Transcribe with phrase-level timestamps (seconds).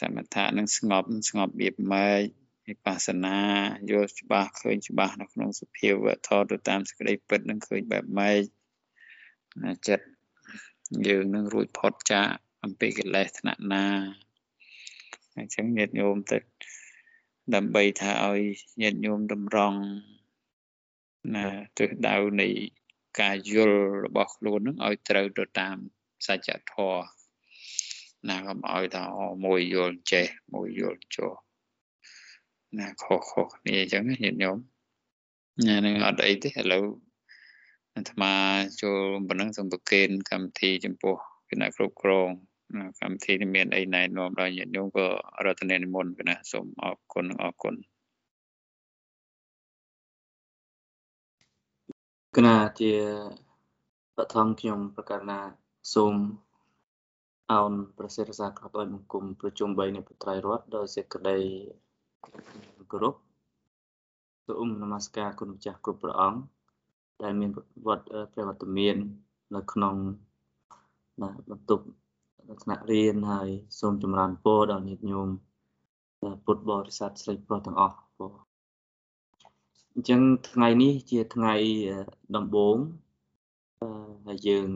[0.00, 2.22] សមថៈនឹងស្ងប់ស្ងប់ៀបម៉េច
[2.68, 3.38] វិបស្សនា
[3.90, 8.40] យល់ច្បាស់ឃើញច្បាស់នៅក្នុងសភាវៈធម៌ទៅតាមសេចក្តីពិតនឹងឃើញបែបម៉េច
[9.88, 10.06] ចិត្ត
[11.08, 12.26] យើងនឹងរួចផុតចាក
[12.64, 13.86] អំពីកិលេសថ្នាក់ណា
[15.36, 16.38] អញ្ចឹងញាតិញោមទៅ
[17.54, 18.42] ដើម្បីថាឲ្យ
[18.82, 19.80] ញាតិញោមតម្រង់
[21.34, 21.46] ណា
[21.78, 22.48] ទិសដៅនៃ
[23.20, 25.76] ការយល់របស់ខ្លួននឹងឲ្យត្រូវទៅតាម
[26.26, 27.23] សច្ចធម៌
[28.28, 31.32] ណាកុំឲ្យថាអូមួយយល់ចេះមួយយល់ចោះ
[32.78, 34.58] ណាខុសខុសគ្នាអញ្ចឹងញាតិញោម
[35.68, 36.86] ណានឹងអត់អីទេឥឡូវ
[37.94, 38.32] អាត្មា
[38.82, 41.14] ចូលប៉ុណ្ណឹងសូមប្រកេនកម្មវិធីចំពោះ
[41.50, 42.28] គណៈគ្រប់គ្រង
[43.00, 45.06] កម្មវិធីនេះមានអីណែនាំដល់ញាតិញោមក៏
[45.44, 47.74] រតនានិមន្តណាសូមអរគុណអរគុណ
[52.36, 52.92] គណៈជា
[54.16, 55.40] បឋមខ្ញុំប្រកាសណា
[55.94, 56.14] សូម
[57.52, 61.36] អោនប្រសិទ្ធសាក្របឲ្យបង្គំប្រជុំ3នៃពុត្រៃរតដោយសេចក្តី
[62.90, 63.14] គោរព
[64.46, 66.40] សូមនមស្ការគុណម្ចាស់គ្រប់ព្រះអង្គ
[67.22, 67.50] ដែលមាន
[67.86, 68.96] វត្តព្រះវត្តមាន
[69.54, 69.94] នៅក្នុង
[71.50, 71.84] បន្ទប់
[72.62, 73.48] ថ្នាក់រៀនហើយ
[73.80, 75.28] សូមចម្រើនពរដល់ញាតិញោម
[76.44, 78.34] ពុទ្ធបរិស័ទស្រីប្រុសទាំងអស់ពរ
[79.92, 81.54] អញ្ចឹងថ្ងៃនេះជាថ្ងៃ
[82.36, 82.76] ដំបូង
[84.26, 84.68] ហើយយើង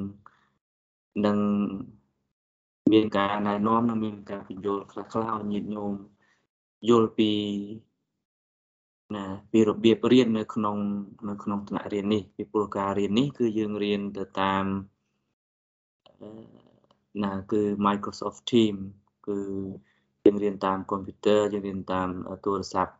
[1.26, 1.38] នឹង
[2.92, 5.92] មានការណែនាំនិងមានការពន្យល់ខ្លះៗឲ្យញាតិញោម
[6.88, 7.30] យល់ពី
[9.14, 10.76] ណាពីរបៀបរៀននៅក្នុង
[11.28, 14.64] នៅក្នុងថ្នាក់រៀននេះពីព្រោះការរៀននេះ គឺយើងរៀនទៅតាម
[17.24, 18.74] ណាគឺ Microsoft Team
[19.28, 19.38] គឺ
[20.24, 22.08] យើងរៀនតាមកុំព្យូទ័រយើងរៀនតាម
[22.44, 22.92] ទូរស័ព្ទ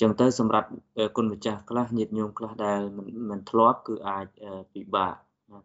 [0.00, 0.68] ចឹងទៅសម្រាប់
[1.16, 2.80] គុណម្ចាស់ខ្លះញាតិញោមខ្លះដែល
[3.30, 4.26] មិនធ្លាប់គឺអាច
[4.72, 5.14] ពិបាក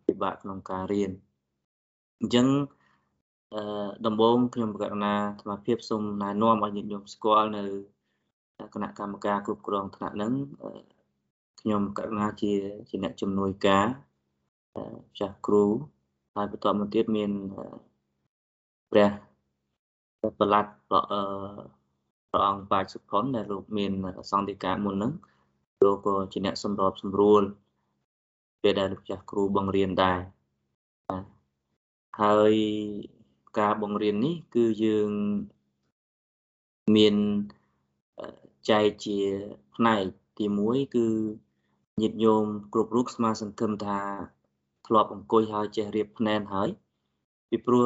[0.07, 1.11] ពិបាកក្នុងការរៀន
[2.21, 2.82] អញ្ចឹងអឺ
[4.05, 7.63] ដំបូងខ្ញុំបកណាសមាភិបសូមណែនាំឲ្យញាតិញោមស្គាល់នៅ
[8.73, 10.33] គណៈកម្មការគ្រប់គ្រងថ្នាក់ហ្នឹង
[11.61, 12.53] ខ្ញុំកណាជា
[12.89, 13.87] ជាអ្នកជំនួយការ
[15.19, 15.65] ចាស់គ្រូ
[16.35, 17.31] ហើយបន្តមកទៀតមាន
[18.91, 19.09] ព្រះ
[20.37, 21.03] ប្រឡាត់ព្រះ
[22.49, 23.91] អង្គបាចសុផុនដែលលោកមាន
[24.31, 25.13] សង្ឃិកាមុនហ្នឹង
[25.83, 27.43] លោកក៏ជាអ្នកសម្របសម្រួល
[28.61, 30.19] ពេលដែលលោកចាស់គ្រូបង្រៀនដែរ
[32.21, 32.53] ហើយ
[33.59, 35.09] ការបង្រៀននេះគឺយើង
[36.95, 37.15] មាន
[38.69, 39.19] ចែកជា
[39.75, 40.03] ផ្នែក
[40.37, 41.07] ទី1គឺ
[42.01, 43.99] ញាតិញោមគ្រប់រូបស្មាសង្ឃឹមថា
[44.87, 46.69] ធ្លាប់អង្គុយហើយចេះរៀបភ្នែនហើយ
[47.49, 47.83] ពីព្រោះ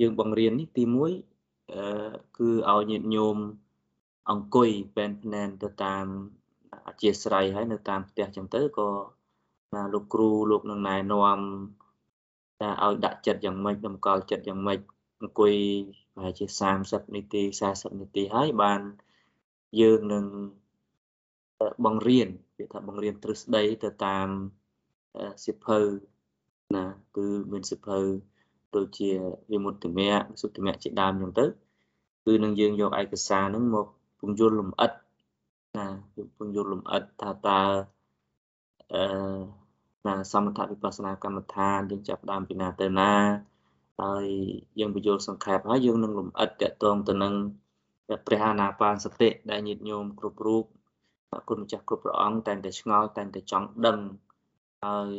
[0.00, 3.36] យើងបង្រៀននេះទី1អឺគឺឲ្យញាតិញោម
[4.30, 6.06] អង្គុយពេនភ្នែនទៅតាម
[6.86, 8.88] អធិស្ឋ័យហើយនៅតាមផ្ទះចឹងទៅក៏
[9.74, 11.38] ណាលោកគ្រូលោកនឹងណែនាំ
[12.60, 14.78] ថាឲ្យដាក់ចិត្តយ៉ាងម៉េចតម្កល់ចិត្តយ៉ាងម៉េច
[15.20, 15.54] អង្គុយ
[16.14, 16.46] ប្រហែលជា
[16.80, 18.80] 30នាទី40នាទីហើយបាន
[19.80, 20.24] យើងនឹង
[21.84, 24.28] បង្រៀនវាថាបង្រៀនទ្រឹស្ដីទៅតាម
[25.46, 25.78] សិភៅ
[26.76, 26.84] ណា
[27.16, 27.98] គឺមានសិភៅ
[28.76, 29.10] ដូចជា
[29.52, 31.68] វិមុតតិមៈសុតិមៈជាដើមអញ្ចឹងទៅ
[32.26, 33.86] គឺនឹងយើងយកឯកសារហ្នឹងមក
[34.20, 34.92] ពង្យល់លំអិត
[35.76, 35.86] ណា
[36.36, 37.62] ពង្យល់លំអិតថាតើ
[38.94, 39.02] អឺ
[40.06, 43.12] ណាសមថវិបស្សនាកម្មដ្ឋានយើងចាប់ដើមពីណាទៅណា
[44.02, 44.26] ហើយ
[44.80, 47.34] យើងបញ្យល់សង្ខេបហើយយើងនឹងលំអិតតកតងទៅនឹង
[48.26, 50.64] ព្រះអាណាបានសតិដែលញាតិញោមគ្រប់រូប
[51.48, 53.98] គុណម្ចាស់គ្រប់ព្រះអង្គតែងតែឆ្ងល់តែងតែចង់ដឹង
[54.84, 55.12] ហើយ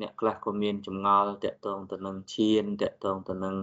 [0.00, 3.56] អ្នកខ្លះក៏មានចម្ងល់តកតងទៅនឹងឈានតកតងទៅនឹង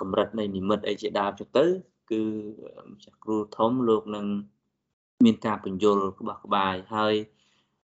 [0.00, 1.66] កម្រិតនៃនិមិត្តអីជាដើមចឹងទៅ
[2.10, 2.22] គឺ
[2.90, 4.26] ម្ចាស់គ្រូធំលោកនឹង
[5.24, 7.14] មានការបញ្យលក្បោះក្បាយហើយ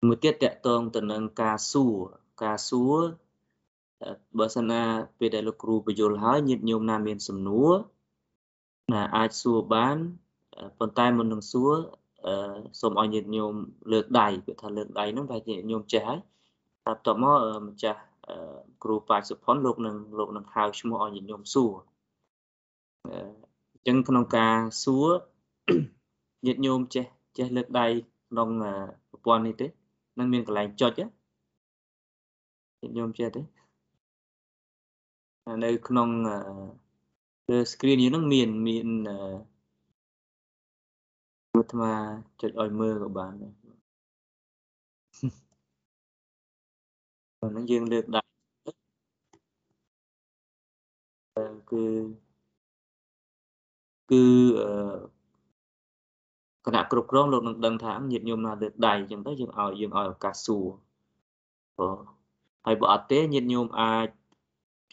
[0.06, 1.96] មួយទៀតតកតងទៅនឹងការសួរ
[2.44, 2.98] ការសួរ
[4.38, 4.82] បើសិនណា
[5.18, 7.72] ពេលដែលលោកគ្រូបញ្យលហើយញាតិញោមណាមានសំណួរ
[8.92, 9.96] ណាអាចសួរបាន
[10.78, 11.72] ប៉ុន្តែមុននឹងសួរ
[12.80, 13.54] សូមឲ្យញាតិញោម
[13.92, 16.20] លើកដៃគឺថាលើកដៃហ្នឹងតែញាតិញោមចេះហើយ
[16.84, 18.00] តែបន្ទាប់មកម្ចាស់
[18.82, 21.72] គ្រូបាចសុផុនលោកនឹងលោកនឹងហៅឈ្មោះឲ្យញាតិញោមសួរ
[23.04, 23.08] អ
[23.78, 25.08] ញ្ចឹងក្នុងការសួរ
[26.46, 27.04] ញាតិញោមចេះ
[27.38, 27.86] ចេះលើកដៃ
[28.30, 28.48] ក្នុង
[29.10, 29.66] ប្រព័ន្ធនេះទេ
[30.18, 33.55] នឹងមានកន្លែងចុចញាតិញោមចេះទេ
[35.64, 36.08] នៅក្នុង
[37.50, 38.86] លើ screen យើងនឹងមានមាន
[41.54, 41.92] អាត្មា
[42.40, 43.52] ចុចឲ្យមើលក៏បានដែរ
[47.40, 48.28] ហ្នឹងយើងលើកដាក់
[51.70, 51.84] គឺ
[54.10, 54.22] គឺ
[56.66, 60.66] គណៈគ្រប់គ្រងលោកនឹងដឹងថាញាតិញោមណាលើកដៃអញ្ចឹងទៅយើងឲ្យយើងឲ្យឱកាសសួរ
[61.78, 61.88] បើ
[62.66, 64.08] ហើយបើអត់ទេញាតិញោមអាច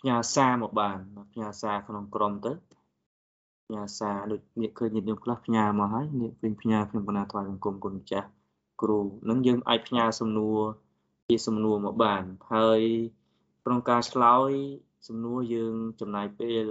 [0.06, 0.98] ផ្ញើសារមកបាន
[1.32, 2.54] ផ្ញើសារក្នុងក្រុមទៅ
[3.66, 8.28] ផ្ញើសារដូចនេះឃើញញាតិញោមខ្លះផ្ញើមកហើយនេះវិញផ្ញើខ្ញុំកណាថ្វាយបង្គំគុណម្ចាស់
[8.82, 10.62] គ្រូនឹងយើងអាចផ្ញើសំណួរ
[11.28, 12.24] ជាសំណួរមកបាន
[12.54, 12.82] ហើយ
[13.64, 14.52] ក្នុងការឆ្លើយ
[15.08, 16.66] សំណួរយើងចំណាយពេល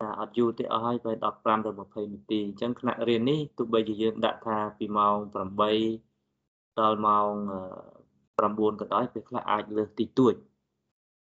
[0.00, 5.34] តែអត់យូរទេអស់ហើយទៅ15ទៅ20នាទីអញ្ចឹងថ្នាក់រៀននេះទោះបីជាយើងដាក់ថាពីម៉ោង8
[6.80, 7.32] ដល់ម៉ោង
[8.40, 10.34] 9ក៏ដោយពេលខ្លះអាចលើសតិចតួច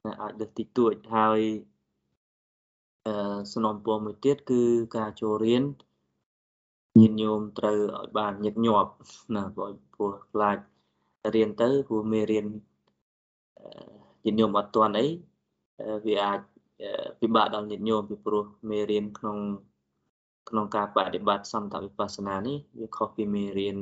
[0.04, 1.40] អាចលើសតិចតួចហើយ
[3.06, 4.62] អឺសំណុំពរមួយទៀតគឺ
[4.96, 5.62] ការចូលរៀន
[7.00, 8.90] ញាតិញោមត្រូវឲ្យបានញឹកញាប់
[9.34, 10.58] ណាព្រោះព្រោះខ្លាច
[11.34, 12.46] រៀនទៅព្រោះមេរៀន
[14.24, 15.06] ញាតិញោមអត់ទាន់អី
[16.06, 16.40] វាអាច
[17.20, 19.38] ពិបាកដល់ញាតិញោមពីព្រោះមេរៀនក្នុង
[20.48, 23.76] ក្នុងការបដិបត្តិសន្តវិបស្សនានេះវាខុសពីមេរៀន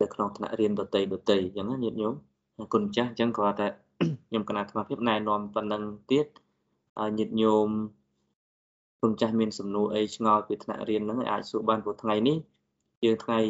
[0.00, 2.14] នៅក្នុងថ្នាក់រៀនដតីដតីអញ្ចឹងណាញាតិញោម
[2.72, 3.68] គុណចាស់អញ្ចឹងគាត់តែ
[4.28, 6.26] ខ្ញុំគណៈអាត្មាភាពណែនាំប៉ុណ្ណឹងទៀត
[7.00, 7.68] ឲ្យញាតិញោម
[9.00, 12.36] គុណចាស់មានសំណួរអីឆ្ងល់ពីថ្នាក់រៀនហ្នឹងអាចសួរបានព្រោះថ្ងៃនេះ
[13.04, 13.40] យើងថ្ងៃ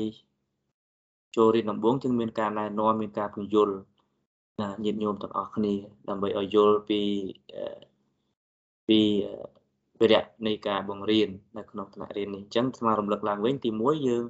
[1.37, 3.75] ចូលរៀនដំបូងจึងមានការណែនាំមានការពន្យល់
[4.61, 5.75] ណាញាតិញោមទាំងអស់គ្នា
[6.09, 7.01] ដើម្បីឲ្យយល់ពី
[8.89, 9.01] ពី
[10.01, 14.25] វិរៈនៃការបង្រៀននៅក្នុងថ្នាក់រៀននេះអញ្ចឹងស្មារំលឹកឡើងវិញទី1យើង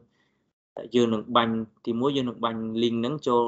[0.94, 3.46] យើងនឹងបាញ់ទី1យើងនឹងបាញ់ link ហ្នឹងចូល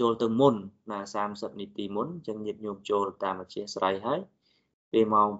[0.00, 0.54] ចូលទៅមុន
[0.90, 0.98] ណា
[1.30, 4.20] 30នាទីមុនអញ្ចឹងញាតិញោមចូលតាមអធិស្ស្រ័យហើយ
[4.92, 5.38] ពេលម៉ោង8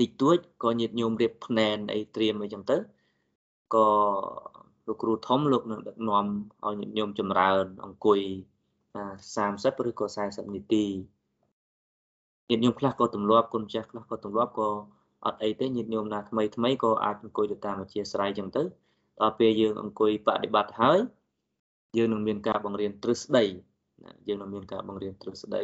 [0.00, 2.76] តិចតួចក៏ញាតិញោមរៀបភ្នែនអីត្រៀមអីចឹងទៅ
[3.74, 3.88] ក៏
[4.86, 6.26] លោកគ្រូធំលោកនឹងដឹកនាំ
[6.66, 8.20] ឲ្យញាតិញោមចម្រើន អង្គុយ
[9.20, 10.86] 30ឬក៏40នាទី
[12.48, 14.68] ញាតិញោមខ្លះក៏ទម្លាប់គុណចាស់ខ្លះក៏ទម្លាប់ក៏
[15.24, 18.62] អត់អីទេញាតិញោមណាថ្មីថ្មីក៏អាចអង្គុយទៅតាមអធិស្ស្រ័យចឹងទៅ
[19.20, 20.98] ដល់ពេលយើងអង្គុយបដិបត្តិហើយ
[21.96, 23.44] យើងនឹងមានការបង្រៀនទ្រឹស្ដី
[24.04, 25.62] ណាយើងនឹងមានការបង្រៀនទ្រឹស្ដី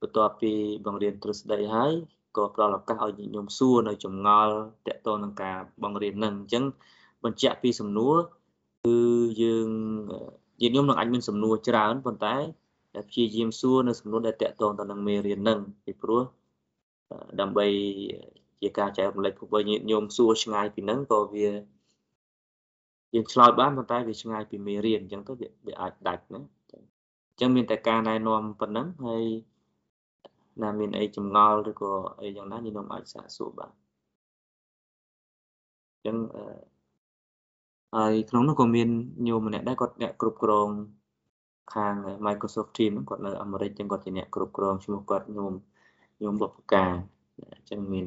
[0.00, 0.52] បន្ទាប់ពី
[0.86, 1.92] បង្រៀនទ្រឹស្ដីហើយ
[2.36, 4.54] ក៏ផ្ដល់ឱកាសឲ្យញាតិញោមសួរនៅចម្ងល់
[4.86, 6.64] តកតនឹងការបង្រៀននឹងអញ្ចឹង
[7.24, 8.16] បញ្ជាក់ពីសំណួរ
[8.84, 8.98] គឺ
[9.42, 9.68] យើង
[10.60, 12.36] ញាតិញោមនឹងអាចមានសំណួរច្រើនប៉ុន្តែ
[13.08, 16.22] ព្យាយាមសួរនៅសំណួរដែលតកតងទៅនឹងមេរៀននឹងពីព្រោះ
[17.40, 17.66] ដើម្បី
[18.62, 21.48] ជាការចែករំលែកពួកញាតិញោមសួរឆ្ងាយពីនឹងក៏វា
[23.14, 25.32] យើងឆ្លើយបានប៉ុន្តែវាឆ្ងាយពីមេរៀនអញ្ចឹងទៅ
[25.66, 29.24] វាអាចដាច់ណាអញ្ចឹងមានតែការណែនាំប៉ុណ្ណឹងហើយ
[30.62, 33.70] ណាមានអីចម្ងល់ឬក៏អីយ៉ាងណាញោមអាចសាកសួរបាន
[35.92, 36.16] អញ្ចឹង
[37.96, 38.88] ហើយក្នុងនោះក៏មាន
[39.28, 40.68] ញោមម្នាក់ដែរគាត់អ្នកគ្រប់គ្រង
[41.74, 41.94] ខាង
[42.26, 45.52] Microsoft Teams គាត់នៅអាមេរិកចឹងគាត់ជាអ្នកគ្រប់គ្រងឈ្មោះគាត់ញោម
[46.22, 46.92] ញោមបុព្វការ
[47.54, 48.06] អញ្ចឹងមាន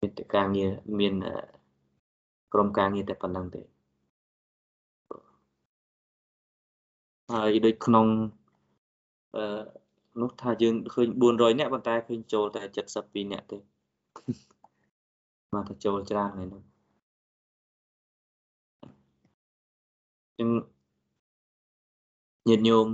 [0.00, 0.70] មានការងារ
[1.00, 1.14] មាន
[2.52, 3.62] ក្រុមការងារតែប៉ុណ្្នឹងទេ
[7.32, 8.06] ហើយដូចក្នុង
[9.36, 9.42] អឺ
[10.20, 12.62] នោះថាយើងឃើញ400នាក់ប៉ុន្តែឃើញចូលតែ
[12.96, 13.58] 72នាក់ទេ
[15.54, 16.62] មកតែចូលច្រើនហើយនោះ
[20.38, 20.48] ចឹង
[22.48, 22.86] ញាតិញោម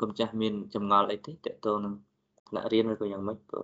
[0.00, 1.94] កុំចាស់មានចម្ងល់អីទេតើតើនឹង
[2.48, 3.60] ថ្នាក់រៀនឬក៏យ៉ាងម៉េចក៏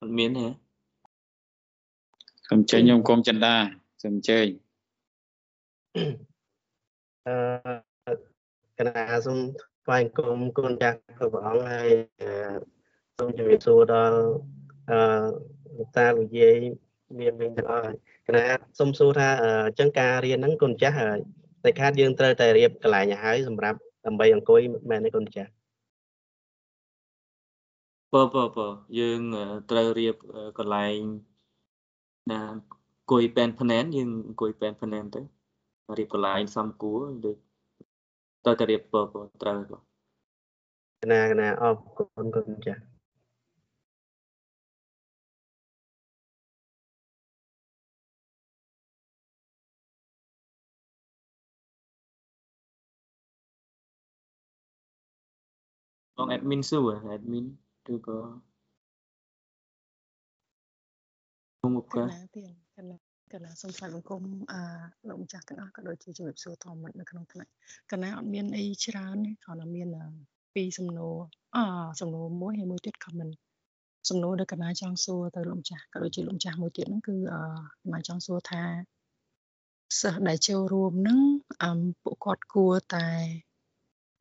[0.00, 0.63] អត់មានទេ
[2.54, 3.54] សូមអញ្ជើញញោមគុំចិន្តា
[4.02, 4.46] សូមអញ្ជើញ
[7.26, 8.14] អឺ
[8.78, 9.38] គណៈសូម
[9.84, 10.98] ថ្វាយគុំគុណចាស់
[11.32, 11.90] ព្រះអង្គហើយ
[13.16, 14.18] សូមជម្រាបសួរដល់
[14.90, 14.98] អឺ
[15.76, 16.56] លោកតាលោកយាយ
[17.18, 17.92] មានវិញទាំងអស់
[18.26, 18.46] គណៈ
[18.78, 20.96] សូមសួរថាអញ្ចឹងការរៀនហ្នឹងគុណចាស់
[21.64, 25.50] តែខាតយើងត្រូវតែរៀបកន្លែងឲ្យហើយសម្រាប់ដើម្បីអង្គុយមែនទេគុណចាស់
[28.14, 29.20] បើបើបើយើង
[29.70, 30.16] ត្រូវរៀប
[30.58, 31.00] កន្លែង
[32.30, 35.20] ណាអង្គុយពេនភ្នែនយើងអង្គុយពេនភ្នែនទៅ
[35.98, 37.36] រៀបកន្លែងសំគួរដូច
[38.46, 39.02] តើតរៀបបើ
[39.42, 39.82] ត្រូវបង
[41.02, 42.82] កណាកណាអរគុណគុណចាស់
[56.16, 57.46] បង admin សួរ admin
[57.92, 58.18] ឬក៏
[61.74, 62.96] មុខកណាទៀតកណា
[63.32, 64.60] កណាសូមស្វាគមន៍បង្គំអឺ
[65.08, 67.50] លោកម្ចាស់ទាំងអស់ក៏ដូចជាជំរាបសួរធម្មនៅក្នុងថ្នាក់
[67.92, 69.88] កណាអត់មានអីច្រើនទេគ្រាន់តែមាន
[70.54, 71.16] ពីរសំណួរ
[71.56, 71.58] អ
[72.00, 73.34] សំណួរមួយហើយមួយទៀត comment
[74.08, 77.36] សំណួរដែលកណាចង់សួរទៅលោកម្ចាស់ក៏ដូចជាលោកម្ចាស់មួយទៀតហ្នឹងគឺអ
[77.84, 78.62] កណាចង់សួរថា
[80.00, 81.20] សិស្សដែលចូលរួមហ្នឹង
[81.62, 81.70] អឺ
[82.02, 83.08] ពួកគាត់គួរតែ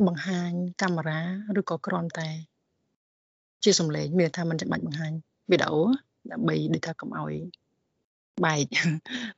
[0.08, 1.22] បង្ហាញកាមេរ៉ា
[1.60, 2.30] ឬក៏គ្រាន់តែ
[3.64, 5.12] ជាសំឡេងមានថាมันចាំបាច់បង្ហាញ
[5.52, 5.82] វីដេអូ
[6.32, 7.34] ដើម្បីដូចថាកុំឲ្យ
[8.46, 8.66] បែក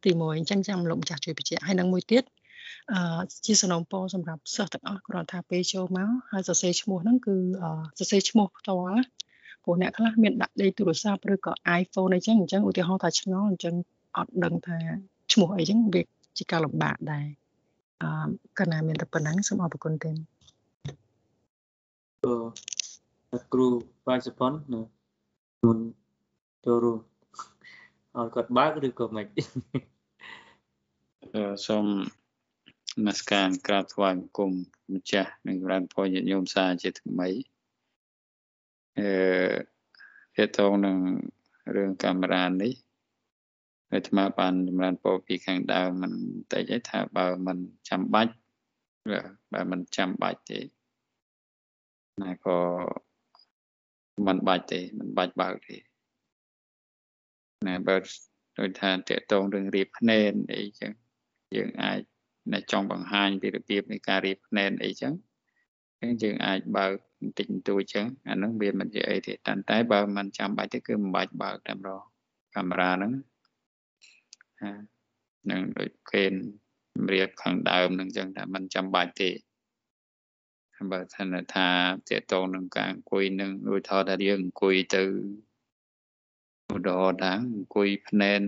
[0.04, 2.24] ទី1អញ្ចឹងចាំលោកម្ចាស់ជួយបញ្ជាក់ហើយនឹងមួយទៀត
[2.94, 7.36] អឺជាសំណូមពរសម្រាប់សិស្សទាំងអស់គ្រាន់ថាពេលចូលមកហើយសរសេរឈ្មោះហ្នឹងគឺ
[8.00, 9.04] សរសេរឈ្មោះផ្ទាល់ណា
[9.64, 11.52] ព្រោះអ្នកខ្លះមានដាក់លេខទូរស័ព្ទឬក៏
[11.82, 13.76] iPhone អីចឹងអញ្ចឹងឧទាហរណ៍ថាឆ្ងល់អញ្ចឹង
[14.18, 14.78] អត់ដឹងថា
[15.34, 16.02] ឈ្មោះអីចឹងវា
[16.38, 17.26] ជាការលំបាកដែរ
[18.04, 18.10] អឺ
[18.58, 20.12] កាលណាមានតែប៉ុណ្ណឹងសូមអរគុណទេ
[23.34, 23.68] អឺគ្រូ
[24.08, 24.52] បាយសុផុន
[25.66, 25.78] មុន
[26.66, 27.00] ចូលរួម
[28.18, 29.28] ឲ្យគាត់បើកឬក៏មិន
[31.68, 31.86] សូម
[33.06, 34.52] នមស្ការក្រាបថ្វាយបង្គំ
[34.94, 37.30] ម្ចាស់និងរានពរញាតិញោមសាជាថ្មី
[38.98, 39.08] អឺ
[40.36, 40.98] ទាក់ទងនឹង
[41.76, 42.74] រឿងកាមេរ៉ានេះ
[43.94, 46.12] អាត្មាបានចម្រើនពរពីខាងដើមមិន
[46.52, 47.58] តែនិយាយថាបើមិន
[47.90, 48.34] ចាំបាច់
[49.54, 50.60] បើមិនចាំបាច់ទេ
[52.24, 52.58] ណាក៏
[54.28, 55.78] មិនបាច់ទេមិនបាច់បើកទេ
[57.68, 57.96] ណាបើ
[58.60, 60.92] ដូចថាតកតងរឿងរៀបភ្នែនអីចឹង
[61.56, 62.00] យើងអាច
[62.54, 65.14] នៅចង់បង្ហាញពីរបៀបនៃការរៀបភ្នែនអីចឹង
[66.24, 72.02] យើងអាចបើកបន្តិចបន្តួចចឹងអាហ្នឹងវាមិនជាអីទេតែតែបើមិនចាំបាច់ទេគឺមិនបាច់បើកតែម្ដង
[72.56, 73.12] កាមេរ៉ាហ្នឹង
[75.52, 76.24] នឹងដូចគេ
[77.14, 79.30] រៀបខាងដើមនឹងចឹងថាมันចាំបាច់ទេ
[80.92, 81.24] បើថា
[81.56, 81.68] ថា
[82.10, 85.04] តកតងនឹងការអង្គុយនឹងដូចថតថាយើងអង្គុយទៅ
[86.76, 88.42] ឧទាហរណ៍ថាអង្គុយភ្នែន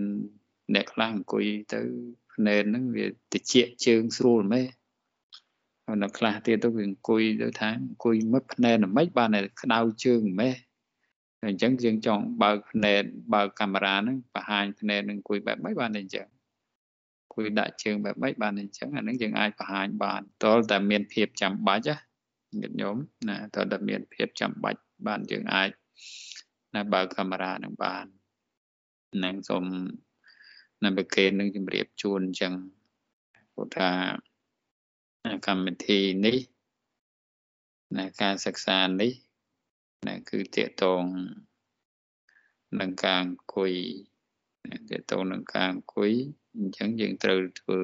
[0.74, 1.80] អ្នកខ្លះអង្គុយទៅ
[2.32, 3.54] ភ្នែនហ្នឹងវាតិច
[3.86, 4.68] ជើងស្រួលមែន
[6.02, 10.56] នៅខ្លះទៀតទៅវាអង្គុយទៅថាអង្គុយមុខភ្នែនមិនបានតែក្តៅជើងមែន
[11.46, 13.02] អញ្ចឹងយើងចង់បើកភ្នែន
[13.34, 16.26] បើកកាមេរ៉ាហ្នឹងបង្ហាញភ្នែននឹងអង្គុយបែបម៉េចបានអញ្ចឹង
[17.22, 21.96] អង្គុយដាក់ជើងបែបម៉េចបានអញ្ចឹងអាហ្នឹងយើងអាចបង្ហាញបានតលតែមានភាពចាំបាច់ណា
[22.60, 22.96] ញាតិញោម
[23.28, 25.70] ណាតលតែមានភាពចាំបាច់បានយើងអាច
[26.74, 28.04] ណាបើកកាមេរ៉ានឹងបាន
[29.24, 29.64] នឹងសូម
[30.84, 32.54] នៅប្រកេននឹងជម្រាបជូនអញ្ចឹង
[33.52, 33.90] ព្រោះថា
[35.46, 36.38] កម្មវិធីនេះ
[37.96, 39.12] ណាការសិក្សានេះ
[40.08, 41.04] ណាគឺតកតង
[42.80, 43.72] នឹងការអង្គុយ
[44.90, 46.12] តកតងនឹងការអង្គុយ
[46.56, 47.80] អញ្ចឹងយើងត្រូវធ្វើ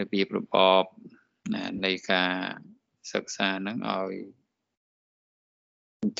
[0.00, 0.84] របៀបរបប
[1.54, 2.32] ណានៃការ
[3.12, 4.14] សិក្សាហ្នឹងឲ្យ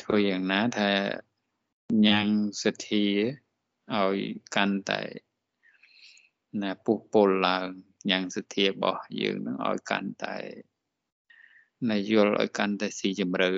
[0.01, 0.91] ធ្វើយ៉ាងណាថា
[2.05, 2.27] ញ៉ាំង
[2.63, 3.05] សទ្ធា
[3.95, 4.17] ឲ្យ
[4.55, 5.01] កាន់តែ
[6.61, 7.67] ណាពុះពុលឡើង
[8.09, 10.37] ញ៉ាំងសទ្ធារបស់យើងនឹងឲ្យកាន់តែ
[11.89, 13.49] ណាយល់ឲ្យកាន់តែស៊ីជម្រៅ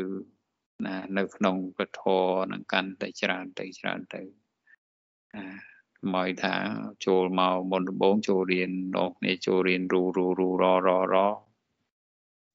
[0.86, 2.02] ណានៅក្នុងពធ
[2.52, 4.22] នឹងកាន់តែច្រើនទៅច្រើនទៅ
[5.36, 5.46] អា
[6.14, 6.56] មកថា
[7.06, 11.16] ចូលមកមុនដំបូងចូលរៀនដល់គ្នាចូលរៀនរូរូរូរររ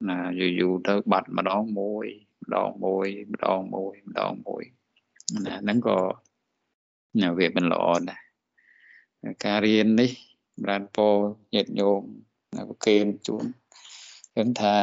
[0.09, 2.07] ណាយូរយូរទៅបាត់ម្ដងមួយ
[2.43, 4.65] ម្ដងមួយម្ដងមួយម្ដងមួយ
[5.47, 5.99] ណាហ្នឹងក៏
[7.23, 8.21] ណាវាមិនល្អដែរ
[9.45, 10.11] ការរៀននេះ
[10.67, 11.09] បានពោ
[11.55, 12.01] ញាតិញោម
[12.69, 13.45] ប្រគេនជូន
[14.35, 14.75] ឃើញថា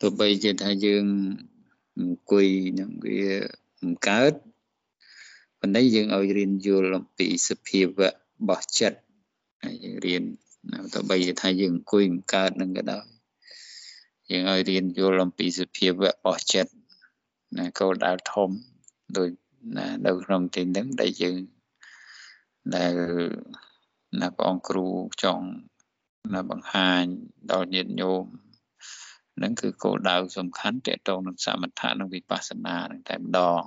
[0.00, 1.04] ទោះបីជាថាយើង
[1.98, 2.46] អង្គុយ
[2.80, 3.22] នឹងវា
[3.80, 4.32] មិនកើត
[5.60, 8.14] ប៉ុន្តែយើងឲ្យរៀនយល់អំពីសភាវៈរ
[8.48, 8.98] បស់ចិត្ត
[9.62, 10.22] ហើយយើងរៀន
[10.92, 13.06] ទោះបីជាថាយើងអង្គុយមិនកើតនឹងក៏ដោយ
[14.30, 16.72] យើងឲ្យរៀនយល់អំពីសភាវៈរបស់ចិត្ត
[17.56, 18.50] ណាគោលដៅធំ
[19.16, 19.28] ដោយ
[19.76, 21.40] ណានៅក្នុងទីហ្នឹងដែលយើង
[22.76, 22.94] ដែល
[24.20, 24.86] ណាព្រះអង្គគ្រូ
[25.22, 25.46] ចង់
[26.34, 27.02] ណាបង្ហាញ
[27.52, 28.24] ដល់ញាតិញោម
[29.42, 33.62] នឹងគឺគោលដៅសំខាន់តកតងនឹងសមថៈនិងវិបស្សនានឹងតែម្ដង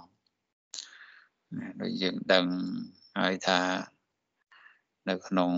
[1.57, 2.45] ណាដូចយើងដឹង
[3.19, 3.61] ហើយថា
[5.09, 5.51] នៅក្នុង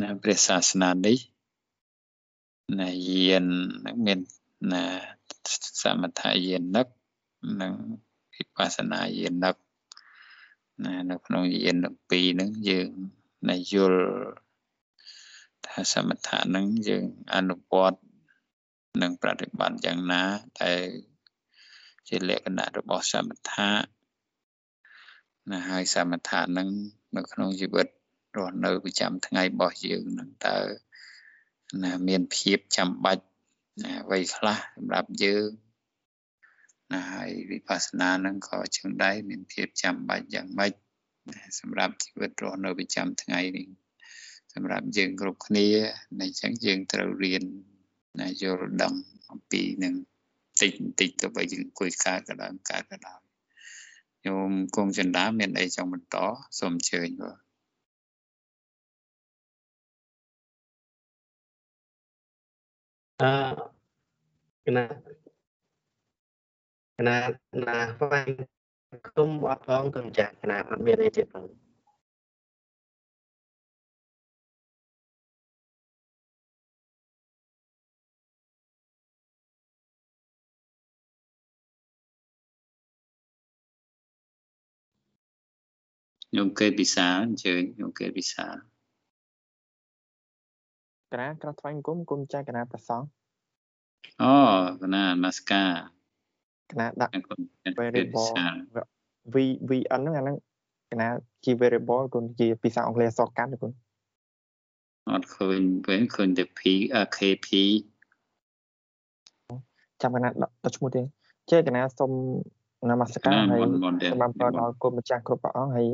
[0.00, 1.18] ណាព្រះសាសនានេះ
[2.80, 3.44] ណាយាន
[3.86, 4.18] នឹងមាន
[4.72, 4.84] ណា
[5.82, 6.86] សមថយានិក
[7.60, 7.72] និង
[8.34, 9.56] វិបស្សនាយានិក
[10.84, 12.88] ណានៅក្នុងយានទាំងពីរហ្នឹងយើង
[13.48, 14.02] ណាយល់
[15.66, 18.00] ថាសមថៈហ្នឹងយើងអនុវត្ត
[19.02, 20.22] និងប្រតិបត្តិយ៉ាងណា
[20.60, 20.72] តែ
[22.08, 23.70] ជាលក្ខណៈរបស់សមថៈ
[25.50, 26.68] ណាហើយសមថៈហ្នឹង
[27.16, 27.86] នៅក្នុងជីវិត
[28.36, 30.58] រស់នៅប្រចាំថ្ងៃរបស់យើងហ្នឹងតើ
[31.84, 33.24] ណាមានភាពចាំបាច់
[33.84, 35.48] ណាអ្វីខ្លះសម្រាប់យើង
[36.92, 40.72] ណាហើយវិបស្សនានឹងក៏ចឹងដែរមានភាពចាំបាច់យ៉ាងម៉េច
[41.60, 43.66] សម្រាប់ជីវិតរស់នៅប្រចាំថ្ងៃនេះ
[44.54, 45.66] សម្រាប់យើងគ្រប់គ្នា
[46.20, 47.44] អញ្ចឹងយើងត្រូវរៀន
[48.20, 48.94] ណាយល់ដឹង
[49.30, 49.94] អំពីនឹង
[50.62, 53.20] តិចបន្តិចទៅបើយើងអង្គុយកើតក៏ដោយកើតក៏ដោយ
[54.26, 56.16] ញោមគង់ចិន្តាមានអីចង់បន្ត
[56.58, 57.45] សូមអញ្ជើញបាទ
[63.20, 63.32] អឺ
[64.64, 64.84] គណៈ
[66.96, 67.18] គណៈ
[67.66, 68.28] ណាហ្វាញ
[69.16, 71.44] គុំអត់ផងគុំចាស់គណៈអត់មានអីទៀតផង
[86.30, 88.46] ខ្ញុំកេតពិសាអញ្ជើញខ្ញុំកេតពិសា
[91.12, 93.02] កណាក្រថ្វាយអង្គមគុំចាស់កណាប្រសង
[94.22, 94.34] អូ
[94.82, 95.70] កណានមស្ការ
[96.72, 97.12] កណាដាក់
[97.78, 98.28] variable
[99.34, 99.36] v
[99.68, 100.36] vn ហ្នឹងអាហ្នឹង
[100.92, 101.08] កណា
[101.44, 103.72] ជា variable គុំជាភាសាអង់គ្លេសសកាន់គុំ
[105.10, 106.60] អត់ឃើញវិញឃើញតែ p
[107.16, 107.48] kp
[110.02, 111.02] ចាំកណាដាក់ឈ្មោះទេ
[111.50, 112.10] ចេះកណាសុំ
[112.90, 113.60] នមស្ការហើយ
[114.12, 115.88] សម្រាប់ដល់គុំម្ចាស់គ្រប់ព្រះអង្គហើយ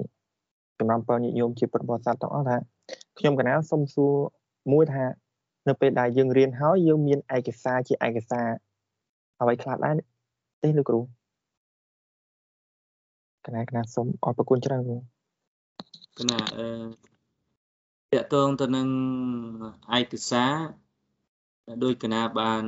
[0.79, 2.57] សម្រាប់ញាតិញោមជាពុទ្ធបរិស័ទទាំងអស់ថា
[3.19, 4.13] ខ្ញុំកណាសុំសួរ
[4.73, 5.05] មួយថា
[5.69, 8.49] នៅពេលដែលយើងរៀនហើយយើងមានឯកសារជាឯកសារ
[9.41, 9.95] អ្វីខ្លះដែរ
[10.63, 11.01] ទេលោកគ្រូ
[13.47, 14.97] កណាកណាសូមអរគុណច្រើនគ្រូ
[16.19, 18.89] កណាអឺតកតងទៅនឹង
[19.99, 20.55] ឯកសារ
[21.85, 22.65] ដោយកណាបាន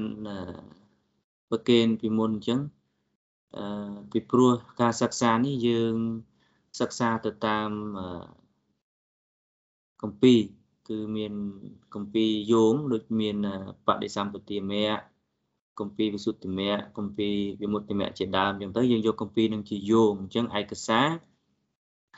[1.50, 2.60] ប្រកេនពីមុនអញ្ចឹង
[3.56, 5.94] អឺពីព្រោះការសិក្សានេះយើង
[6.80, 7.70] សិក្សាទៅតាម
[10.02, 10.34] កម្ពី
[10.88, 11.32] គឺមាន
[11.94, 13.36] កម្ពីយោងដូចមាន
[13.86, 14.88] បដិសម្បទាមៈ
[15.80, 17.28] កម្ពីវិសុទ្ធិមៈកម្ពី
[17.62, 21.08] វិមុតតិមៈជាដើមអញ្ចឹងទៅយើងយកកម្ពីនឹងជាយោងអញ្ចឹងឯកសារ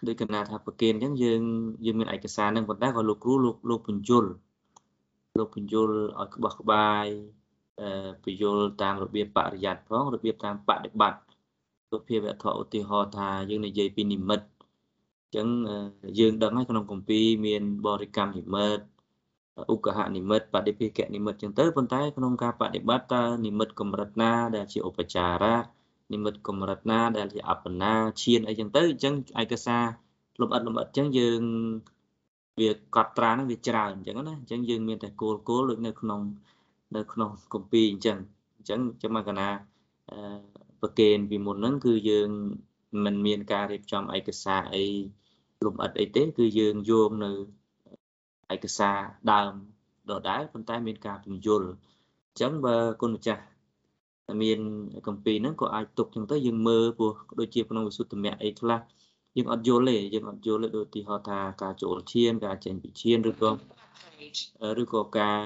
[0.06, 1.42] ដោយកណាថាប្រកេនអញ្ចឹងយើង
[1.84, 4.24] យើងមានឯកសារនឹងប៉ុន្តែក៏លោកគ្រូលោកលោកបញ្យល
[5.38, 7.06] លោកបញ្យលឲ្យក្បោះក្បាយ
[7.80, 7.88] អឺ
[8.24, 11.20] បញ្យលតាមរបៀបបរិយ័តផងរបៀបតាមបដិបត្តិ
[11.90, 14.46] សុភាវៈធឧទាហរណ៍ថាយើងនិយាយពីនិមិត្ត
[15.34, 15.46] ចឹង
[16.18, 18.84] យើងដឹងហើយក្នុងគម្ពីរមានបរិកម្មនិមិត្ត
[19.72, 25.56] ឧកហនិមិត្តបដិភិកនិមិត្តចឹងទៅប៉ុន្តែក្នុងការបដិបត្តិតើនិមិត្តកម្រិតណាដែលជាឧបចារៈ
[26.12, 27.92] និមិត្តកម្រិតណាដែលជាអបណា
[28.22, 29.84] ឈានអីចឹងទៅអញ្ចឹងឯកសារ
[30.40, 31.40] លំអិតលំអិតចឹងយើង
[32.60, 36.20] វាកត់ត្រាហ្នឹងវាច្រើនអញ្ចឹងណាអញ្ចឹងយើងមានតែគោលគោលដូចនៅក្នុង
[36.96, 38.18] នៅក្នុងគម្ពីរអញ្ចឹង
[38.56, 39.48] អញ្ចឹងចាំមកកណា
[40.80, 42.30] ប្រកេនពីមុនហ្នឹងគឺយើង
[43.04, 44.86] មិនមានការរៀបចំឯកសារអី
[45.64, 47.30] លំអិតអីទេ គឺយើងយកនៅ
[48.54, 48.98] ឯកសារ
[49.32, 49.52] ដើម
[50.10, 53.42] ដដែលប៉ុន្តែមានការពន្យល់អញ្ចឹងបើគុណម្ចាស់
[54.42, 54.58] មាន
[55.06, 58.80] កម្ពីហ្នឹងក៏អាចទុកចឹងទៅយើងមើលព្រោះដូចជាក្នុងវិសុទ្ធមៈអីខ្លះ
[59.36, 63.50] យើងអត់យល់ទេយើងអត់យល់ទេដូចទីហោថាការចូលឈាន ការចេញពីឈានឬក៏
[64.82, 65.38] ឬក៏ការ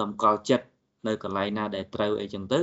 [0.00, 0.66] តម្កល់ចិត្ត
[1.06, 2.60] នៅកន្លែងណាដែលត្រូវអីចឹងទៅ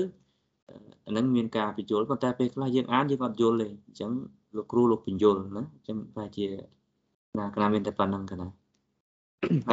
[1.05, 4.11] អានឹងមានការបញ្យល់ប៉ុន្តែពេលខ្លះយើងអានយើងអត់យល់ទេអញ្ចឹង
[4.55, 6.45] លោកគ្រូលោកបញ្យល់ណាអញ្ចឹងប្រហែលជា
[7.37, 8.47] ណាកណាមានតែប៉ុណ្្នឹងកណា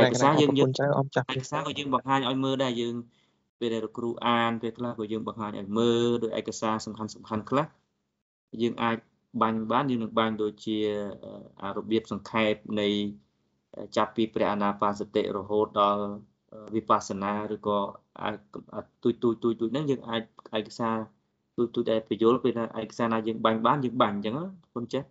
[0.00, 2.94] ឯកសារយើងយើងឯកសារក៏យើងបង្ហាញឲ្យមើលដែរយើង
[3.58, 7.66] ពេលដែលលោកគ្រូអានពេលខ្លះក៏យើងបង្ហាញឲ្យមើលដោយឯកសារសំខាន់សំខាន់ខ្លះ
[8.62, 8.96] យើងអាច
[9.42, 10.78] បាញ់បានយើងនឹងបាញ់ដូចជា
[11.62, 12.88] អារបៀបសង្ខេបនៃ
[13.96, 16.04] ចាប់ពីព្រះអនាបានសតិរហូតដល់
[16.74, 17.78] វិបស្សនាឬក៏
[19.02, 20.22] ទូចទូចទូចទូចហ្នឹងយើងអាច
[20.58, 20.96] ឯកសារ
[21.58, 24.34] ទូចទូចដែលបញ្យល់ពេលឯកសារណាយើងបាញ់បានយើងបាញ់អញ្ចឹង
[24.74, 25.02] គុណចេះ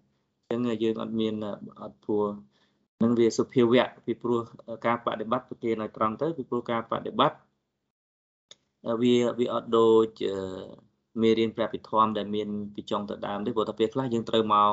[0.52, 1.34] អញ្ចឹងយើងអត់មាន
[1.82, 2.26] អត់ព្រោះ
[3.04, 4.40] នឹងវាសុភាវៈពីព្រោះ
[4.86, 7.38] ការបដិបត្តិប្រគេឲ្យត្រង់ទៅពីព្រោះការបដិបត្តិ
[9.02, 10.22] វាវាអត់ដូច
[11.22, 14.72] មេរៀនព្រះពិធម្មដែលមានពីចុងទៅដើមទេព្រោះតែពេលខ្លះយើងត្រូវមក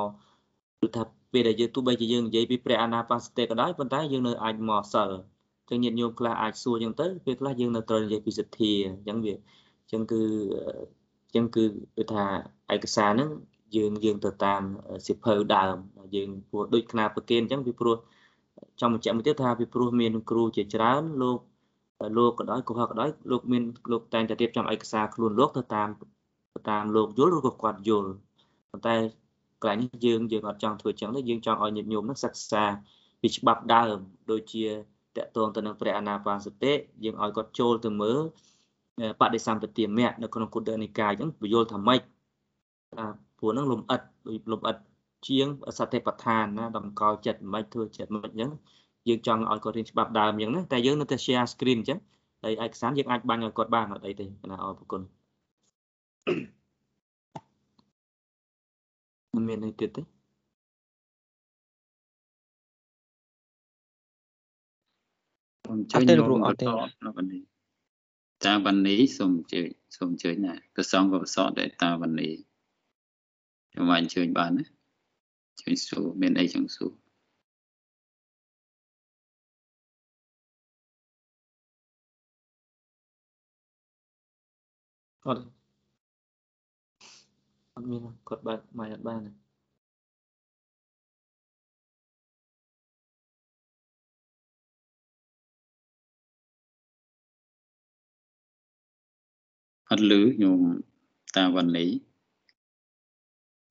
[0.81, 5.11] គឺថាពេលដែលយើងទោះបីជាយើងនិយាយពីព្រះអាណាបាសតិក៏ដោយប៉ុន្តែយើងនៅអាចមកសិល
[5.71, 10.23] ចឹងញាតិញោមខ្លះអាចសួរចឹងទៅពេលខ្លះយើងនៅត្រូវនិយាយពីសទ្ធាអញ្ចឹងវាអញ្ចឹងគឺ
[10.69, 11.64] អញ្ចឹងគឺ
[11.97, 12.25] គឺថា
[12.75, 13.31] ឯកសារហ្នឹង
[13.77, 14.62] យើងយើងទៅតាម
[15.09, 15.77] សិភៅដើម
[16.14, 17.97] យើងព្រោះដូចខ្នាប្រកេនអញ្ចឹងពីព្រោះ
[18.81, 21.38] ចង់បញ្ជាក់មួយទៀតថាពីព្រោះមានគ្រូជាច្រើនលោក
[22.18, 25.88] លោកក៏ដោយកុហកក៏ដោយលោកមានលោកតែងតែរៀបចំឯកសារខ្លួនលោកទៅតាម
[26.55, 28.11] ទៅតាមលោកយល់ឬក៏គាត់យល់
[28.70, 28.97] ប៉ុន្តែ
[29.62, 32.64] កន្លែងនេះយើងយើងអត់ចង់ធ្វើចឹងទេយើងចង់ឲ្យញាតិញោមនឹងសិក្សា
[33.20, 33.97] ពីច្បាប់ដើម
[34.31, 34.66] ដូចជា
[35.16, 36.73] តកតងទៅនឹងព្រះអនាបានសតិ
[37.05, 38.20] យើងឲ្យគាត់ចូលទៅមើល
[39.20, 42.00] បដិសម្បទាមៈនៅក្នុងគុទ្ធនិកាយអញ្ចឹងពយល់ថាម៉េច
[43.38, 44.76] ព្រោះហ្នឹងលំអិតដូចលំអិត
[45.28, 45.46] ជាង
[45.78, 48.50] សតិប្បដ្ឋានណាតម្កល់ចិត្តមិនធ្វើចិត្តមិនអញ្ចឹង
[49.09, 51.98] យើងចង់ឲ្យគាត់រៀនច្បាប់ដើមអញ្ចឹងណាតែយើងនៅតែ share screen អញ្ចឹង
[52.42, 55.02] ហើយឯកសារយើងអាចបាញ់ឲ្យគាត់បានអត់អីទេណាអរគុណ
[59.35, 60.02] មិនមានអីទៀតទេ
[65.64, 67.54] សូមជួយញោមអត់
[68.44, 72.33] តនៅបណ្នេះតាបណ្នេះសូមជួយសូមជួយណាប្រសងក៏ប្រសតដែរតាបណ្នេះ
[73.70, 74.64] ខ្ញុំអញ្ជើញបានណា
[75.61, 76.92] ជួយសួរមានអីចង់សួរ
[85.26, 85.44] អត់
[87.74, 89.43] អត់មានគាត់បើកម៉ៃអត់បានទេ
[99.90, 100.61] អត់លឺញោម
[101.37, 101.87] តាវណ្ណី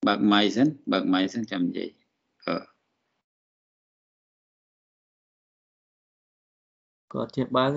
[0.06, 1.90] បើកម៉ៃសិនបើកម៉ៃសិនចាំនិយាយ
[2.46, 2.56] អឺ
[7.12, 7.70] គាត់ជាបើក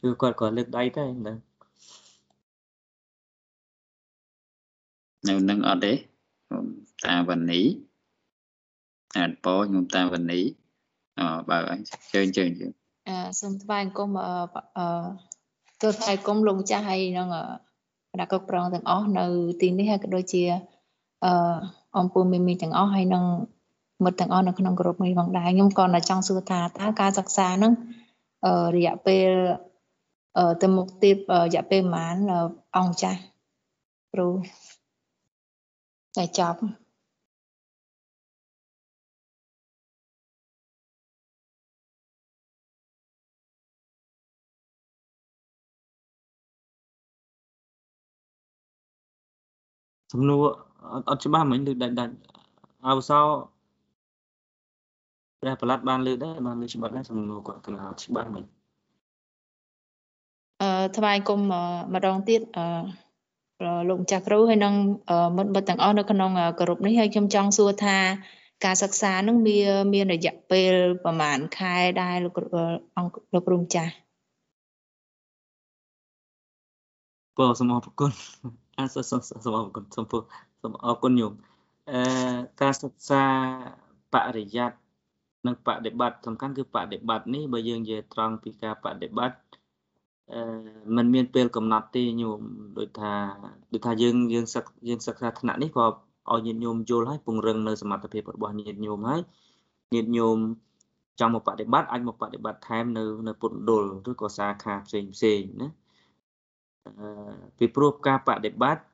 [0.00, 1.36] គឺគាត់គាត់លើកដៃតែហ្នឹង
[5.28, 5.92] នៅនឹងអត់ទេ
[6.50, 6.66] ញោម
[7.06, 7.60] តាវណ្ណី
[9.16, 10.40] អាចពោញោមតាវណ្ណី
[11.18, 11.80] អឺបើកអញ
[12.14, 12.50] ជើញជើញ
[13.08, 14.10] អឺសូមថ្លែងអង្គម
[14.78, 14.86] អឺ
[15.80, 17.28] ទូថ្វាយអង្គមលោកម្ចាស់ហើយនឹង
[18.12, 19.24] គណៈគ្រប់គ្រងទាំងអស់នៅ
[19.60, 20.42] ទីនេះហើយក៏ដូចជា
[21.24, 21.32] អឺ
[21.98, 23.24] អំពូមីមីទាំងអស់ហើយនឹង
[24.04, 27.72] មិត្តទាំងអស់នៅក្នុងក្រុមនេះផងដែរខ្ញុំក៏ចង់សួរថាតើការសិក្សាហ្នឹង
[28.46, 29.28] អឺរយៈពេល
[30.38, 32.16] អឺទៅមុខទៀតរយៈពេលប្រហែល
[32.76, 33.20] អង្គចាស់
[34.12, 34.28] គ្រូ
[36.16, 36.60] តែចប់
[50.12, 50.44] សំណួរ
[51.10, 52.14] អត់ច្បាស់មិញឬដាច់ដាច់
[52.86, 53.20] អវសោ
[55.40, 58.44] ព្រះប្រឡាត់បានលើកដែរបានលើកច្បាស់ដែរសំណួរគាត់គណៈច្បាស់មិញ
[60.62, 61.40] អឺថ្វាយគុំ
[61.94, 62.66] ម្ដងទៀតអឺ
[63.88, 64.74] លោកម្ចាស់គ្រូហើយនឹង
[65.36, 67.98] មិត្តមិត្តទាំងអស់នៅក្នុងក្រុមនេះហើយខ្ញុំចង់សួរថា
[68.64, 70.72] ការសិក្សានឹងមានមានរយៈពេល
[71.04, 72.38] ប្រហែលខែដែរលោក
[72.96, 73.92] អង្គលោកគ្រូម្ចាស់
[77.38, 78.12] បងសូមអរគុណ
[78.78, 80.06] អសូមសូមអរគុណសូម
[80.62, 81.32] សូមអរគុណញោម
[81.90, 82.00] អឺ
[82.60, 83.22] ការសិក្សា
[84.14, 84.72] បរិយ័ត
[85.46, 89.38] និងបដិបត្តិសំខាន់គឺបដិបត្តិនេះបើយើងនិយាយត្រង់ពីការបដិបត្តិ
[90.32, 90.40] អឺ
[90.96, 92.40] มันមានពេលកំណត់ទេញោម
[92.78, 93.14] ដូចថា
[93.72, 95.84] ដូចថាយើងយើងសិក្សាយើងសិក្សាថ្នាក់នេះក៏
[96.32, 99.22] ឲ្យញាតិញោមយល់ហើយពង្រឹងនៅសមត្ថភាពរបស់ញាតិញោមហើយ
[99.94, 100.38] ញាតិញោម
[101.20, 105.70] ចង់មកបដិបត្តិអាចមកបដិបត្តិថែមនៅនៅពុទ្ធដុលឬក៏សាខាផ្សេងផ្សេងណា
[107.58, 108.84] ពីព្រោះការបដិបត្តិ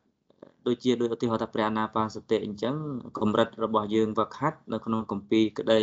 [0.66, 2.74] ដូចជាដោយឧទាហរណ៍ថាព្រះអនាបានសតិអញ្ចឹង
[3.18, 5.82] កម្រិតរបស់យើងវឹកហាត់នៅក្នុងកម្ពីក្តី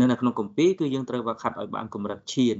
[0.00, 2.58] នៅនៅក្នុងកម្ពីគឺយើងត្រូវវឹកហាត់ឲ្យបានកម្រិតឈាន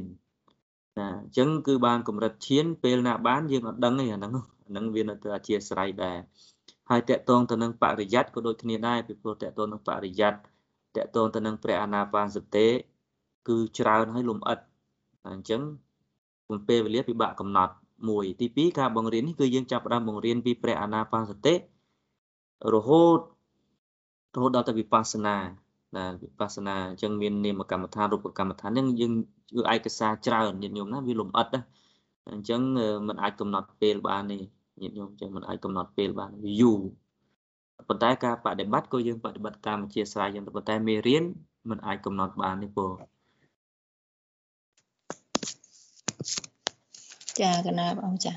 [0.99, 6.19] ណាអញ្ចឹងគឺបានកម្រិតឈាន ពេលណាបានយើងអត់ដឹងទេអាហ្នឹងអាហ្នឹងវានៅទៅអធិស្ឋ័យដែរ
[6.91, 10.35] ហើយតកតងទៅនឹងបរិយ័តក៏ដូចគ្នាដែរពីព្រោះតកតងនឹងបរិយ័ត
[10.97, 12.69] តកតងទៅនឹងព្រះអនាបានសតិ
[13.49, 14.59] គឺច្រើនហើយលំអិត
[15.29, 15.61] អញ្ចឹង
[16.69, 17.75] ពេលវេលាពិបាកកំណត់
[18.10, 21.56] មួយទី2ការបង្រៀននេះគឺយើងចាប់ផ្ដើមបង្រៀនពីព្រះអាណាបាសតិ
[22.74, 23.20] រហូត
[24.36, 25.36] រហូតដល់ទៅវិបស្សនា
[25.96, 29.14] ណាវិបស្សនាអញ្ចឹងមាននាមកម្មដ្ឋានរូបកម្មដ្ឋានហ្នឹងយើង
[29.54, 31.62] គឺឯកសារច្រើនញាតិញោមណាវាលំអិតណា
[32.32, 32.62] អញ្ចឹង
[33.08, 34.38] มันអាចកំណត់ពេលបានទេ
[34.82, 36.82] ញាតិញោមអញ្ចឹងมันអាចកំណត់ពេលបានវាយូរ
[37.88, 41.24] ប៉ុន្តែការបដិបត្តិក៏យើងបដិបត្តិតាមអធិស្ឋានយ៉ាងប៉ុន្តែមេរៀន
[41.70, 42.86] มันអាចកំណត់បានទេពូ
[47.41, 48.33] ចាកណាបងចា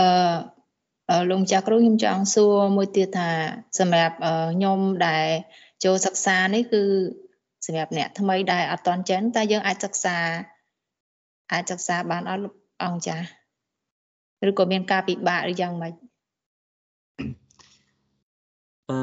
[0.00, 3.30] អឺលោកម្ចាស់គ្រូខ្ញុំចង់សួរមួយទៀតថា
[3.78, 4.16] សម្រាប់
[4.54, 5.26] ខ្ញុំដែល
[5.84, 6.82] ចូលសិក្សានេះគឺ
[7.66, 10.16] សម្រាប់អ្នកថ្មីដែលអត់តន់ចេះតែយើងអាចសិក្សា
[11.52, 12.44] អាចសិក្សាបានអត់
[12.84, 13.16] អង្គចា
[14.48, 15.94] ឬក៏មានការពិបាកឬយ៉ាងម៉េច
[18.90, 18.98] អឺ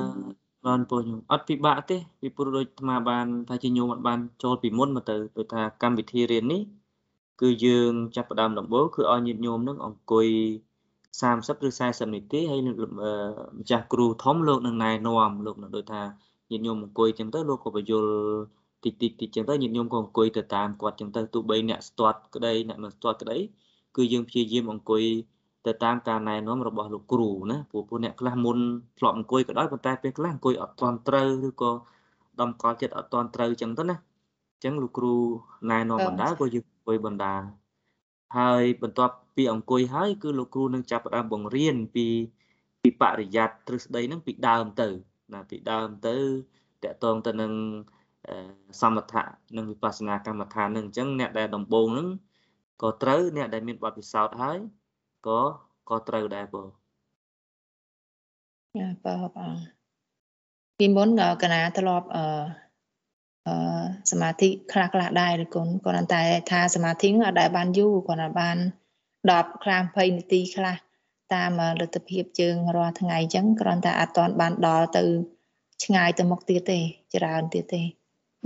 [0.65, 6.62] បានពូខ្ញុំអត់ពិបាកទេពីព្រោះដូចអាត្មាបានថាជាញោមអត់បានចូលពីមុនមកទៅដូចថាកម្មវិធីរៀននេះ
[7.41, 10.28] គឺយើងចាប់ផ្ដើមដំបូងគឺឲ្យញាតិញោមនឹងអង្គុយ
[11.21, 12.60] 30ឬ40នាទីហើយ
[13.60, 16.02] ម្ចាស់គ្រូធំលោកនឹងណែនាំលោកនឹងដូចថា
[16.50, 18.12] ញាតិញោមអង្គុយចឹងទៅលោកក៏បញ្យល់
[18.86, 23.38] តិចតិចតិចចឹងទៅញាតិញោមក៏អង្គុយទៅតាមគាត់ចឹងទៅទោះបីអ្នកស្ទាត់ក្តីអ្នកមិនស្ទាត់ក្តី
[23.95, 25.04] គឺយើងព្យាយាមអង្គុយ
[25.67, 28.58] ទៅតាមការណែនាំរបស់លោកគ្រូណាព្រោះពួកអ្នកខ្លះមុន
[28.97, 31.71] ធ្លាប់អង្គុយក៏ដោយប៉ុន្តែពេលខ្លះអង្គុយអត់ទាន់ត្រូវឬក៏
[32.41, 33.95] ដំកល់ចិត្តអត់ទាន់ត្រូវចឹងទៅណា
[34.54, 35.13] អញ្ចឹងលោកគ្រូ
[35.71, 37.36] ណែនាំបណ្ដាក៏យើង អង្គុយបណ្ដា
[38.38, 42.06] ហើយបន្ទាប់ពីអង្គុយហើយគឺលោកគ្រូនឹងចាប់ផ្ដើមបង្រៀនពី
[42.82, 44.88] ពីបរិយ័តទ្រឹស្ដីនឹងពីដើមទៅ
[45.34, 46.15] ណាពីដើមទៅ
[46.84, 47.54] តកតងទៅនឹង
[48.82, 49.23] សមថៈ
[49.58, 52.08] និងវិបស្សនាកម្មដ្ឋាននឹងអញ្ចឹងអ្នកដែលដំបូងនឹង
[52.82, 54.58] ក៏ត្រូវអ្នកដែលមានបទពិសោធន៍ហើយ
[55.28, 55.39] ក៏
[55.89, 56.67] ក៏ត្រូវដែរបង
[58.78, 59.54] ចាបងបង
[60.78, 61.10] ពីមុន
[61.43, 62.66] កណាធ្លាប់អឺ
[64.12, 68.57] សមាធិខ្លះខ្លះដែរគុណគ្រាន់តែថាសមាធិអត់ដែលបានយូរគ្រាន់តែបាន
[69.25, 70.75] 10ខ្លះ20នាទីខ្លះ
[71.33, 75.03] តាមលទ្ធភាពជើងរាល់ថ្ងៃអញ្ចឹងគ្រាន់តែអត់ទាន់បានដល់ទៅ
[75.83, 76.79] ឆ្ងាយទៅមុខទៀតទេ
[77.15, 77.81] ច្រើនទៀតទេ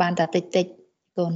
[0.01, 0.65] បានតែតិចតិច
[1.17, 1.33] គុណ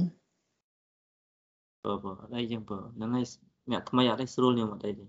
[1.84, 3.26] បើបើអត់អីចឹងបើហ្នឹងហើយ
[3.70, 5.04] អ្នកថ្មីអត់អីស្រួលខ្ញុំអត់អីទេ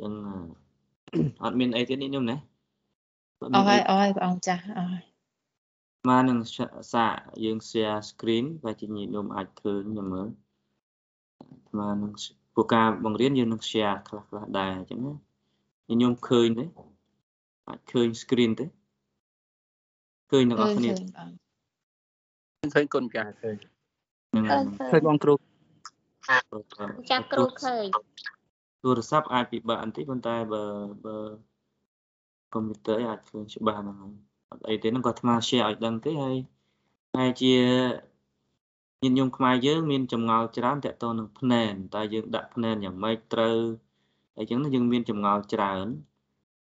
[0.00, 0.12] ចឹង
[1.44, 2.36] អត់មានអីទៀតនេះខ្ញុំណា
[3.54, 5.04] អស់ហើយអស់ហើយបងចាស់អស់ហើយ
[6.08, 6.38] មកនឹង
[6.94, 7.14] សាក
[7.44, 10.28] យើង share screen បើជាញាតិញោមអាចឃើញខ្ញុំមើល
[11.78, 12.12] មកនឹង
[12.54, 16.64] ព្រោះការបង្រៀនយើងនឹង share ខ្លះខ្លះដែរអញ្ចឹងណាញាតិញោមឃើញទេ
[17.68, 18.66] អាចឃើញ screen ទេ
[20.30, 20.90] ឃើញទាំងអស់គ្នា
[22.74, 23.56] ឃើញគុណម្ចាស់ឃើញ
[24.92, 25.34] ឃើញបងគ្រូ
[27.10, 27.86] ចាស់គ្រូឃើញ
[28.82, 30.64] ទូរស័ព្ទអាចពិបាកបន្តិចប៉ុន្តែបើ
[31.04, 31.16] បើ
[32.54, 36.36] កុំព្យូទ័រអាចឃើញច្បាស់ហ្នឹងហើយ អត់អីទេហ្នឹងក៏អាត្មា share ឲ្យដឹងទេហើយ
[37.16, 37.54] ហើយជា
[39.02, 43.58] ញាតិញោមខ្មែរយើងមានចម្ងល់ច្រើនតកតនឹងភ្នែនតើយើងដាក់ភ្នែនយ៉ាងម៉េចត្រូវ
[44.38, 45.86] អញ្ចឹងយើងមានចម្ងល់ច្រើន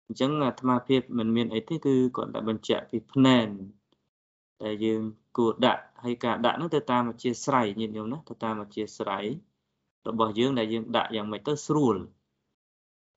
[0.07, 3.47] អញ្ចឹងអាត្មាភាពមិនមានអីទេគឺគាត់តែបញ្ជាក់ពីភ្នែន
[4.61, 5.01] តែយើង
[5.37, 9.25] គួរដាក់ហើយការដាក់នោះទៅតាមអធិស្រ័យញាតិញោមណាទៅតាមអធិស្រ័យ
[10.07, 11.95] របស់យើងដែលយើងដាក់យ៉ាងម៉េចទៅស្រួល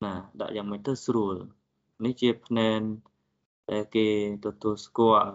[0.04, 1.36] ណាដាក់យ៉ាងម៉េចទៅស្រួល
[2.04, 3.15] នេះជាភ្នែនដែល
[3.94, 4.06] គេ
[4.44, 5.32] ទទួលស្គាល់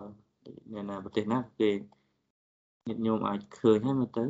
[0.76, 1.70] នៅណាប្រទេសណាគេ
[2.88, 4.26] ញាតិញោមអាចឃើញហើយមើលទៅ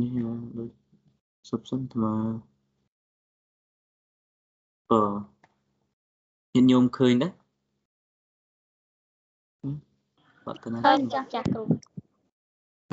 [0.00, 0.10] នេះ
[0.58, 0.70] ដូច
[1.50, 2.04] សុបសិនថ្ម
[4.90, 5.00] អឺ
[6.54, 7.32] ញាតិញោមឃើញដែរ
[10.46, 11.62] បាត់ទៅណាឃើញចាស់ចាស់គ្រូ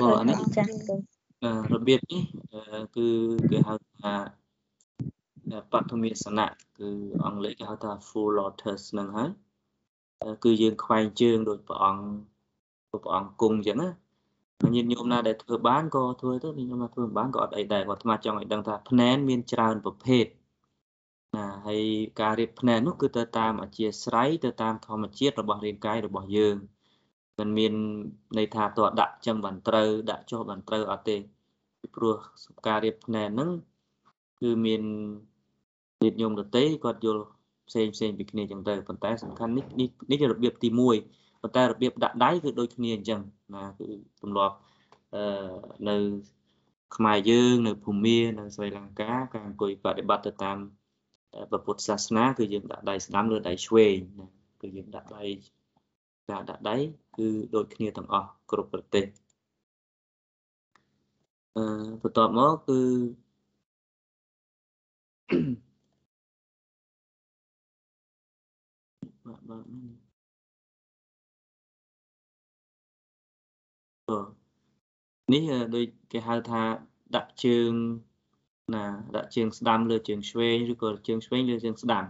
[0.00, 0.94] អូអានេះចាស់គ្រូ
[1.72, 2.22] របៀបនេះ
[2.96, 3.06] គឺ
[3.50, 4.12] គេហៅថា
[5.72, 6.46] បឋមាសនៈ
[6.78, 6.88] គឺ
[7.24, 9.30] អង់គ្លេសគេហៅថា full lotus ហ្នឹងហើយ
[10.44, 12.04] គឺយើងខ្វែងជើងដូចព្រះអង្គ
[13.04, 13.90] ព្រះអង្គគង់អញ្ចឹងណា
[14.74, 20.26] ញាតិញោមណាដែលធ្វើបានក៏ធ្វើទៅញាតិញោមណាធ្វើមិនបានក៏អត់អីដែរគាត់អាត្មាចង់ឲ្យដឹងថាភ្នែនមានច្រើនប្រភេទ
[21.36, 21.82] ណាហើយ
[22.20, 26.56] ការរៀបភ្នែននោះគឺទៅតាមអធិស្រ័យទៅតាមធម្មជាតិរបស់រាងកាយរបស់យើង
[27.38, 27.72] មិនមាន
[28.38, 31.16] ន័យថាតើដាក់ចឹងបានត្រូវដាក់ចុះបានត្រូវអត់ទេ
[31.80, 32.16] ពីព្រោះ
[32.68, 33.50] ការរៀបភ្នែនហ្នឹង
[34.40, 34.82] គឺមាន
[36.04, 37.22] ញាតិញោមដតីគាត់យល់
[37.68, 40.68] ផ្សេងផ្សេងពីគ្នាចឹងទៅប៉ុន្តែសំខាន់នេះនេះជារបៀបទី
[41.06, 43.20] 1ប៉ុន្តែរបៀបដាក់ដៃគឺដូចគ្នាអញ្ចឹង
[43.54, 43.86] ណាគឺ
[44.22, 44.54] ទម្លាប់
[45.14, 45.22] អឺ
[45.88, 45.96] នៅ
[46.96, 50.58] ខ្មែរយើងនៅភូមានៅស្រីលង្កាការអង្គុយបប្រតិបត្តិទៅតាម
[51.66, 54.26] ពុទ្ធសាសនាគឺយើងដាក់ដៃស្ដាំលើដៃឆ្វេងណា
[54.60, 55.24] គឺយើងដាក់ដៃ
[56.30, 56.76] ការដាក់ដៃ
[57.16, 59.06] គឺដូចគ្នាទាំងអស់គ្រប់ប្រទេស
[61.56, 61.64] អឺ
[62.02, 62.80] បន្ទាប់មកគឺ
[69.26, 69.64] បាទបាទ
[75.32, 75.42] នេះ
[75.74, 76.62] ដូចគេហៅថា
[77.16, 77.70] ដាក់ជើង
[78.74, 78.84] ណា
[79.16, 82.04] ដាក់ជើងស្ដាំលើជើងឆ្វេងឬក៏ជើងឆ្វេងលើជើងស្ដាំ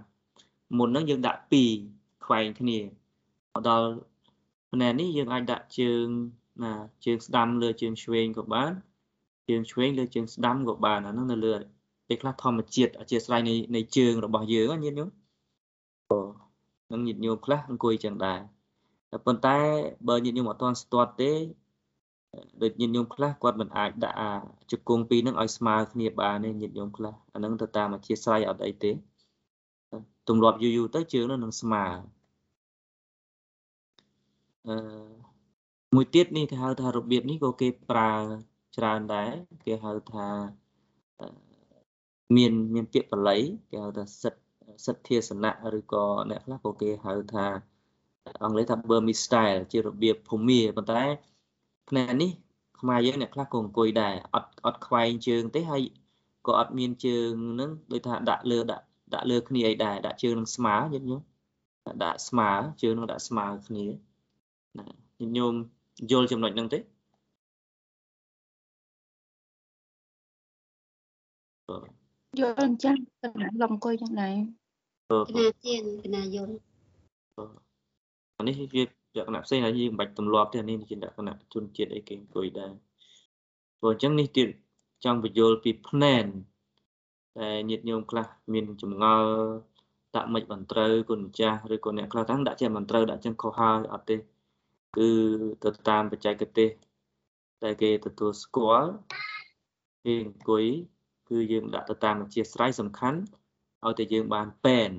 [0.79, 1.71] មុនហ្នឹងយើងដាក់ពីរ
[2.25, 3.89] ខ្វែងគ្នាមកដល់
[4.73, 6.07] ផ្នែកនេះយើងអាចដាក់ជើង
[6.65, 6.73] ណា
[7.05, 8.73] ជើងស្ដាំលើជើងឆ្វេងក៏បាន
[9.49, 11.55] ជើងឆ្វេងលើជើងស្ដាំក៏បានអាហ្នឹងនៅលើ
[12.09, 15.11] ពេលខ្លះធម្មជាតិអធិស្ស្រ័យនៃនៃជើងរបស់យើងញាតិញោម
[16.11, 16.19] អូ
[16.93, 18.41] នឹងញាតិញោមខ្លះអង្គុយចឹងដែរ
[19.11, 19.59] តែប៉ុន្តែ
[20.09, 21.33] បើញាតិញោមអត់ទាន់ស្ទាត់ទេ
[22.63, 24.33] ដូចញាតិញោមខ្លះគាត់មិនអាចដាក់អា
[24.71, 28.91] ជង្គង់ពីរហ្នឹងឲ្យស្មើគ្នាបានទេញាតិញោមខ្លះអាហ្នឹងទៅតាមអធិស្ស្រ័យអត់អីទេ
[30.29, 31.85] ទម្លាប់យូរយូរទៅជើងនោះនឹងស្មើ
[34.69, 34.77] អឺ
[35.95, 38.13] មួយទៀតនេះគេហៅថារបៀបនេះក៏គេប្រើ
[38.77, 39.33] ច្រើនដែរ
[39.65, 40.29] គេហៅថា
[42.37, 44.44] មានមានពាក្យបល័យគេហៅថាសិទ្ធ
[44.87, 47.47] សិទ្ធាសនៈឬក៏អ្នកខ្លះក៏គេហៅថា
[48.43, 51.03] អង់គ្លេសថា Burmese style ជារបៀបភូមាប៉ុន្តែ
[51.89, 52.31] ផ្នែកនេះ
[52.81, 55.83] ខ្មែរយើងអ្នកខ្លះក៏អង្គុយដែរអត់អត់ខ្វែងជើងទេហើយ
[56.47, 58.85] ក៏អត់មានជើងនឹងដូចថាដាក់លើដាក់
[59.15, 61.23] ដាក់លើគ្នាអីដែរដាក់ជើងនឹងស្មើយល់ញោម
[62.05, 62.51] ដាក់ស្មើ
[62.83, 63.85] ជើងនឹងដាក់ស្មើគ្នា
[64.79, 64.85] ណា
[65.37, 65.55] ញោម
[66.11, 66.79] យល់ចំណុចហ្នឹងទេ
[72.41, 74.31] យល់អញ្ចឹងកណាលអង្គុយយ៉ាងណា
[75.23, 76.55] កណាជាកណាយល់
[78.39, 78.87] អានេះវាល
[79.23, 82.73] ក្ខណៈផ្សេងហើយយើងមិនបាច់ទម្លាប់ទេអានេះជាលក្ខណៈជនជាតិអីគេអង្គុយដែរ
[83.79, 84.49] ព្រោះអញ្ចឹងនេះទៀត
[85.05, 86.27] ចង់បញ្យល់ពីភ្នែន
[87.39, 89.31] តែញាតិញោមខ្លះមានចម្ងល់
[90.17, 95.11] ដាក់មិនបានត្រូវគុណម្ចាស់ឬក៏អ្នកខ្លះតាំងដាក់ចេះមិនត្រូវដាក់ចឹងខុសហើយអត់ទេគឺ
[95.65, 96.71] ទៅតាមបច្ចេកទេស
[97.65, 98.91] ដែលគេទទួលស្គាល់
[100.05, 100.65] គេអង្គុយ
[101.29, 103.21] គឺយើងដាក់ទៅតាមអធិស្រ័យសំខាន់
[103.87, 104.93] ឲ្យតែយើងបានពេន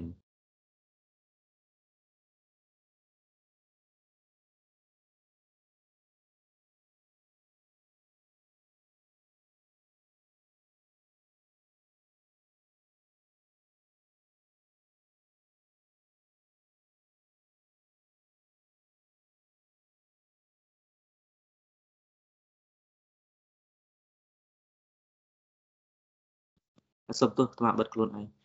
[27.19, 28.44] សុំទោសអាត្មាបិទខ្លួនឯង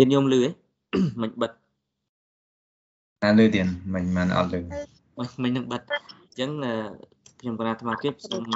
[0.00, 0.50] ទៀតញោមលឺហ៎
[1.22, 1.52] មិនបិទ
[3.24, 4.60] អាលឺទៀតមិនមិនអត់លឺ
[5.42, 5.94] មិននឹងបិទអ
[6.30, 6.50] ញ្ចឹង
[7.40, 8.52] ខ្ញុំកណាអាត្មាទៀតសូមប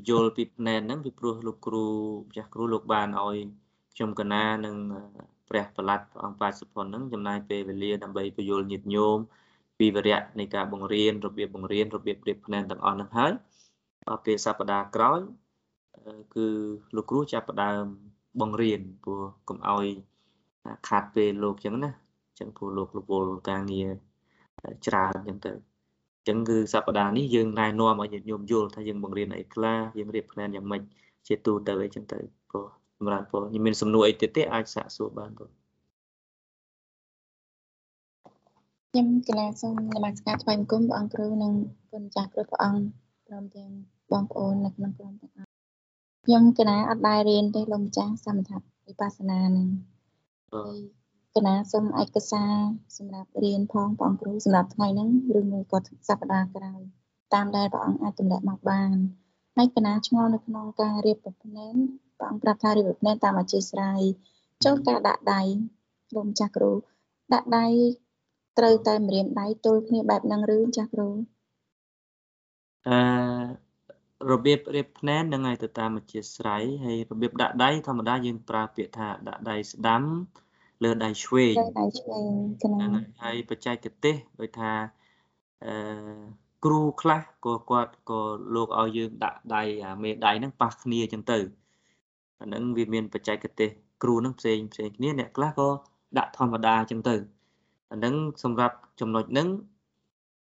[0.00, 1.86] ញ្យល់ពីផ្នែកហ្នឹងពីព្រោះលោកគ្រូ
[2.28, 3.36] ម្ចាស់គ្រូលោកបានឲ្យ
[3.94, 4.76] ខ្ញុំកណានិង
[5.48, 9.18] ព្រះប្រឡាត់ព្រះអង្គបាទសុផុនហ្នឹងចំណាយពេលវេលាដើម្បីបញ្យល់ញាតិញោម
[9.78, 13.32] ពីវរៈនៃការបង្រៀនរបៀបបង្រៀនរបៀបរៀបផ្នែកទាំងអស់ហ្នឹងហើយ
[14.06, 15.18] ដល់ពេលសប្តាហ៍ក្រោយ
[16.34, 16.46] គឺ
[16.96, 17.84] លោកគ្រូចាប់ផ្ដើម
[18.40, 19.86] បង្រៀនព្រោះកុំឲ្យ
[20.88, 21.90] ខាតពេលលោកចឹងណា
[22.38, 23.90] ចឹងព្រោះលោករវល់ការងារ
[24.86, 25.52] ច្រើនចឹងទៅ
[26.28, 30.82] ចឹងគឺសប្តាហ៍នេះយើងណែនាំឲ្យញាតិញោមយល់ថាយើងបង្រៀនអីខ្លះយើងរៀបផ្នែនយ៉ាងម៉េច
[31.26, 32.18] ជាទូទៅអីចឹងទៅ
[32.50, 32.66] ព្រោះ
[32.98, 35.50] សម្រាប់ពលមានសំណួរអីទៀតទេអាចសាកសួរបានបង
[38.90, 41.52] ខ្ញុំកណាសូមនមស្ការថ្វាយបង្គំព្រះអង្គគ្រូនិង
[41.90, 42.82] គុណចាស់គ្រប់ព្រះអង្គ
[43.26, 43.70] ព្រមទាំង
[44.12, 45.48] បងប្អូននៅក្នុងក្រុមទាំងអស់
[46.24, 48.50] ខ្ញុំកណាអត់ដែររៀនទេលោកម្ចាស់សមថ
[48.86, 49.68] វិបស្សនានឹង
[51.36, 52.52] កណាសូមឯកសារ
[52.96, 56.80] សម្រាប់រៀនផងព្រះអង្គគ្រូសម្រាប់ថ្ងៃហ្នឹងឬមួយក៏សប្តាហ៍ក្រោយ
[57.34, 58.94] តាមដែលព្រះអង្គអាចទម្លាក់មកបាន
[59.56, 61.74] ហើយកណាឆ្ងល់នៅក្នុងការរៀបប្រផ្នែន
[62.18, 64.00] ព្រះអង្គប្រាប់ថារៀបប្រផ្នែនតាមអធិស្ឋាន
[64.64, 65.42] ចូលការដាក់ដៃ
[66.14, 66.72] លោកម្ចាស់គ្រូ
[67.32, 67.66] ដាក់ដៃ
[68.58, 71.08] ត្រូវតែម្រាមដៃទល់គ្នាបែបហ្នឹងឬចាស់គ្រូ
[72.88, 72.98] អឺ
[74.30, 80.02] របៀបរៀបភ្នែននឹងឲ្យទៅតាមអធិស្រ័យហើយរបៀបដាក់ដៃធម្មតាយើងប្រើពាក្យថាដាក់ដៃស្ដាំ
[80.84, 82.30] លើដៃឆ្វេងដៃឆ្វេង
[82.60, 84.72] ហ្នឹងហើយបច្ចេកទេសដូចថា
[85.64, 85.72] អឺ
[86.64, 88.20] គ្រូខ្លះក៏គាត់ក៏
[88.54, 91.38] លោកឲ្យយើងដាក់ដៃអាមេដៃហ្នឹងប៉ះគ្នាអញ្ចឹងទៅ
[92.40, 93.70] អាហ្នឹងវាមានបច្ចេកទេស
[94.02, 95.68] គ្រូហ្នឹងផ្សេងផ្សេងគ្នាអ្នកខ្លះក៏
[96.18, 97.16] ដាក់ធម្មតាអញ្ចឹងទៅ
[97.92, 99.48] អាហ្នឹងសម្រាប់ចំណុចហ្នឹង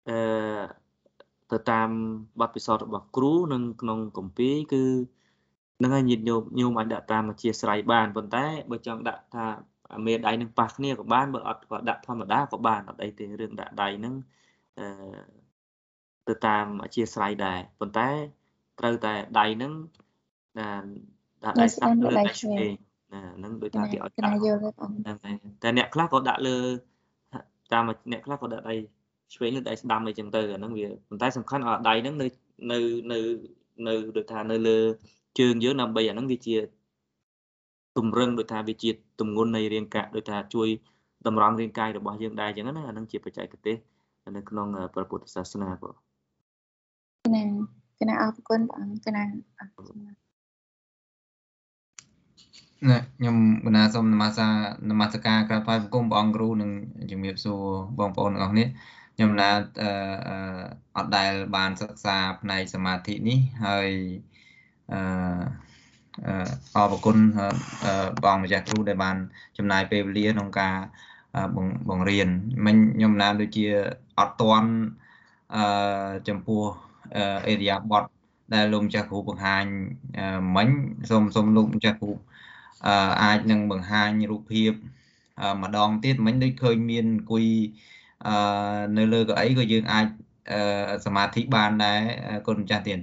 [0.10, 0.18] អឺ
[1.52, 1.90] ទៅតាម
[2.40, 4.84] បទពិសោធន៍របស់គ្រូនិងក្នុងកម្ពីគឺ
[5.84, 9.46] នឹងឲ្យញាតិញោមញោមអាចដាក់តាមអធិស្ស្រ័យបានប៉ុន្តែបើចង់ដាក់ថា
[10.06, 14.14] មេដៃនឹងប៉ះគ្នាក៏បានបើអត់ក៏ដាក់ធម្មតាក៏បានអត់អីទេរឿងដាក់ដៃហ្នឹង
[14.80, 14.88] អឺ
[16.28, 18.10] ទៅតាមអធិស្ស្រ័យដែរប៉ុន្តែ
[18.80, 19.74] ត្រូវតែដៃហ្នឹង
[21.46, 22.74] ដាក់ដៃស្ដាំលើដៃឆ្វេង
[23.14, 24.92] ណាហ្នឹងដូចថាគេឲ្យដាក់យល់ទេបង
[25.64, 26.58] តែអ្នកខ្លះក៏ដាក់លើ
[27.74, 28.76] តាមអ្នកខ្លះក៏ដាក់ដៃ
[29.34, 32.28] ឆ្វេងឬដៃស្ដាំអីចឹងទៅអាហ្នឹងវាប៉ុន្តែសំខាន់ឲ្យដៃហ្នឹងនៅ
[32.72, 32.80] នៅ
[33.12, 33.20] នៅ
[33.88, 34.78] នៅដូចថានៅលើ
[35.40, 36.56] ជើងយើងដើម្បីអាហ្នឹងវាជា
[37.98, 40.68] ទំរឹងដូចថាវាជាទម្ងន់នៃរាងកាយដូចថាជួយ
[41.28, 43.76] តម្រង់រាងកាយរបស់យើងដែរចឹងណាអាហ្នឹងជាបច្ចេកទេស
[44.38, 45.94] នៅក្នុងព្រះពុទ្ធសាសនាបង
[47.36, 47.44] ណា
[48.00, 49.24] គណៈអរគុណបងគណៈ
[49.60, 50.12] អរគុណណា
[53.18, 53.36] ខ្ញុំ
[53.66, 54.54] គណៈសូមនមស្ការ
[54.90, 56.70] នមស្ការក្រាបថ្វាយបង្គំព្រះអង្គគ្រូនិង
[57.12, 57.62] ជំរាបសួរ
[58.00, 58.66] បងប្អូនទាំងអស់គ្នា
[59.18, 59.50] ខ្ញុំណា
[59.82, 59.90] អឺ
[60.96, 63.90] អត់ដែលបានសិក្សាផ្នែកសមាធិនេះហើយ
[64.92, 64.98] អឺ
[66.76, 67.18] អរគុណ
[68.24, 69.18] បងម្ចាស់គ្រូដែលបាន
[69.58, 70.76] ចំណាយពេលវេលាក្នុងការ
[71.90, 72.28] បង្រៀន
[72.66, 73.66] មិញខ្ញុំណាដូចជា
[74.20, 74.70] អត់តន់
[75.56, 75.60] អឺ
[76.28, 76.64] ចំពោះ
[77.48, 78.04] អេរិយាបថ
[78.54, 79.66] ដែលលោកម្ចាស់គ្រូបង្ហាញ
[80.56, 80.70] មិញ
[81.10, 82.12] សូមសូមលោកម្ចាស់គ្រូ
[83.24, 84.72] អាចនឹងបង្ហាញរូបភាព
[85.64, 87.46] ម្ដងទៀតមិញដូចឃើញមានអង្គុយ
[88.26, 88.32] អឺ
[88.98, 90.08] នៅលើកៅអីក៏យើងអាច
[91.06, 92.00] សមាធិបានដែរ
[92.48, 93.00] គុណម្ចាស់ទៀត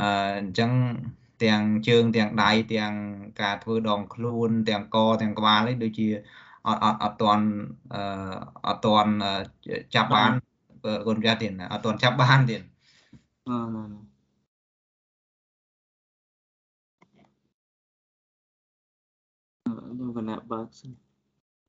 [0.00, 0.06] អឺ
[0.38, 0.70] អញ្ចឹង
[1.44, 2.92] ទាំងជើងទាំងដៃទាំង
[3.40, 6.08] ការធ្វើដងខ្លួនទាំងកទាំងក្បាលនេះដូចជា
[6.66, 7.44] អត់អត់អត់ទាន់
[7.94, 8.00] អឺ
[8.66, 9.12] អត់ទាន់
[9.94, 10.30] ចាប់បាន
[11.06, 12.60] គុណម្ចាស់ទៀតអត់ទាន់ចាប់បានទៀត
[13.48, 20.90] អឺគណៈបើកសិន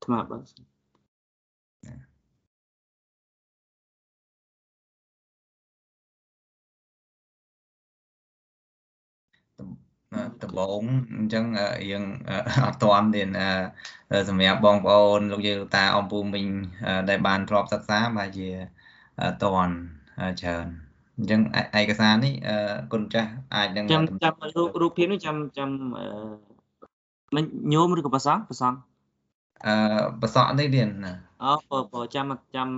[0.04, 0.42] ថ្មបើក
[10.42, 10.82] ដំបង
[11.18, 11.44] អញ្ចឹង
[11.82, 12.02] រៀង
[12.66, 13.28] អត់តាន់ទៀត
[14.28, 16.44] សម្រាប់បងប្អូនលោកយាយលោកតាអំពូមិញ
[17.10, 18.48] ដែលបានធ្លាប់សិក្សាបើជា
[19.42, 19.74] តាន់
[20.40, 20.66] ច្រើន
[21.18, 21.40] អញ្ចឹង
[21.80, 22.34] ឯកសារនេះ
[22.92, 25.68] គុណចាស់អាចនឹងចាំចាំរូបរូបភាពនេះចាំចាំ
[27.36, 28.72] មិនញោមឬក៏ប្រសងប្រសង
[29.66, 29.74] អឺ
[30.20, 31.14] ប្រសក់នេះទៀតណា
[31.44, 32.26] អូបើចាំ
[32.56, 32.68] ចាំ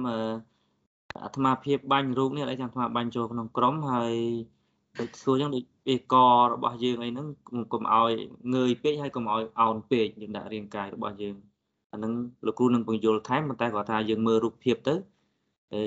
[1.22, 4.14] អាត្មាភាពបាញ់រូបនេះឥឡូវចាំអាត្មាបាញ់ចូលក្នុងក្រុមហើយ
[4.98, 6.14] ដូចសួរចឹងដូចពីក
[6.52, 7.26] របស់យើងអីហ្នឹង
[7.72, 8.12] កុំឲ្យ
[8.54, 11.34] ងើយពេកហើយកុំឲ្យអោនពេកយើងដាក់រាងកាយរបស់យើង
[11.92, 12.12] អាហ្នឹង
[12.46, 14.94] លោកគ្រូនឹងបញ្យល់ថែមប៉ុន្តែគាត់ថាយើងមើលរូបភាពទៅ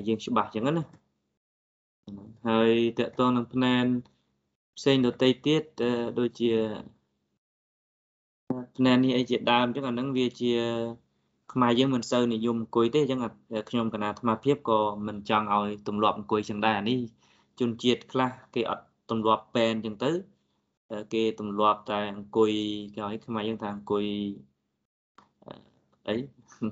[0.08, 0.84] យើងច្បាស់ចឹងណា
[2.48, 3.86] ហើយតកតងនឹងភ្នែន
[4.78, 5.64] ផ្សេងដទៃទៀត
[6.20, 6.52] ដូចជា
[8.78, 10.54] ភ្នែននេះអីជាដើមអញ្ចឹងអាហ្នឹងវាជា
[11.54, 13.20] ខ្មែរយើងមិនសូវនិយមអង្គុយទេអញ្ចឹង
[13.70, 17.00] ខ្ញុំកណាអាត្មាភាពក៏មិនចង់ឲ្យទម្លាប់អង្គុយចឹងដែរនេះ
[17.60, 20.12] ជនជាតិខ្លះគេអត់ ទម្លាប់ពេនអញ្ចឹងទៅ
[21.14, 22.52] គេទម្លាប់តែអង្គុយ
[22.96, 24.06] គេឲ្យខ្មែរយើងថាអង្គុយ
[26.08, 26.16] អី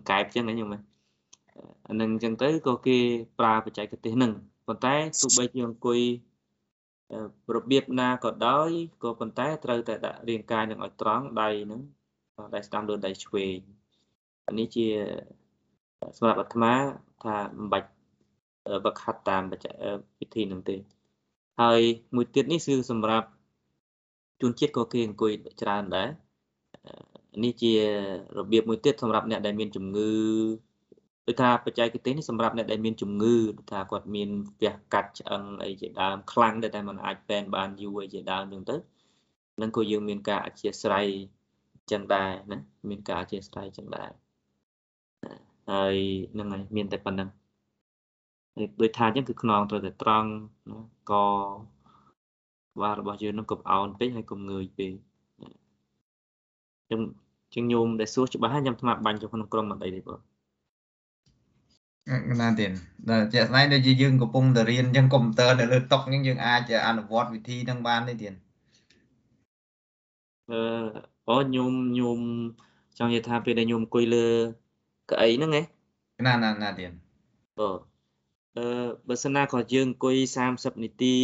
[0.10, 0.70] កែបអញ្ចឹងណាខ្ញុំ
[1.88, 2.98] អានឹងអញ្ចឹងទៅក៏គេ
[3.40, 4.32] ប្រើបច្ចេកទេសហ្នឹង
[4.68, 6.02] ប៉ុន្តែទោះបីជាអង្គុយ
[7.56, 8.70] របៀបណាក៏ដោយ
[9.04, 11.82] ក៏ប៉ុន្តែត្រូវតែដាក់រាងកាយនឹងឲ្យត្រង់ដៃហ្នឹង
[12.56, 13.58] ដៃស្ដាំលើដៃឆ្វេង
[14.60, 14.88] នេះជា
[16.18, 16.74] សម្រាប់អាត្មា
[17.24, 17.90] ថាមិនបាច់
[18.86, 19.44] បកខាត់តាម
[20.20, 20.76] វិធីនឹងទេ
[21.62, 21.82] ហើយ
[22.16, 23.28] មួយទៀតនេះគឺសម្រាប់
[24.42, 25.32] ជនជាតិក៏គេអង្គុយ
[25.62, 26.10] ច្រើនដែរ
[27.44, 27.74] នេះជា
[28.38, 30.12] របៀបមួយទៀតសម្រាប់អ្នកដែលមានជំងឺ
[31.28, 38.96] ដូចថាបច្ចេកទេសនេះសម្រាប់អ្នកដែលមានជំងឺដូចថាគាត់មានផ្ទះកាត់ឆ្អឹងអីជាដើមខ្លាំងតែมันអាចពេនបានយូរអីជាដើមអញ្ចឹងទៅ
[39.62, 41.08] នឹងក៏យើងមានការអធិស្ឋាន
[41.92, 42.58] ចឹងដែរណា
[42.90, 44.12] មានការអធិស្ឋានចឹងដែរ
[45.72, 45.96] ហើយ
[46.34, 47.30] ហ្នឹងហើយមានតែប៉ុណ្្នឹង
[48.82, 50.30] ដូចថាអញ្ចឹងគឺខ្នងត្រូវតែត្រង់
[50.70, 50.80] ណា
[51.12, 51.14] ក
[52.82, 54.92] បាទរបស់យើងនឹងកុំអោនពេកហើយកុំងើយពេក
[55.40, 57.02] អញ្ចឹង
[57.54, 60.20] ជាងញោមដែលសួរច្បាស់ហើយខ្ញុំថ្មបាញ់ចូលក្នុងក្រុមមិនអីទេបង
[62.42, 62.72] ណាទៀត
[63.10, 68.34] ដល់ជាក់ស្ដែងដូចជាយើងកំពុងតែរៀនអញ្ចឹងកុំព្យូទ័រនៅលើតុអញ្ចឹងយើងអាចអនុវត្តវិធីហ្នឹងបានទេទៀត
[70.52, 70.62] អឺ
[71.30, 72.20] អូញោមញោម
[72.98, 74.28] ចង់និយាយថាពេលដែលញោមអង្គុយលើ
[75.10, 75.62] កៅអីហ្នឹងហ៎
[76.26, 76.92] ណាណាណាទៀត
[77.60, 77.68] អូ
[78.58, 78.66] អឺ
[79.08, 80.16] បើសិនណាក៏យើងអង្គុយ
[80.52, 81.16] 30នាទី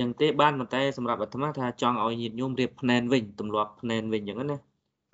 [0.00, 4.56] ចឹងទេបានប៉ុន្តែសម្រាប់អាត្មាថាចង់ឲ្យញាតិញោមរៀបភ្នែនវិញទម្លាប់ភ្នែនវិញចឹងណា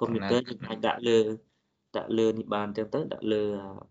[0.01, 1.19] កុំព្យូទ័រយើងអាចដាក់លើ
[1.97, 3.43] ដាក់លើនេះបានចឹងទៅដាក់លើ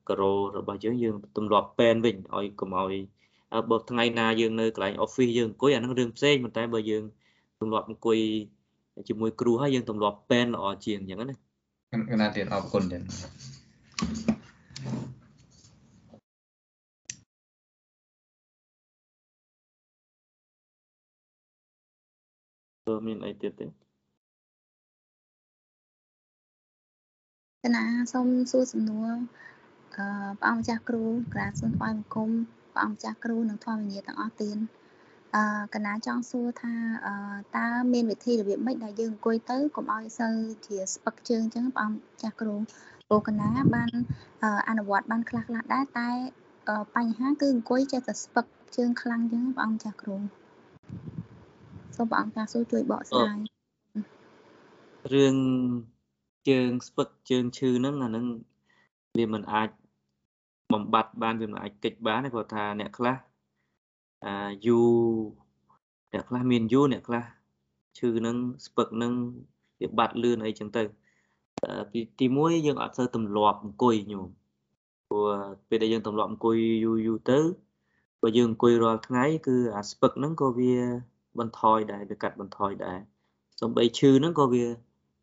[0.10, 2.96] ការ៉ូរបស់យើងយើងទម្លាប់ពេនវិញឲ្យកុំឲ្យ
[3.70, 7.04] បើថ្ងៃណាយើងនៅកន្លែង office យើងអង្គុយអានឹងរឿងផ្សេងប៉ុន្តែបើយើង
[7.60, 8.18] ទម្លាប់អង្គុយ
[9.08, 11.36] ជាមួយគ្រូហើយយើងទម្លាប់ពេនល្អជាងអញ្ចឹងណា
[12.12, 13.02] កណាទៀតអរគុណទៀត
[23.08, 23.68] មានអីទៀតទេ
[27.66, 27.84] កណា
[28.14, 29.10] សូមសួរសំណួរ
[29.98, 32.30] អឺព្រះអង្គម្ចាស់គ្រូក្រាបសូមថ្វាយបង្គំ
[32.74, 34.58] ព្រះអង្គម្ចាស់គ្រូនិងធម្មយាទាំងអស់ទៀត
[35.36, 36.74] អឺកណាចង់សួរថា
[37.08, 37.16] អឺ
[37.56, 40.36] តើមានវិធីរបៀបម៉េចដែលយើងអង្គុយទៅកុំឲ្យសូវ
[40.68, 42.56] ជាស្ពឹកជើងអញ្ចឹងព្រះអង្គម្ចាស់គ្រូ
[43.08, 43.92] ព្រោះកណាបាន
[44.70, 46.10] អនុវត្តបានខ្លះខ្លះដែរតែ
[46.96, 48.46] បញ្ហាគឺអង្គុយចេះតែស្ពឹក
[48.78, 50.18] ជើងខ្លាំងអញ្ចឹងព្រះអង្គម្ចាស់គ្រូ
[52.00, 53.38] សូមព្រះអង្គម្ចាស់សួរជួយបកស្រាយ
[55.14, 55.36] រឿង
[56.50, 58.26] ជើងស្ពឹកជើងឈឺហ្នឹងអាហ្នឹង
[59.18, 59.70] វាមិនអាច
[60.74, 63.16] បំបត្តិបានវាមិនអាចកិច្ចបានទេគាត់ថាអ្នកខ្លះ
[64.26, 64.80] អាយូ
[66.14, 67.24] អ្នកខ្លះមានយូអ្នកខ្លះ
[67.98, 68.36] ឈឺនឹង
[68.66, 69.14] ស្ពឹកនឹង
[69.82, 70.84] វាបាត់លឿនអីចឹងទៅ
[71.92, 74.28] ពីទី1យើងអត់សូវទម្លាប់អង្គុយញោម
[75.08, 75.30] ព្រោះ
[75.70, 77.40] ពេលដែលយើងទម្លាប់អង្គុយយូរយូរទៅ
[78.22, 80.74] បើយើងអង្គុយរាល់ថ្ងៃគឺអាស្ពឹកហ្នឹងក៏វា
[81.40, 83.00] បន្ថយដែរវាកាត់បន្ថយដែរ
[83.62, 84.66] សំបីឈឺហ្នឹងក៏វា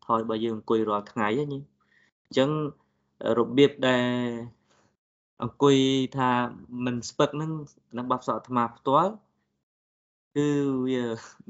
[0.07, 2.49] ថយបើយើងអង្គុយរាល់ថ្ងៃហ្នឹងអញ្ចឹង
[3.39, 4.57] របៀបដែល
[5.43, 5.77] អង្គុយ
[6.17, 6.29] ថា
[6.85, 7.51] មិនស្ពឹកហ្នឹង
[7.97, 9.11] នឹងបាប់សក់អាត្មាផ្ទាល់
[10.35, 10.47] គឺ
[10.87, 11.03] វា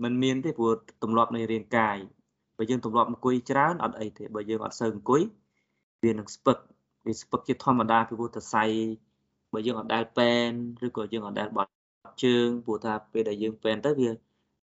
[0.03, 1.97] មិនមានទេព្រោះទម្លាប់នៃរាងកាយ
[2.57, 5.21] បើយើងទម្លាប់អង្គុយច្រើនអត់អីទេបើយើងអត់សូវអង្គុយ
[6.03, 6.57] វានឹងស្ពឹក
[7.05, 8.63] វាស្ពឹកជាធម្មតាពីព្រោះសរសៃ
[9.53, 10.49] បើយើងអត់ដែលពេន
[10.85, 11.71] ឬក៏យើងអត់ដែលបត់
[12.23, 14.09] ជើងព្រោះថាពេលដែលយើងពេនទៅវា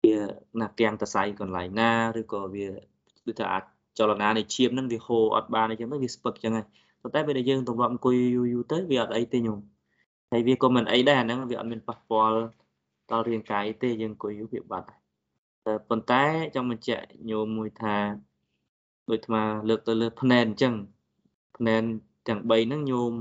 [0.04, 0.14] វា
[0.60, 1.90] ណាកៀងសរសៃកន្លែងណា
[2.20, 2.66] ឬក៏វា
[3.24, 3.64] គឺថាអាច
[3.98, 6.66] ចលនានៃឈាមហ្នឹងវាហូរអត់បានអញ្ចឹងទៅវាស្ពឹកអញ្ចឹងហើយ
[7.02, 9.58] ប៉ុន្តែពេលដែលយើងទម្លាប់អង្គុយយូរយូរទៅវាអត់អីទេញោម
[10.32, 12.38] ហើយវាក៏មិនអីដែរអាហ្នឹងវាអត់មានប៉ះពាល់
[13.10, 14.86] ដល់រាងកាយទេយើងអង្គុយយូរវាបាត់
[15.66, 16.24] តែប៉ុន្តែ
[16.54, 17.96] ចង់បញ្ជាក់ញោមមួយថា
[19.10, 20.74] ដូចអាលើកទៅលើភ្នែនអញ្ចឹង
[21.56, 21.82] ភ្នែន
[22.28, 23.12] ទាំង3ហ្នឹងញោម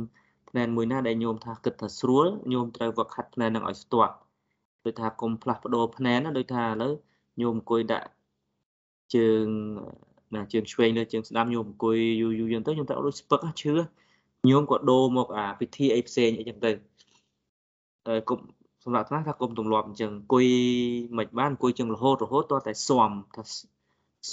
[0.49, 4.15] ភ្នែនមួយណាដែលញោមថាគិតថាស្រួលញោមត្រូវវឹកហាត់ភ្នែនហ្នឹងឲ្យស្ទាត់
[4.85, 6.93] ដូចថាកុំផ្លាស់ប្ដូរភ្នែនណាដូចថាឥឡូវ
[7.41, 8.07] ញោមអង្គុយដាក់
[9.15, 9.45] ជើង
[10.35, 13.73] ណាជើងឆ្វេងលើជើងស្ដាំញោមអង្គុយយូរយូរយ៉ាងទៅញោមតែដូចស្ពឹកឈឺ
[14.49, 16.71] ញោមក៏ដូរមកអាពិធីអីផ្សេងអីចឹងទៅ
[18.07, 18.39] អឺគុំ
[18.83, 20.47] សម្រាប់ខ្លះថាគុំទម្លាប់អញ្ចឹងអង្គុយ
[21.17, 23.43] មិនបានអង្គុយចឹងរហូតរហូតតតែស៊ាំថា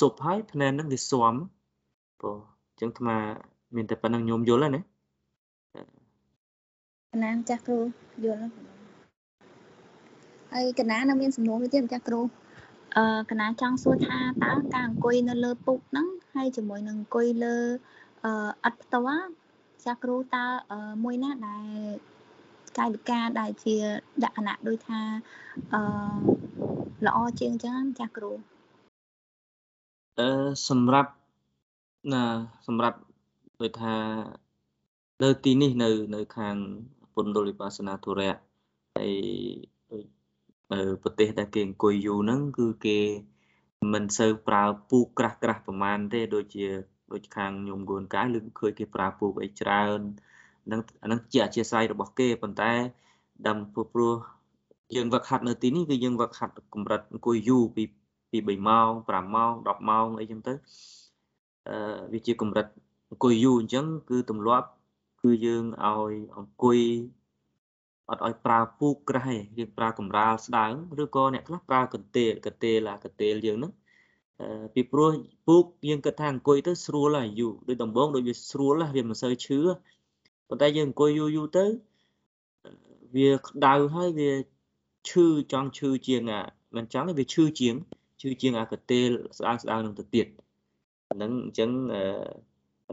[0.01, 1.35] សុបហើយភ្នែនហ្នឹងវាស៊ាំ
[2.21, 2.37] ព្រោះ
[2.71, 3.17] អញ្ចឹងអាត្មា
[3.77, 4.85] មានតែប៉ុណ្្នឹងញោមយល់ហើយណាក
[7.23, 7.79] ណាម្ចាស់គ្រូ
[8.25, 8.76] យល់ហើយ
[10.79, 12.21] កណានៅមានសំណួរមួយទៀតម្ចាស់គ្រូ
[12.97, 17.57] អឺកណាចង់សួរថាតើការអង្គុយនៅលើពុកហ្នឹងហើយជាមួយនឹងអង្គុយលើ
[18.25, 18.33] អឺ
[18.65, 19.27] អត់ផ្ទាល់
[19.85, 20.45] ចាស់គ្រូតើ
[21.05, 21.67] មួយណាដែល
[22.79, 23.75] កាយវិការដែលជា
[24.23, 25.01] លក្ខណៈដូចថា
[25.75, 25.81] អឺ
[27.07, 28.33] ល្អជាងអញ្ចឹងចាស់គ្រូ
[30.19, 30.29] អឺ
[30.69, 31.11] សម្រាប់
[32.13, 32.25] ណា
[32.67, 32.99] សម្រាប់
[33.61, 33.95] ដូចថា
[35.23, 36.57] នៅទីនេះនៅ នៅ ខាង
[37.15, 38.37] ពុនដុលវិបស្សនាធុរៈ
[38.97, 39.13] ហើយ
[41.03, 42.99] ប្រទេសដែលគេអង្គុយយូរហ្នឹងគឺគេ
[43.93, 46.67] មិនសូវប្រើពូកក្រាស់ក្រាស់ប្រហែលទេដូចជា
[47.12, 49.99] ដូចខាងញោមគួនកាយឬឃើញគេប្រើពូកអីច្រើន
[50.67, 52.73] ហ្នឹងអាហ្នឹងជាអធិស្ឋានរបស់គេប៉ុន្តែ
[53.47, 54.14] ដើមព្រោះព្រោះ
[54.97, 57.85] យើងវឹកហាត់នៅទីនេះគឺយើងវឹកហាត់កម្រិតអង្គុយយូរពី
[58.31, 60.53] ពី3ម៉ោង5ម៉ោង10ម៉ោងអីចឹងទៅ
[61.69, 61.77] អឺ
[62.12, 62.67] វាជាកម្រិត
[63.11, 64.69] អង្គុយយូរអញ្ចឹងគឺទម្លាប់
[65.23, 66.79] គឺយើងឲ្យអង្គុយ
[68.11, 73.73] អត់ឲ្យប្រើពូកក្រាស់ទេយើងប្រើកម្រាលស្ដើងឬក៏អ្នកខ្លះប្រើកន្ទេលកន្ទេលអាកន្ទេលយើងហ្នឹង
[74.75, 75.11] ពីព្រោះ
[75.47, 79.61] ពូកយើងគិតថាអង្គុយទៅស្រួលហើយយូរដូចដំបងដូចវាស្រួលវាមិនសូវឈឺ
[80.49, 81.65] ប៉ុន្តែយើងអង្គុយយូរយូរទៅ
[83.17, 84.31] វាក្តៅហើយវា
[85.09, 86.43] ឈឺចង់ឈឺជាងអា
[86.77, 87.75] មិនចង់ទេវាឈឺជាង
[88.21, 90.27] ឈឺជាងអាកន្ទេលស្ដើងស្ដើងនឹងទៅទៀត
[91.13, 91.71] ហ្នឹងអញ្ចឹង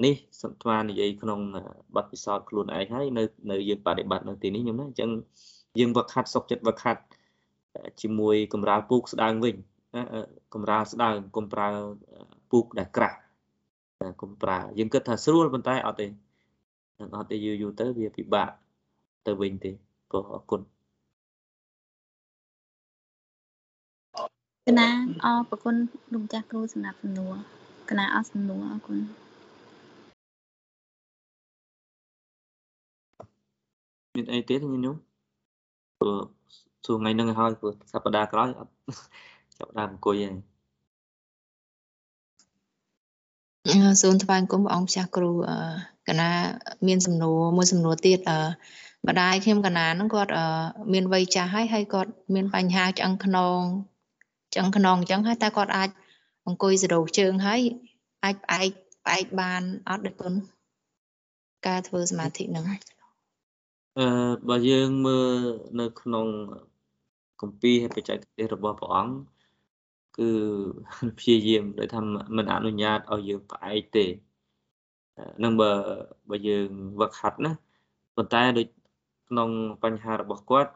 [0.05, 1.39] នេះសន្តាននិយាយក្នុង
[1.95, 5.09] បទពិសោធន៍ខ្លួនឯងហើយនៅនៅយើងបដិបត្តិនៅទីនេះខ្ញុំណាអញ្ចឹង
[5.79, 7.01] យើងវឹកហាត់សុកចិត្តវឹកហាត់
[8.01, 9.55] ជាមួយកម្រាលពូកស្ដើងវិញ
[9.95, 10.03] ណា
[10.53, 11.67] កម្រាលស្ដើងកុំប្រើ
[12.51, 13.17] ពូកដែលក្រាស់
[14.21, 18.49] កុំប្រើយើងគិតថាស្រួលប៉ុន្តែអត់ទេនឹងអត់ទេយូរយូរទៅវាពិបាក
[19.27, 19.71] ទៅវិញទេ
[20.09, 20.61] ព្រោះអរគុណ
[24.67, 24.89] កណា
[25.25, 25.75] អរប្រគុណ
[26.13, 27.33] លោកម្ចាស់គ្រូសម្រាប់សំណួរ
[27.89, 28.99] កណាអរសំណួរអរគុណ
[34.16, 34.95] មានអីទៀតញញឹម
[35.99, 36.18] ព្រោះ
[36.86, 38.72] សួរថ្ងៃហ្នឹងហើយព្រោះសប្តាហ៍ក្រោយអត់
[39.57, 40.36] ចាប់ដើមអង្គុយហើយ
[44.01, 45.32] សូមថ្វាយគុំព្រះអង្គម្ចាស់គ្រូ
[46.07, 46.30] កណា
[46.88, 48.39] មានសំណួរមួយសំណួរទៀតអឺ
[49.07, 50.32] ម្ដាយខ្ញុំកណាហ្នឹងគាត់
[50.93, 53.61] មានវ័យចាស់ហើយហើយគាត់មានបញ្ហាឆ្អឹងខ្នង
[54.53, 55.89] ឆ្អឹងខ្នងអញ្ចឹងហើយតែគាត់អាច
[56.47, 57.61] អង្គុយសរោជើងហើយ
[58.24, 58.70] អាចផ្អែក
[59.03, 60.34] ផ្អែកបានអត់ដូចគុណ
[61.68, 62.66] ការធ្វើសមាធិហ្នឹង
[63.97, 64.05] អឺ
[64.49, 65.33] បើយើងមើល
[65.79, 66.27] នៅក្នុង
[67.41, 69.15] គម្ពីរបច្ចេកទេសរបស់ព្រះអង្គ
[70.17, 70.29] គឺ
[71.19, 72.01] ព្យាយាមដោយថា
[72.37, 74.05] មិនអនុញ្ញាតឲ្យយើងផ្អែកទេ
[75.43, 75.71] នឹងបើ
[76.29, 76.69] បើយើង
[76.99, 77.51] វឹកហាត់ណា
[78.15, 78.67] ប៉ុន្តែដូច
[79.29, 79.49] ក្នុង
[79.83, 80.71] បញ្ហារបស់គាត់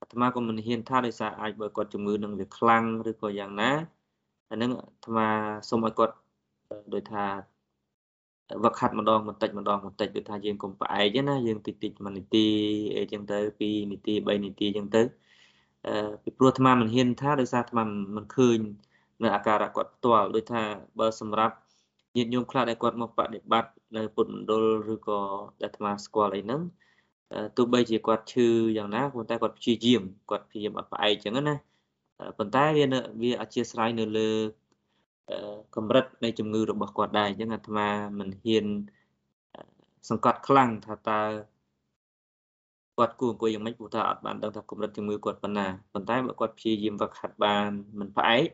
[0.00, 3.70] អាត្មាក៏មិនហ៊ានថាដោយសារអាចបើគាត់ជំងឺនឹងវាខ្លាំងឬក៏យ៉ាងណា
[4.50, 5.28] អានឹងអាត្មា
[5.68, 6.14] សូមឲ្យគាត់
[6.94, 7.24] ដោយថា
[8.64, 12.46] វឹកហាត់ម្ដងបន្តិចម្ដងបន្តិចដូចថាយើងកុំផ្អែកណាយើងតិចតិចមួយនាទី
[12.96, 15.02] អីចឹងទៅ2នាទី3នាទីចឹងទៅ
[15.86, 17.82] អឺពីព្រោះអាត្មាមិនហ៊ានថាដោយសារអាត្មា
[18.16, 18.58] មិនឃើញ
[19.22, 20.62] នៅអាការៈគាត់ផ្ទាល់ដូចថា
[20.98, 21.54] បើសម្រាប់
[22.16, 25.20] ញាតិញោមខ្លះដែលគាត់មកបដិបត្តិនៅពុទ្ធមណ្ឌលឬក៏
[25.62, 26.62] ដែលអាត្មាស្គាល់អីហ្នឹង
[27.56, 31.54] ទោះបីជាគាត់ឈឺយ៉ាងណាប៉ុន្តែគាត់ព្យាយាមគាត់ព្យាយាមអត់ផ្អែកចឹងណា
[32.38, 32.84] ប៉ុន្តែវា
[33.22, 34.30] វាអធិស្ឋាននៅលើ
[35.76, 38.66] កម្រិតនៃជំងឺរបស់គាត់ដែរអញ្ចឹងអាត្មាមិនហ៊ាន
[40.08, 41.22] សង្កត់ខ្លាំងថាតើ
[42.98, 48.48] គាត់គួរអង្គុយយ៉ាងម៉េចព្រោះថាអត់បានដឹងថាកម្រិតជំងឺគាត់ប៉ុណ្ណាប៉ុន្តែបើគាត់ព្យាយាមវឹកហាត់បានមិនផ្អែក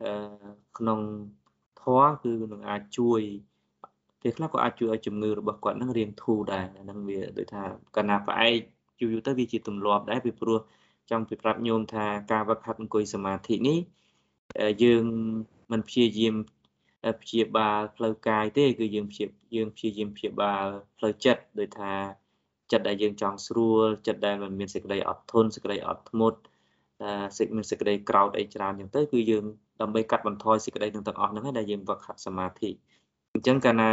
[0.00, 0.10] អឺ
[0.78, 1.00] ក្នុង
[1.82, 3.20] ធម៌គឺនឹងអាចជួយ
[4.22, 7.62] ពេលខ្លះក៏អាចជួយឲ្យជំងឺរបស់គាត់នឹងរៀងធូរដែរហ្នឹងវាដូចថា
[7.96, 8.58] កាលណាផ្អែក
[9.00, 10.58] យូរយូរទៅវាជាទម្លាប់ដែរពីព្រោះ
[11.10, 13.78] ចង់ប្រាប់ញោមថាការវឹកហាត់អង្គុយសមាធិនេះ
[14.82, 15.04] យើង
[15.72, 16.34] មិនព្យាយាម
[17.22, 19.24] ព្យាបាលផ្លូវកាយទេ គឺយើងព្យា
[19.56, 20.66] យើងព្យាយាមព្យាបាល
[20.98, 21.92] ផ្លូវចិត្តដោយថា
[22.72, 26.38] ចិត្តដែលយើងចង់ស្រួលចិត្តដែលมันមានសេចក្តីអត់ធន់សេចក្តីអត់ធ្មត់
[27.38, 29.44] សេចមានសេចក្តីក្រោតអីច្រើនអញ្ចឹងទៅគឺយើង
[29.80, 32.70] ដើម្បីកាត់បន្ថយសេចក្តីនឹងទាំងអស់ហ្នឹងហើយដែលយើងវឹកហាត់សមាធិ
[33.34, 33.92] អញ្ចឹងកាលណា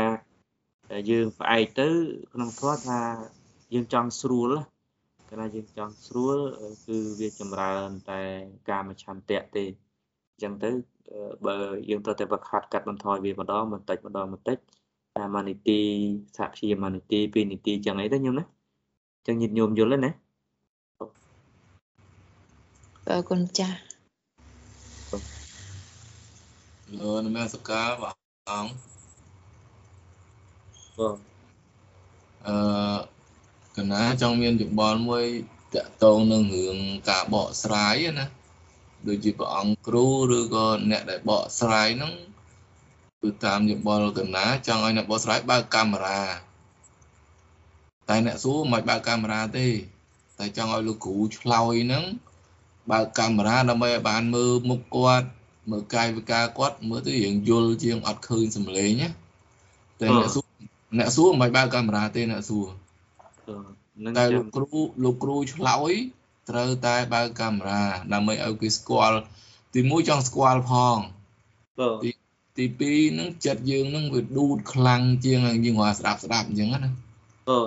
[1.09, 1.88] យើងផ្អែកទៅ
[2.34, 2.99] ក្នុងធម៌ថា
[3.73, 4.51] យើងចង់ស្រួល
[5.30, 6.38] កាលណាយើងចង់ស្រួល
[6.86, 8.21] គឺវាចម្រើនតែ
[8.69, 9.65] កាមឆន្ទៈទេ
[10.36, 10.69] អញ្ចឹងទៅ
[11.45, 11.55] បើ
[11.89, 14.57] យើងត្រូវតែវឹកហាត់កាត់បន្ថយវាម្ដងបន្តិចម្ដងបន្តិច
[15.17, 15.79] តាមមួយនីតិ
[16.38, 18.45] សហព្យាមួយនីតិពីរនីតិអញ្ចឹងអីទៅខ្ញុំណា
[19.17, 20.11] អញ្ចឹងញាតិញោមយល់ទេណា
[23.07, 23.79] អរគុណចាស់
[26.99, 28.15] លោនមស្ការបង
[28.49, 28.71] អង្គ
[30.97, 31.17] បង
[32.47, 32.55] អឺ
[33.77, 35.25] កណាចង់មានយោបល់មួយ
[35.73, 36.77] តកតងនឹងរឿង
[37.09, 38.25] ការបកស្រាយណា
[39.08, 40.06] ដូចជាព្រះអង្គគ្រូ
[40.38, 42.14] ឬក៏អ្នកដែលបកស្រាយហ្នឹង
[43.22, 46.22] គឺតាមយោបល់កណាចង់ឲ្យអ្នកបកស្រាយបើកកាមេរ៉ា
[48.10, 49.68] តែអ្នកសួរមិនបើកកាមេរ៉ាទេ
[50.39, 52.06] តែចង់ឲ្យលោកគ្រូឆ្លើយហ្នឹង
[52.91, 55.28] បើកកាមេរ៉ាដើម្បីឲ្យបានមើលមុខគាត់
[55.72, 59.10] មើលកាយវិការគាត់មើលទៅរៀងយល់ជាងអត់ឃើញសម្លេងណា
[59.99, 60.45] តែអ្នកសួរ
[60.99, 62.68] អ្នកសួរមិនបើកកាមេរ៉ាទេអ្នកសួរ
[64.18, 64.70] តែលោកគ្រូ
[65.03, 65.93] លោកគ្រូឆ្លើយ
[66.50, 67.84] ត្រូវតែបើកកាមេរ៉ា
[68.14, 69.20] ដើម្បីឲ្យគេស្គាល់
[69.74, 70.98] ទីមួយចង់ស្គាល់ផង
[72.04, 72.12] ទី
[72.58, 76.91] ទី2ហ្នឹងចិត្តយើងហ្នឹងវាឌូតខ្លាំងជាងយើងរកស្ដាប់ស្ដាប់អញ្ចឹងណា
[77.50, 77.60] អឺ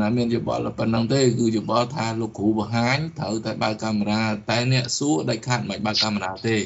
[0.00, 6.56] ណាមានយោបល់ប៉ុណ្ណឹងទេគឺយោបល់ថាលោកគ្រូបង្ហាញត្រូវតែបើកកាមេរ៉ាតែអ្នកសួរដាច់ខាតមិនបើកកាមេរ៉ាទេ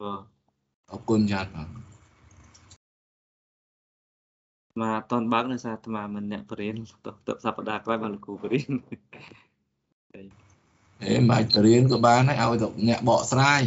[0.00, 0.20] បាទ
[0.90, 1.85] អរគុណចាស់បាទ
[4.80, 6.84] មកអត់តន់បើកនៅសារអាត្មាមិនអ្នកបរិញ្ញា
[7.26, 8.78] ទៅសប្តាហ៍ក្រោយបានលោកគ្រូបរិញ្ញា
[11.02, 13.62] អេមិនបាច់បរិញ្ញាក៏បានដែរឲ្យទៅអ្នកបកស្រាយ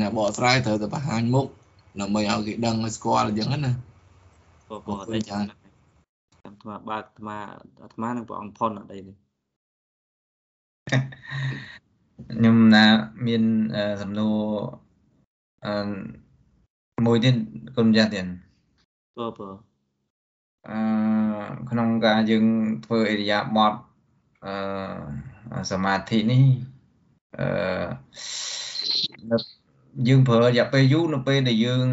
[0.00, 1.46] អ្នកបកស្រាយត្រូវតែបង្ហាញមុខ
[2.00, 3.72] ដើម្បីឲ្យគេដឹងឲ្យស្គាល់អញ្ចឹងណា
[4.68, 5.38] បងបងតែចា
[6.44, 7.36] អាត្មាបើកអាត្មា
[7.82, 9.16] អាត្មានឹងព្រះអង្គផុនអត់អីនេះ
[12.32, 12.84] ខ្ញុំណា
[13.26, 13.42] មាន
[14.02, 14.38] សំណួរ
[15.66, 15.72] អឺ
[17.06, 17.34] មួយទៀត
[17.76, 18.26] គុណម្ចាស់ទៀត
[19.18, 19.48] បើបើ
[20.70, 20.78] អឺ
[21.70, 22.46] ក្នុងការយើង
[22.84, 23.74] ធ្វើអេរិយាបថ
[24.44, 26.44] អឺសមាធិនេះ
[27.38, 27.46] អឺ
[30.08, 31.86] យើងប្រើរយៈពេលយូរនៅពេលដែលយើង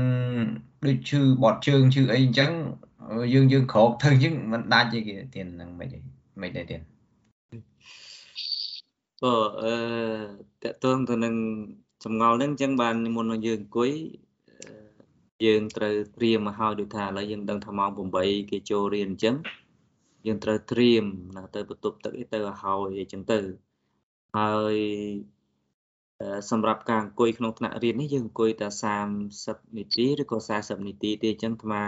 [0.87, 2.51] ដូចឈឺបត់ជើងឈឺអីអញ្ចឹង
[3.33, 5.99] យើងយើងក្រោកទៅអញ្ចឹងមិនដាច់ទេគេទៀតហ្នឹងមិនទេ
[6.41, 6.81] មិនទេទៀត
[9.21, 9.73] បើអឺ
[10.63, 11.35] តកតងទៅនឹង
[12.03, 13.91] ចម្ងល់ហ្នឹងអញ្ចឹងបានមុននឹងយើងអង្គុយ
[15.45, 17.89] យើងត្រូវត្រៀមមកហើយដូចថាឥឡូវយើងដឹងថាម៉ោង
[18.21, 19.35] 8គេចូលរៀនអញ្ចឹង
[20.25, 21.03] យើងត្រូវត្រៀម
[21.35, 23.39] ណាទៅបន្ទប់ទឹកអីទៅឲ្យហើយអីចឹងទៅ
[24.37, 24.75] ហើយ
[26.51, 28.67] សម្រាប់ការអង្គុយក្នុងថ្នាក់រៀននេះយើងអង្គុយតែ
[29.23, 31.83] 30នាទីឬក៏40នាទីទេអញ្ចឹងអាត្មា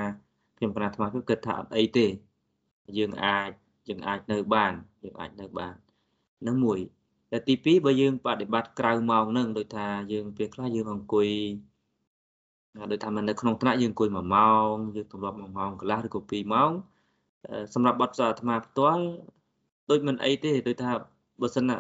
[0.58, 2.08] ខ្ញុំគណៈអាត្មាគឺគិតថាអត់អីទេ
[2.97, 3.49] យើងអាច
[3.88, 5.76] យើងអាចនៅបានយើងអាចនៅបាន
[6.47, 6.80] នឹងមួយ
[7.32, 11.30] តែទី2បើយើងបដិបត្តិក្រៅម៉ោងហ្នឹងដូចថាយើងពេលខ្លះយើងអង្គុយ
[12.91, 16.71] ដូចថានៅក្នុងថ្នាក់យើងអង្គុយ1ម៉ោងយើងទម្លាប់1ម៉ោងកន្លះឬក៏2ម៉ោង
[17.73, 19.03] សម្រាប់បទពិសោធន៍អាត្មាផ្ទាល់
[19.89, 20.91] ដូចមិនអីទេដូចថា
[21.41, 21.71] បើសិន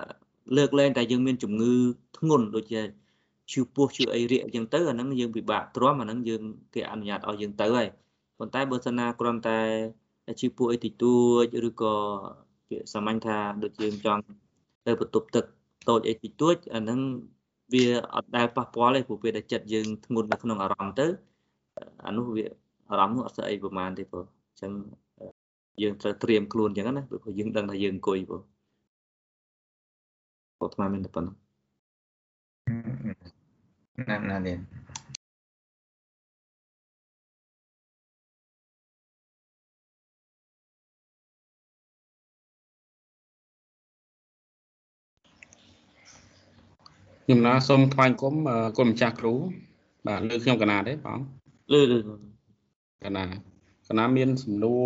[0.57, 1.73] លើកលែងតែយើងមានជំងឺ
[2.17, 2.81] ធ្ងន់ដូចជា
[3.51, 6.41] ឈឺពោះឈឺអីរាកអញ្ចឹងទៅអាហ្នឹងយើងពិបាកទ្រាំអាហ្នឹងយើង
[6.73, 7.87] គេអនុញ្ញាតឲ្យយើងទៅហើយ
[8.39, 9.59] ប៉ុន្តែបើសិនណាគ្រាន់តែ
[10.39, 11.17] ឈឺពោះអីតិចតួ
[11.53, 11.95] ចឬក៏
[12.69, 14.21] ពាក្យសាមញ្ញថាដូចយើងចង់
[14.85, 15.45] ទៅបន្ទប់ទឹក
[15.89, 16.99] តូចអីតិចតួចអាហ្នឹង
[17.73, 17.83] វា
[18.15, 21.07] អត់ដែលប៉ះពាល់ទេព្រោះពេលដែលចិត្តយើងធ្ងន់នៅក្នុងអារម្មណ៍ទៅ
[22.05, 22.45] អានោះវា
[22.91, 24.71] អារម្មណ៍នោះអត់ស្អីប្រហែលទេព្រោះអញ្ចឹង
[25.81, 28.41] យើងត្រូវត្រៀមខ្លួនអញ្ចឹងណាព្រោះយើងដឹងថាយើងអង្គុយព្រោះ
[30.59, 31.35] អាត្មាមានតែប៉ុណ្ណឹង
[34.09, 34.57] ណាណានេះ
[47.25, 48.35] ខ្ញុំណាសូមថ្លែងគុំ
[48.77, 49.33] គុំម្ចាស់គ្រូ
[50.07, 51.19] បាទលើខ្ញុំកណាទេបង
[51.73, 51.97] លើលើ
[53.05, 53.23] កណា
[53.89, 54.83] កណាមានសំណួរ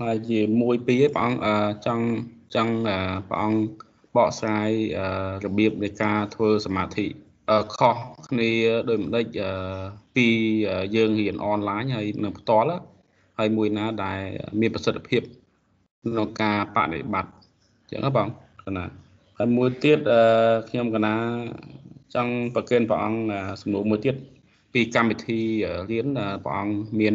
[0.00, 2.04] ហើយជាមួយពីរឯងព្រះអង្គចង់
[2.54, 2.74] ចង់
[3.28, 3.60] ព្រះអង្គ
[4.16, 4.70] បកស្រាយ
[5.44, 7.06] របៀបនៃការធ្វើសមាធិ
[7.76, 7.96] ខុស
[8.30, 8.50] គ្នា
[8.88, 9.26] ដោយម្ដេច
[10.16, 10.26] ពី
[10.96, 12.80] យើងរៀនអនឡាញហើយនៅផ្ទាល់
[13.38, 14.20] ហើយមួយណាដែល
[14.60, 15.22] មានប្រសិទ្ធភាព
[16.02, 18.28] ក្នុងការបដិបត្តិអញ្ចឹងបង
[18.64, 18.84] កណា
[19.42, 20.00] ហើយមួយទៀត
[20.68, 21.14] ខ្ញុំកណា
[22.14, 23.20] ចង់ប្រកេនព្រះអង្គ
[23.62, 24.16] សំណួរមួយទៀត
[24.74, 25.40] ពីកម្មវិធី
[25.90, 26.06] រៀន
[26.44, 27.14] ព្រះអង្គមាន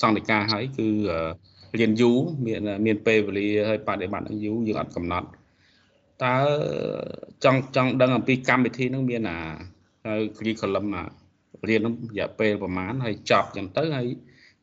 [0.00, 0.86] សង្ឃិកាហើយគឺ
[1.78, 5.28] រៀនយូរមានមានពេលវេលាហើយបដិបត្តិយូរយើងអត់កំណត់
[6.24, 6.34] តើ
[7.44, 9.38] ចង់ចង់ដឹងអំពីកម្មវិធីហ្នឹងមានអា
[10.06, 10.86] ហើយ curriculum
[11.68, 14.08] រៀនហ្នឹងរយៈពេលប្រហែលហើយចប់ចឹងទៅហើយ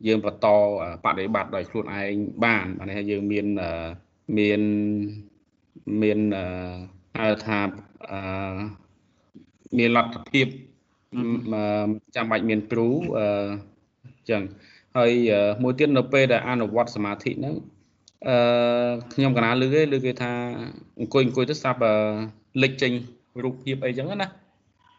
[0.08, 0.48] យើងបន្ត
[1.06, 3.46] បដិបត្តិដោយខ្លួនឯងបានបានថាយើងមាន
[4.38, 4.62] មាន
[6.02, 6.20] មាន
[7.18, 7.60] ហៅថា
[9.78, 10.48] មានលទ្ធភាព
[12.16, 13.20] ចាំបាច់មានគ្រូអ
[14.22, 14.42] ញ្ចឹង
[14.98, 15.12] ហើយ
[15.64, 17.56] មួយទៀតនៅពេលដែលអនុវត្តសមាធិហ្នឹង
[18.28, 18.38] អឺ
[19.14, 20.34] ខ្ញុំកណាលឺគេលឺគេថា
[21.00, 21.80] អង្គុយអង្គុយទៅស្រាប់
[22.62, 22.92] លេចចេញ
[23.44, 24.28] រូបភាពអីចឹងណា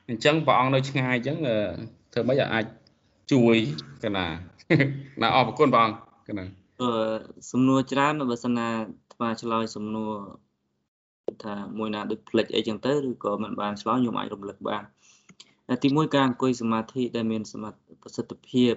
[0.09, 1.37] អញ្ចឹងព្រះអង្គនៅឆ្ងាយអញ្ចឹង
[2.13, 2.65] ធ្វើម៉េចអាច
[3.33, 3.57] ជួយ
[4.05, 4.27] កណា
[5.23, 5.97] ណាអរគុណព្រះអង្គ
[6.29, 6.45] កណា
[6.81, 6.91] អឺ
[7.51, 8.69] សំណួរច្រើនបើសិនណា
[9.15, 10.13] ថ្មឆ្លើយសំណួរ
[11.45, 14.83] ថាមួយណាដូចផ្លិចអីចឹងទៅឬក៏មិនបានឆ្លើយខ្ញុំអាចរំលឹកបាន
[15.85, 17.71] ទីមួយការអង្គុយសមាធិដែលមានសមា
[18.03, 18.75] ប្រសិទ្ធភាព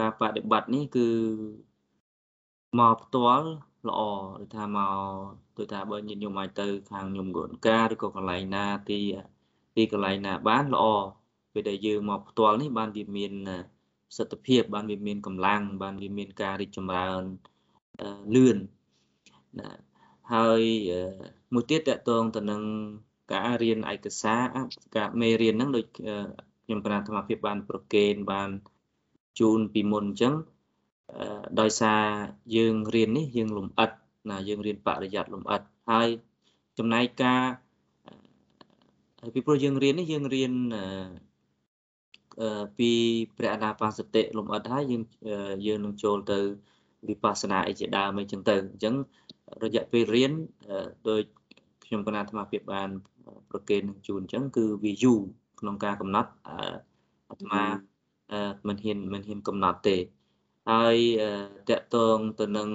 [0.00, 1.08] ការបដិបត្តិនេះគឺ
[2.80, 3.46] មកផ្ទាល់
[3.88, 4.00] ល្អ
[4.42, 4.96] ឬថាមក
[5.56, 9.00] ដូចថាបើញាតិញោមអាចទៅ ខាងញោមគនការឬក៏កន្លែងណាទី
[9.76, 10.84] ទីកន្លែងណាបានល្អ
[11.52, 13.32] ពេលដែលយើងមកផ្ទាល់នេះបានវាមាន
[14.16, 17.22] សិទ្ធិភាពបានវាមានកម្លាំងបានវាមានការរីកចម្រើន
[18.34, 18.58] លឿន
[19.58, 19.70] ណា
[20.32, 20.62] ហើយ
[21.54, 22.62] មួយទៀតតកតងទៅនឹង
[23.32, 24.42] ការរៀនឯកសារ
[24.96, 28.50] ការមេរៀនហ្នឹងដូចខ្ញុំគណៈធម្មភាពបានប្រកេនបាន
[29.38, 30.34] ជូនពីមុនអញ្ចឹង
[31.60, 32.02] ដោយសារ
[32.56, 33.90] យើងរៀននេះយើងលំអិត
[34.30, 36.08] ណាយើងរៀនបរិយ័តលំអិតហើយ
[36.78, 37.42] ចំណែកការ
[39.34, 40.52] ពីព្រោះយើងរៀននេះយើងរៀន
[42.78, 42.90] ពី
[43.36, 45.02] ព្រះអនាបាសតិលំអិតហើយយើង
[45.66, 46.38] យើងនឹងចូលទៅ
[47.08, 48.94] វិបស្សនាអីជាដើមអីចឹងទៅអញ្ចឹង
[49.64, 50.32] រយៈពេលរៀន
[51.08, 51.20] ដោយ
[51.88, 52.90] ខ្ញុំកណាអាត្មាភាពបាន
[53.50, 55.20] ប្រកេននឹងជូនអញ្ចឹងគឺវាយូរ
[55.60, 57.62] ក្នុងការកំណត់អាត្មា
[58.68, 59.96] មិនហ៊ានមិនហ៊ានកំណត់ទេ
[60.70, 60.96] ហើយ
[61.68, 62.70] តកតងទៅនឹង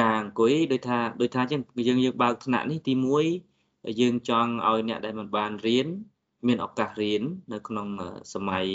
[0.00, 2.94] ការអង្គុយដូចថាដូចថាចឹងយើងយើងបើកថ្នាក់នេះទី
[3.46, 5.86] 1យើងចង់ឲ្យអ្នកដែលមិនបានរៀន
[6.46, 7.86] មានឱកាសរៀននៅក្នុង
[8.34, 8.66] សម័យ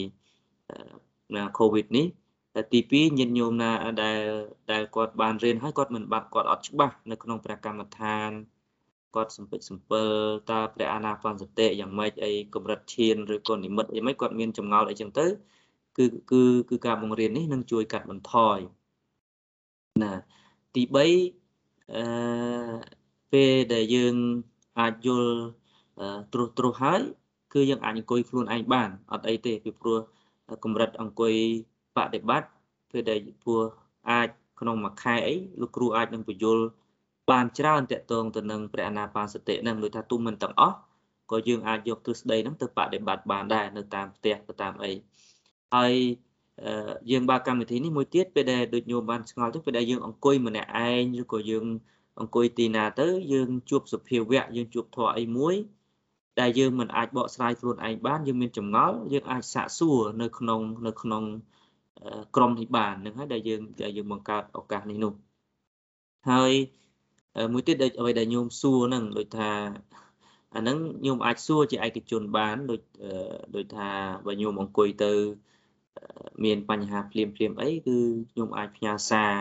[1.35, 2.07] ណា COVID នេះ
[2.55, 3.71] តែទី2ញាតិញោមណា
[4.03, 4.21] ដែល
[4.71, 8.31] ដែលគាត់បានរៀនហើយគាត់មិនបាត់គាត់អត់ច្បាស់នៅក្នុងព្រះកម្មដ្ឋាន
[9.15, 10.07] គាត់សំពេចសំពិល
[10.51, 15.25] តើព្រះអាណាបានសតិយ៉ាងម៉េចអីកម្រិតឈានឬក៏និមិត្តអីម៉េចគាត់មានចម្ងល់អីចឹងទៅ
[15.97, 18.57] គឺគឺគឺការបង្រៀននេះនឹងជួយកាត់បន្ថយ
[20.03, 20.13] ណា
[20.75, 20.95] ទី3
[21.95, 22.03] អឺ
[23.33, 24.15] ពេលដែលយើង
[24.79, 25.33] អាចយល់
[26.33, 27.01] ត្រុសត្រុសហើយ
[27.53, 29.99] គឺយើងអាចអង្គុយខ្លួនឯងបានអត់អីទេពីព្រោះ
[30.63, 31.33] កម្រិតអង្គុយ
[31.97, 32.49] បដិបត្តិ
[32.91, 33.61] ពេលដែលព្រោះ
[34.09, 34.27] អាច
[34.59, 36.65] ក្នុងមួយខែអីលោកគ្រូអាចនឹងបញ្យល់
[37.31, 40.75] បានច្រើនតកតងទៅនឹងព្រះអនាបានសតិនឹងដូចថាទុំមិនទាំងអស់
[41.31, 44.91] ក៏យើងអាចយកទ្រឹស្ដីហ្នឹងទៅបដិបត្តិបានដែរនៅតាមផ្ទះទៅតាមអី
[45.75, 45.93] ហើយ
[47.11, 51.65] យើងបើកម្មវិធីនេះមួយទៀតពេលដែលដូចញោមបានឆ្ងល់ទៅពេលដែលយើងអង្គុយម្នាក់ឯងឬក៏យើង
[52.19, 55.55] អង្គុយទីណាទៅយើងជួបសភាវៈយើងជួបធម៌អីមួយ
[56.39, 61.23] ដែលយើងមិនអាចបកស្រាយខ្លួនឯងបានយើងមានចម្ងល់យើងអាចសាកសួរនៅក្នុងនៅក្នុង
[62.35, 65.13] ក្រុមនេះបាននឹងហើយដែលយើងដែលយើងបង្កើតឱកាសនេះនោះ
[66.29, 66.51] ហើយ
[67.53, 69.51] មួយទៀតដូចអ្វីដែលញោមសួរហ្នឹងដូចថា
[70.55, 72.81] អាហ្នឹងញោមអាចសួរជាឯកជនបានដូច
[73.55, 73.89] ដូចថា
[74.27, 75.13] បើញោមអង្គុយទៅ
[76.43, 77.97] មានបញ្ហាភ្លាមភ្លាមអីគឺ
[78.31, 79.33] ខ្ញុំអាចផ្ញើសារ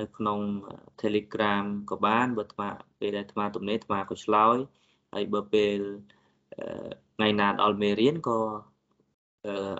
[0.00, 0.40] នៅក្នុង
[1.02, 2.62] Telegram ក៏បានបើថ្ម
[3.00, 4.56] ពេលដែលថ្មទំនេរថ្មក៏ឆ្លើយ
[5.14, 5.78] ហើយបើពេល
[7.16, 8.38] ថ្ងៃណាដល់មេរៀនក៏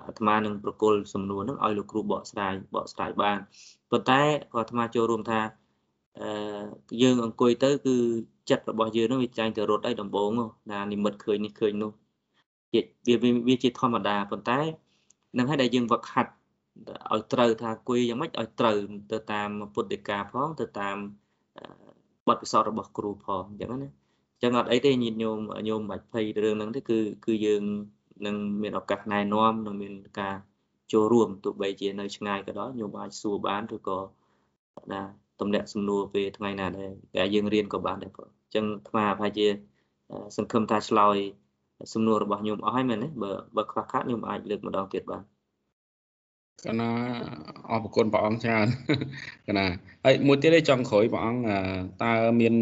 [0.07, 3.39] អាត្មានឹងប្រគល់សំណួរនឹងឲ្យលោកគ្រូបកស្រាយបកស្រាយបាន
[3.91, 4.23] ប៉ុន្តែ
[4.53, 5.41] ក៏អាត្មាចូលរួមថា
[6.19, 6.29] អឺ
[7.03, 7.97] យើងអង្គុយទៅគឺ
[8.51, 10.31] ចិត្តរបស់យើងនឹងវាចាញ់ទៅរត់ឲ្យដំបង
[10.73, 11.91] ណានិមិត្តឃើញនេះឃើញនោះ
[13.09, 13.15] វា
[13.49, 14.61] វាជាធម្មតាប៉ុន្តែ
[15.39, 16.33] នឹងហើយដែលយើងវឹកហាត់
[17.13, 18.77] ឲ្យត្រូវថាគួយយ៉ាងម៉េចឲ្យត្រូវ
[19.13, 20.97] ទៅតាមពុទ្ធិកាផងទៅតាម
[22.29, 23.89] បទពិសោធន៍របស់គ្រូផងអញ្ចឹងណា
[24.33, 25.39] អញ្ចឹងអត់អីទេញាតិញោម
[25.69, 27.63] ញោមបាច់ភ័យរឿងហ្នឹងទេគឺគឺយើង
[28.27, 30.35] នឹងមានឱកាសណែនាំនឹងមានការ
[30.93, 33.99] ចូលរួមទោះបីជានៅឆ្ងាយក៏ដោយញោមអាចសួរបានឬក៏
[34.93, 35.03] ណា
[35.41, 39.47] តំណាក់សំណួរពេលថ្ងៃណាដែរតែយើងរៀនក៏បានដែរបងអញ្ចឹងថ្មប្រហែលជា
[40.37, 41.17] សង្ឃឹមថាឆ្លើយ
[41.95, 45.23] សំណួររបស់ញោមអស់ហើយមែនទេបើបើខ្វះខាតញោមអាចលើកម្ដងទៀតបាន
[46.67, 46.91] កណា
[47.71, 48.67] អរគុណព្រះអង្គច្រើន
[49.49, 49.67] កណា
[50.05, 51.43] ហើយមួយទៀតឯងចង់ក្រោយព្រះអង្គ
[52.03, 52.55] តើមាន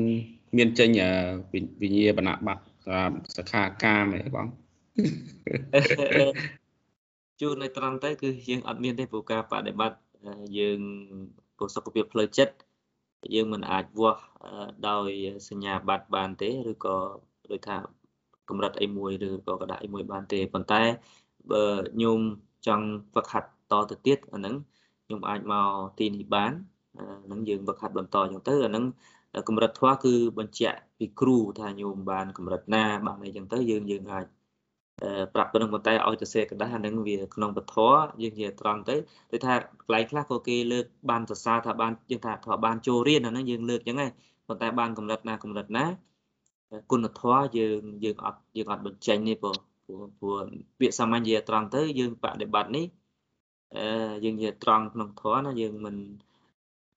[0.57, 0.91] មានចេញ
[1.83, 4.47] វិញ្ញាបនបត្រតាមសខាកាមឯងបង
[7.41, 9.99] ជួននៅត្រង់ទៅគឺយើងអត់មានទេព្រោះការបដិបត្តិ
[10.59, 10.81] យើង
[11.57, 12.55] ព្រោះសុខភាពផ្លូវចិត្ត
[13.35, 14.23] យើងមិនអាចវាស់
[14.89, 15.11] ដោយ
[15.49, 16.97] សញ្ញាបត្របានទេឬក៏
[17.51, 17.77] ដូចថា
[18.49, 20.83] កម្រិតអីមួយឬក៏កដាក់អីមួយបានទេប៉ុន្តែ
[21.53, 21.65] បើ
[22.03, 22.21] ញោម
[22.67, 24.55] ចង់ហ្វឹកហាត់តទៅទៀតអាហ្នឹង
[25.11, 26.53] ញោមអាចមកទីនេះបាន
[27.27, 28.85] ហ្នឹងយើងហ្វឹកហាត់បន្តអញ្ចឹងទៅអាហ្នឹង
[29.49, 34.27] កម្រិតធម៌គឺបញ្ជាក់ពីគ្រូថាញោមបានកម្រិតណាបានអីចឹងទៅយើងយើងអាច
[35.35, 37.77] ប្រាប់ប៉ុណ្្នឹងប៉ុន្តែឲ្យទៅសេកដាស់អានឹងវាក្នុងពធ
[38.23, 38.97] យើងនិយាយត្រង់ទៅ
[39.31, 44.11] ដូចថាកន្លែងខ្លះក៏គេលើកបានសរសើរថាបានយើងថាថាបានចូលរៀនអាហ្នឹងយើងលើកចឹងហើយ
[44.49, 45.85] ប៉ុន្តែបានកម្រិតណាកម្រិតណា
[46.91, 49.57] គុណធម៌យើងយើងអត់យើងអត់បញ្ចេញទេព្រោះ
[50.19, 50.41] ព្រោះ
[50.79, 52.87] ពាក្យសាមញ្ញនិយាយត្រង់ទៅយើងបដិបត្តិនេះ
[53.77, 55.97] អឺយើងនិយាយត្រង់ក្នុងធម៌ណាយើងមិន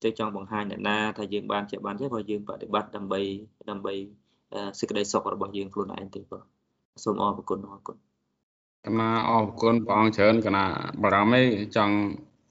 [0.04, 3.22] ទៅចង់បង្ហាញអ្នកណាថាយើងបានជាបានទេព្រោះយើងបដិបត្តិដើម្បី
[3.70, 3.94] ដើម្បី
[4.80, 6.44] សេចក្តីសុខរបស់យើងខ្លួនឯងទេបង
[7.04, 7.98] សូមអរគុណអរគុណ
[8.86, 10.66] កណាអរគុណព្រះអង្គច្រើនកណា
[11.02, 11.96] បារម្ភឯងចង់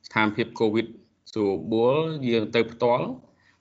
[0.06, 0.86] ស្ថានភាពកូវីដ
[1.32, 1.96] ស្រួលបួល
[2.30, 3.06] យើងទៅផ្ទាល់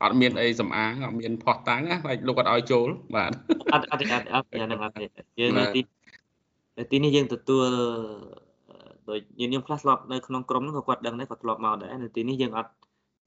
[0.04, 3.32] អត់មានអីសំអាងអត់មានផោះតាំងណាហើយលោកអត់ឲ្យចូលបាទ
[3.74, 5.06] អត់អត់អត់អត់យ៉ាងហ្នឹងអត់ទេ
[5.40, 5.82] យើងនៅទី
[6.92, 7.68] ទីនេះយើងទទួល
[9.10, 12.72] ដូចយើងខ្ញុំខ្លះធ្លាប់នៅក្នុងក្រុមហ្នឹងក៏គាត់ដឹងដែរគាត់ធ្លាប់មកដែរនៅទីនេះយើងអត់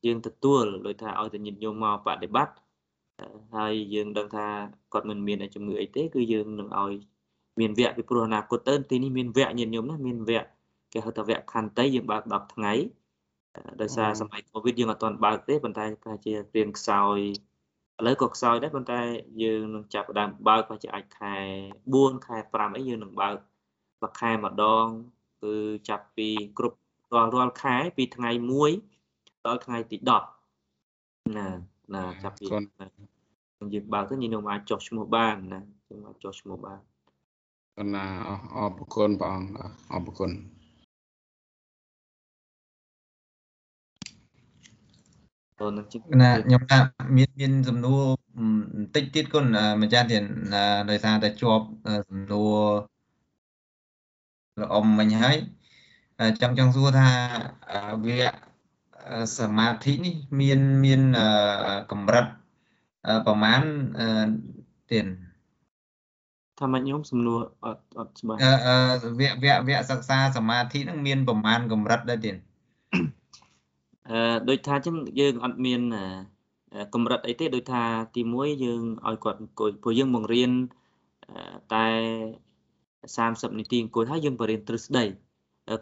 [0.07, 2.55] យើងទទួលដូចថាឲ្យតែញាតិញោមមកបដិបត្តិ
[3.57, 4.47] ហើយយើងដឹងថា
[4.93, 6.93] គាត់មិនមានជំងឺអីទេគឺយើងនឹងឲ្យ
[7.61, 10.49] មានវគ្គពីព្រោះអនាគតទៅទីនេះមានវគ្គញាតិញោមណាមានវគ្គ
[10.93, 12.73] គេហៅថាវគ្គខន្តីយើងបើក10ថ្ងៃ
[13.81, 17.19] ដោយសារសម័យកូវីដយើងអត់ទាន់បើកទេប៉ុន្តែប្រហែលជារៀនខ្សោយ
[18.01, 19.01] ឥឡូវក៏ខ្សោយដែរប៉ុន្តែ
[19.43, 21.37] យើងនឹងចាប់ផ្ដើមបើកប្រហែលជាអាចខែ
[21.83, 23.37] 4ខែ5អីយើងនឹងបើក
[24.03, 24.87] មួយខែម្ដង
[25.43, 25.55] គឺ
[25.89, 26.29] ចាប់ពី
[26.59, 26.79] គ្រប់
[27.15, 28.31] រាល់រាល់ខែពីថ្ងៃ
[28.89, 29.97] 1ដល់ថ្ងៃទី
[30.67, 31.47] 10ណា
[31.95, 32.47] ណាចាប់ពី
[33.75, 36.81] យើងបើកទៅញញុំអាចចុះឈ្មោះបានណាយើងអាចចុះឈ្មោះបាន
[37.79, 38.05] កណា
[38.57, 39.59] អរគុណព្រះអង្គ
[39.93, 40.31] អរគុណ
[45.59, 46.79] តនឹងជិះណាខ្ញុំថា
[47.17, 48.03] មានមានសំណួរ
[48.75, 49.47] បន្តិចទៀតគុណ
[49.83, 50.23] ម្ចាស់ទៀត
[50.91, 51.67] ដោយសារតែជាប់
[52.09, 52.57] សំណួរ
[54.61, 55.37] លោកអ៊ំមិញហើយ
[56.41, 57.11] ចង់ចង់សួរថា
[58.07, 58.21] វា
[59.39, 61.03] សមាធិនេះមានមាន
[61.91, 62.27] កម្រិត
[63.27, 63.63] ប្រមាណ
[64.91, 65.07] ទៀត
[66.63, 72.37] ថាមកខ្ញុំសំណួរអត់អត់ច្បាស់អឺវគ្គវគ្គវគ្គសិក្សាសមាធិហ្នឹងមានប្រមាណកម្រិតដែរទៀត
[74.11, 75.81] អឺដូចថាចឹងយើងអត់មាន
[76.95, 77.83] កម្រិតអីទេដូចថា
[78.15, 80.51] ទី1យើងឲ្យគាត់អង្គុយព្រោះយើងបង្រៀន
[81.75, 81.87] តែ
[83.17, 85.05] 30នាទីអង្គុយហើយយើងបរៀនទ្រឹស្ដី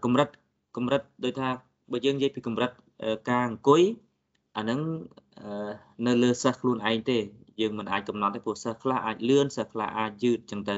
[0.05, 0.28] កម្រិត
[0.76, 1.49] កម្រិតដូចថា
[1.93, 2.70] បើយើងនិយាយពីកម្រិត
[3.28, 3.83] ការអង្គុយ
[4.57, 4.81] អាហ្នឹង
[6.07, 7.18] នៅលើសិស្សខ្លួនឯងទេ
[7.61, 10.77] យើងមិនអាចកំណត់ទេព្រោះសិស្សខ្លះអាចលឿនសិស្សខ្លះអាចយឺតចឹងទៅ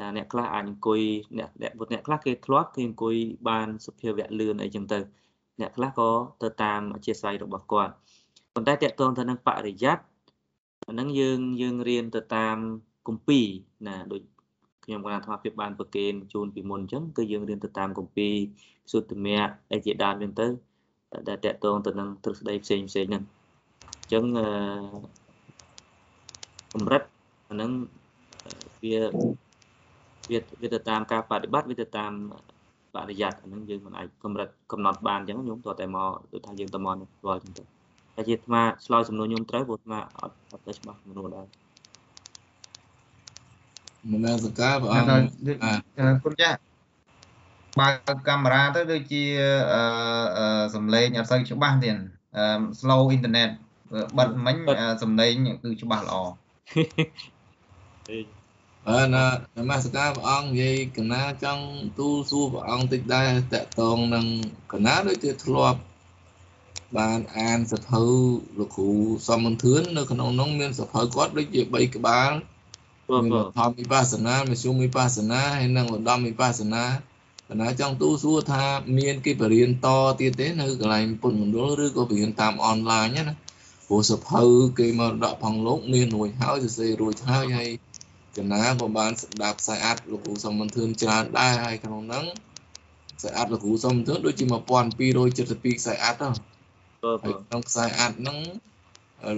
[0.00, 1.00] ណាអ្នកខ្លះអាចអង្គុយ
[1.38, 3.16] អ្នកអ្នកអ្នកខ្លះគេធ្លាប់គេអង្គុយ
[3.48, 4.98] បានសុភាវៈលឿនអីចឹងទៅ
[5.60, 6.10] អ្នកខ្លះក៏
[6.42, 7.92] ទៅតាមអធិស្ឋានរបស់គាត់
[8.54, 9.98] ប៉ុន្តែតកតងទៅនឹងបរិយ័ត
[10.88, 12.56] អាហ្នឹងយើងយើងរៀនទៅតាម
[13.08, 13.46] គម្ពីរ
[13.86, 14.22] ណាដូច
[14.84, 18.34] ខ្ញុំគណៈអាភិបបានប្រកេនជូនពីមុនអញ្ចឹងគឺយើងរៀនទៅតាមគម្ពីរ
[18.90, 20.52] សុទ្ធមៈអីជាដើមអញ្ចឹង
[21.08, 23.24] ទៅដែលតកតងទៅនឹងទ្រឹស្ដីផ្សេងផ្សេងហ្នឹង
[24.00, 24.48] អញ្ចឹងអឺ
[26.74, 27.02] កម្រិត
[27.48, 27.70] អាហ្នឹង
[28.82, 28.98] វា
[30.30, 32.12] វាវាទៅតាមការបប្រតិបត្តិវាទៅតាម
[32.94, 37.66] បរិយ័តអាហ្នឹងយើងមិនអាចកម្រិតកំណត់បានអញ្ចឹងខ្ញុំតតែមកដូចថាយើងតមកស្គាល់អញ្ចឹង
[38.14, 41.46] ទៅតែជាអាត្មាឆ្លើយសំណួរខ្ញុំត្រូវព្រោះអាត្មាអត់អត់ទៅច្បាស់សំណួរដែរ
[44.12, 46.58] មនសកាព្រះអង្គគុណចាស់
[47.78, 49.24] បើកកាមេរ៉ាទៅដូចជា
[50.38, 51.96] អឺសំឡេងអត់សូវច្បាស់ទៀត
[52.80, 53.50] slow internet
[54.18, 54.56] បិទមិញ
[55.02, 56.16] សំឡេងគឺច្បាស់ល្អ
[58.88, 59.24] អើណា
[59.56, 61.64] នមស្ការព្រះអង្គនិយាយកណាចង់
[61.98, 64.26] ទូលសួរព្រះអង្គតិចដែរតកតងនឹង
[64.72, 65.80] កណាដូចជាធ្លាប់
[66.98, 68.04] បានអានសភៅ
[68.58, 68.90] លោកគ្រូ
[69.28, 72.30] សំមន្ទឿននៅក្នុងនោះមានសភៅគាត់ដូចជា3ក្បាល
[73.08, 76.84] មានធម្មវិបស្សនាមជ្ឈុំវិបស្សនាហើយនិងឧត្តមវិបស្សនា
[77.50, 78.64] កណាចង់ទូសួរថា
[78.98, 79.86] មានគេបរៀនត
[80.20, 83.34] ទៀតទេនៅកន្លែងពុនមណ្ឌលឬក៏បរៀនតាមអនឡាញណា
[83.88, 84.42] ព្រោះសភៅ
[84.78, 87.68] គេមកដកផងលោកមានរួចហើយសរសេររួចហើយហើយ
[88.36, 92.24] កណាក៏បានស្ដាប់ខ្សែអាត់លោកគ្រូសំមន្ទឿនច្រើនដែរហើយក្នុងហ្នឹង
[93.18, 94.44] ខ្សែអាត់លោកគ្រូសំមន្ទឿនដូចជា
[95.12, 96.34] 1272ខ្សែអាត់ហ្នឹង
[97.02, 98.38] ហើយក្នុងខ្សែអាត់ហ្នឹង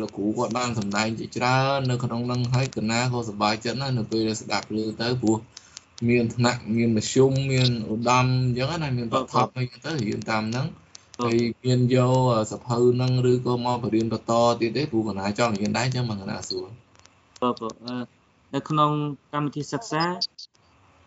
[0.01, 5.39] លោកគ្រូគាត់បានសម្ដែងជាច្រើននៅក្នុងហ្នឹងហើយកណាក៏សប្បាយចិត្តណាស់នៅពេលដែលស្ដាប់ឮទៅព្រោះ
[6.09, 10.67] មានថ្នាក់មានមធ្យមមានឧត្តមអញ្ចឹងណាមានបឋមអីទៅរៀនតាមហ្នឹង
[11.21, 12.17] ហើយមានយក
[12.53, 16.67] សភៅហ្នឹងឬក៏មកបរៀនបន្តទៀតទេព្រោះកណាចង់រៀនដែរអញ្ចឹងមកកណាសួរ
[17.41, 17.51] បា
[18.05, 18.07] ទ
[18.55, 18.91] នៅក្នុង
[19.33, 20.05] កម្មវិធីសិក្សា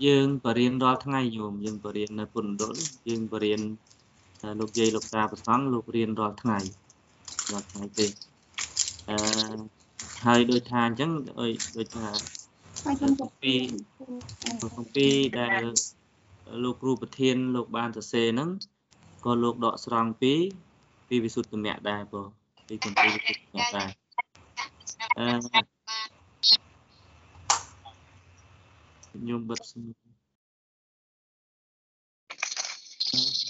[0.05, 2.75] យើងបរៀនរាល់ថ្ងៃញោមយើងបរៀននៅពុនដុល
[3.09, 3.61] យើងបរៀន
[4.59, 6.57] លោកយាយលោកតាប្រសងលោករៀនរាល់ថ្ងៃ
[7.51, 8.07] រាល់ថ្ងៃទេ
[9.09, 9.17] អឺ
[10.25, 11.11] ហើយដូចថាអញ្ចឹង
[11.77, 12.07] ដូចថា
[13.41, 13.53] ពី
[14.95, 15.07] ពី
[15.39, 15.63] ដែល
[16.63, 18.49] លោកគ្រូប្រធានលោកបានសរសេរហ្នឹង
[19.25, 20.33] ក៏លោកដកស្រង់ពី
[21.07, 22.27] ពីវិសុទ្ធមគ្គដែរបង
[22.67, 23.89] ពីគម្ពីរវិសុទ្ធមគ្គដែរ
[25.19, 25.63] អឺ
[29.11, 29.81] ខ្ញុំបិទសំ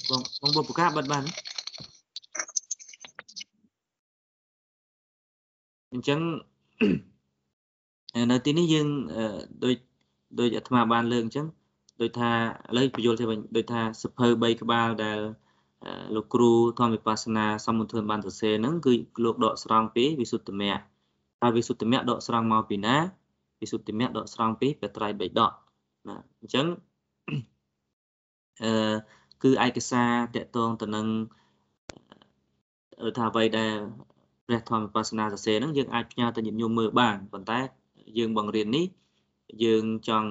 [0.09, 1.23] បងបងបុព្វកាបិទបាន
[5.93, 6.19] អញ្ចឹង
[8.31, 8.87] នៅទីនេះយើង
[9.63, 9.75] ដូច
[10.39, 11.45] ដូចអាត្មាបានលើកអញ្ចឹង
[12.01, 12.31] ដូចថា
[12.69, 15.19] ឥឡូវបញ្យល់ទៅវិញដូចថាសភៅ3ក្បាលដែល
[16.15, 20.81] លោកគ្រូធម្មវិបស្សនាសមន្ទនបានសរសេរហ្នឹងគឺលោកដកស្រង់ពីវិសុទ្ធមគ្គ
[21.41, 22.95] ហើយវិសុទ្ធមគ្គដកស្រង់មកពីណា
[23.61, 25.51] វិសុទ្ធមគ្គដកស្រង់ពីបត្រៃបិដក
[26.07, 26.65] ណាអញ្ចឹង
[28.63, 28.93] អឺ
[29.43, 31.07] គឺឯកសារតកតងទៅនឹង
[33.17, 33.73] ថាអ្វីដែល
[34.47, 37.59] ព្រះធម្មវិបស្សនាសរសេរហ្នឹងយើងអាចផ្ញើទៅញាតិញោមមើលបានប៉ុន្តែ
[38.17, 38.85] យើងបង្រៀននេះ
[39.63, 40.29] យើងចង់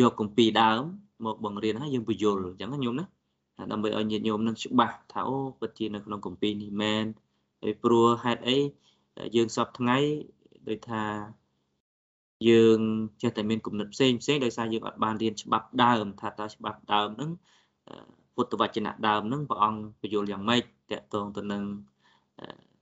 [0.00, 0.80] យកគម្ពីរដើម
[1.24, 3.04] មកបង្រៀនហើយយើងបញ្យល់អញ្ចឹងណាញោមណា
[3.72, 7.04] ដើម្បីឲ្យញាតិញោមនឹងច្បាស់ថាអូពិតជានៅក្នុងគម្ពីរនេះមែន
[7.62, 8.58] ហើយព្រោះហេតុអី
[9.36, 9.98] យើងសពថ្ងៃ
[10.68, 11.04] ដូចថា
[12.48, 12.80] យើង
[13.22, 17.30] ចេះតែមានគំនិតផ្សេងផ្សេងដោយសារយើងអត់បានរៀនច្បាប់ដើម ថាតើច្បាប់ដើមហ្នឹង
[18.34, 21.62] ពុទ្ធវចនៈដើមហ្នឹងព្រះអង្គបញ្យល់យ៉ាងម៉េចតកតងទៅនឹង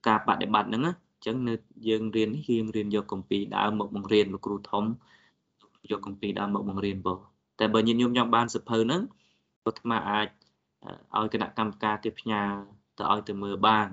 [0.07, 1.55] ការបដិបត្តិហ្នឹងណាអញ្ចឹងនៅ
[1.89, 4.85] យើងរៀននេះគឺយើងរៀនយកគម្ពីរដើមមកបង្រៀនលោកគ្រូធំ
[5.91, 7.19] យកគម្ពីរដើមមកបង្រៀនបង
[7.59, 9.03] តែបើញាតិញោមចង់បានសភៅហ្នឹង
[9.65, 10.29] ពុទ្ធមាអាច
[11.17, 12.43] ឲ្យគណៈកម្មការគេផ្ញើ
[12.99, 13.89] ទៅឲ្យទៅមើលបាន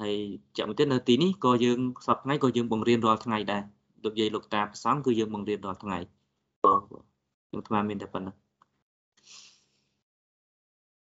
[0.00, 0.16] ហើយ
[0.56, 3.62] ចាំមួយទៀតនៅទីនេះក៏យើងសប្តាហ៍ថ្ងៃក៏យើងបង្រៀនរាល់ថ្ងៃដែរ
[4.04, 5.98] លោកយាយលោកតាផ្សំគឺយើងបង្រៀនរាល់ថ្ងៃ
[6.64, 8.36] បងខ្ញុំថ្មមានតែប៉ុណ្ណឹង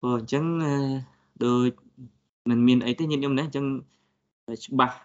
[0.01, 0.43] បងអញ្ចឹង
[1.45, 1.71] ដូច
[2.49, 3.65] មិនមានអីទេញាតិញោមណាអញ្ចឹង
[4.65, 4.95] ច្បាស់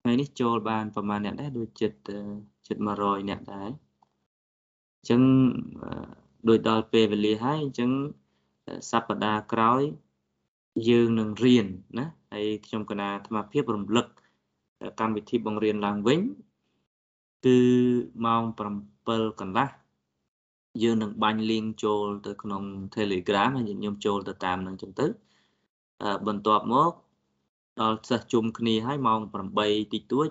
[0.00, 1.96] ថ្ងៃនេះចូលបានប្រហែលអ្នកដែរដូចចិត្ត
[2.66, 5.20] ចិត្ត100អ្នកដែរអញ្ចឹង
[6.48, 7.90] ដូចដល់ពេលវេលាហើយអញ្ចឹង
[8.90, 9.82] សប្តាហ៍ក្រោយ
[10.88, 11.66] យើងនឹងរៀន
[11.98, 14.06] ណាហើយខ្ញុំកណាអាត្មាភាពរំលឹក
[15.00, 16.20] កម្មវិធីបង្រៀនឡើងវិញ
[17.44, 17.58] គឺ
[18.24, 18.42] ម៉ោង
[18.92, 19.68] 7កន្លះ
[20.82, 22.62] យើងនឹងបាញ់ link ចូលទៅក្នុង
[22.96, 25.06] Telegram ហើយញាតិញោមចូលទៅតាមនឹងចឹងទៅ
[26.26, 26.92] បន្ទាប់មក
[27.80, 29.20] ដល់សិស្សជុំគ្នាហើយម៉ោង
[29.58, 30.28] 8តិចតួច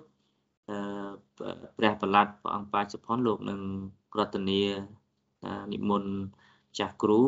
[1.78, 3.60] ព្រះប្រឡាត់ព្រះអង្គបាចសុផុនលោកនឹង
[4.18, 4.62] រតនា
[5.74, 6.12] និមន្ត
[6.80, 7.20] ចាស់គ្រូ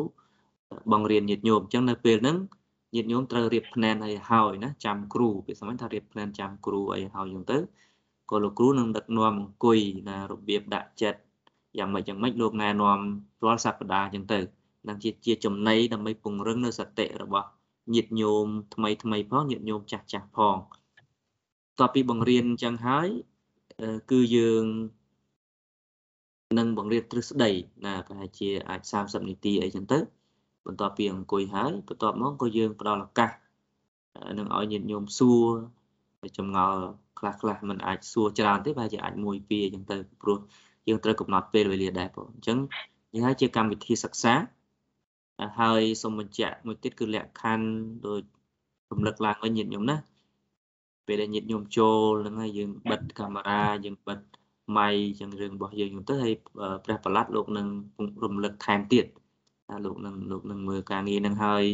[0.92, 2.36] បង្រៀនញាតិញោមអញ្ចឹងនៅពេលហ្នឹង
[2.94, 7.58] ញាតិញោមត្រូវរៀបភ្នែនឲ្យហើយណាចាំគ្រូពេលសម័យថារៀបភ្នែនចាំគ្រូអីហើយអញ្ចឹងទៅ
[8.30, 11.20] ក៏លោកគ្រូនឹងដឹកនាំអង្គុយណារបៀបដាក់ចិត្ត
[11.78, 12.98] យ៉ាងម៉េចយ៉ាងម៉េចលោកណែនាំ
[13.44, 14.40] រាល់សប្តាហ៍អញ្ចឹងទៅ
[14.88, 17.48] នឹងជាជាចំណីដើម្បីពង្រឹងនៅសតិរបស់
[17.94, 20.56] ញាតិញោមថ្មីថ្មីផងញាតិញោមចាស់ចាស់ផង
[21.78, 23.08] តទៅពីបង្រៀនអញ្ចឹងហើយ
[24.10, 24.64] គឺយើង
[26.58, 27.50] នឹងបង្រៀនទ្រឹស្ដី
[27.84, 29.98] ណាប្រហែលជាអាច30នាទីអីចឹងទៅ
[30.66, 33.30] បន្ទាប់ពីអង្គុយហើយបន្ទាប់មកក៏យើងផ្ដល់ឱកាស
[34.38, 35.46] នឹងឲ្យញាតិញោមសួរ
[36.38, 36.80] ចម្ងល់
[37.18, 40.38] ខ្លះខ្លះมันអាចសួរច្រើនទេប្រហែលជាអាចមួយពីរអញ្ចឹងទៅព្រោះ
[40.88, 42.58] យើងត្រូវកំណត់ពេលវេលាដែរបងអញ្ចឹង
[43.12, 44.34] នេះហើយជាកម្មវិធីសិក្សា
[45.60, 47.66] ហើយសូមបញ្ជាក់មួយទៀតគឺលក្ខខណ្ឌ
[48.06, 48.22] ដូច
[48.90, 49.96] រំលឹកឡើងវិញញាតិញោមណា
[51.06, 54.18] ពេលដែលញាតិញោមចូលហ្នឹងហើយយើងបិទកាមេរ៉ាយើងបិទ
[54.78, 54.88] ម៉ៃ
[55.20, 56.34] ចឹងរឿងរបស់យើងទៅហើយ
[56.84, 57.66] ព្រះប្រឡាត់លោកនឹង
[58.22, 59.06] រំលឹកថែមទៀត
[59.68, 61.64] ថាលោកនឹងលោកនឹងមើលការងារនឹងហើយ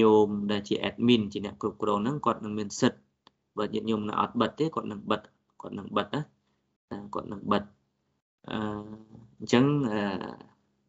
[0.00, 2.98] ញោមដែលជា admin ជាអ្នកគ្រប់គ្រងហ្នឹងគាត់នឹងមានសិទ្ធ
[3.58, 5.20] បើញាតិញោមនៅអត់បិទទេគាត់នឹងបិទ
[5.60, 6.20] គាត់នឹងបិទណា
[7.14, 7.62] គាត់នឹងបិទ
[8.50, 8.58] អឺ
[9.38, 10.00] អញ្ចឹងអឺ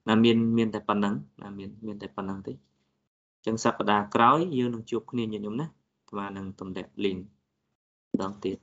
[0.08, 5.66] ណាមានមានតែប៉ុណ្្នឹងណាមានមានតែប៉ុណ្្នឹងទេអញ្ចឹងសប្តាហ៍ក្រោយយើងនឹងជួបគ្នាញាតិញោមណា
[6.10, 7.20] ស្មើនឹងតំដាក់ link
[8.22, 8.58] ដងទៀត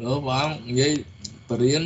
[0.00, 0.92] លោកបងនិយាយ
[1.48, 1.82] បរៀន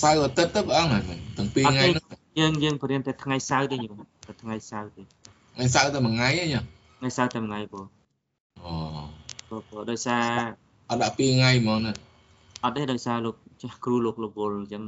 [0.00, 1.02] សៅរ៍អាទិត្យទៅបងហ្នឹង
[1.38, 2.04] ទាំងពីរថ្ងៃហ្នឹង
[2.38, 5.02] យើងយើងបរៀនតែថ្ងៃសៅរ៍ទេញោមតែថ្ងៃសៅរ៍ទេ
[5.54, 6.64] ថ្ងៃសៅរ៍តែមួយថ្ងៃទេញោម
[6.98, 7.86] ថ្ងៃសៅរ៍តែមួយថ្ងៃបង
[8.64, 10.24] អូព្រោះដោយសារ
[10.90, 11.92] អត់ដាក់ពីរថ្ងៃហ្មងណា
[12.64, 14.82] អត់ទេដោយសារលោកចាស់គ្រូលោកលវលអញ្ចឹង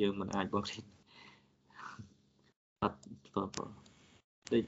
[0.00, 0.84] យើងមិនអាចបងរៀន
[2.82, 2.98] អត់
[3.34, 3.70] បងបង
[4.52, 4.62] ដូច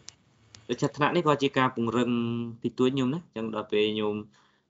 [0.68, 2.10] ដូចថ្នាក់នេះក៏ជាការពង្រឹង
[2.62, 4.14] ទីទួញខ្ញុំណាអញ្ចឹងដល់ពេលខ្ញុំ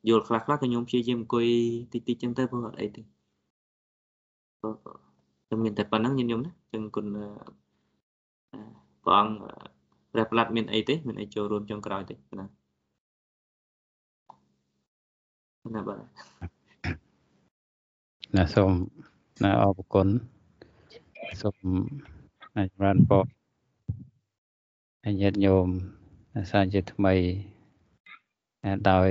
[0.09, 1.47] យល់ខ្លះខ្លះក៏ខ្ញុំព្យាយាមអង្គុយ
[1.93, 3.03] តិចតិចចឹងទៅព្រោះអត់អីទេ
[5.47, 7.07] ខ្ញុំមានតែប៉ុណ្្នឹងខ្ញុំណាចឹងគុណ
[9.05, 9.35] ព្រះអង្គ
[10.13, 12.47] ព្រះប្រឡាត់មានអីទេមានអីចូលរួមចុងក្រោយទេណា
[15.75, 15.99] ណាបាទ
[18.37, 18.71] ណាសូម
[19.43, 20.09] ណាអរគុណ
[21.43, 21.57] សូម
[22.57, 23.25] ណាចម្រើនពរ
[25.21, 25.67] ញាតិញោម
[26.51, 27.15] សាជាថ្មី
[28.91, 29.11] ដោយ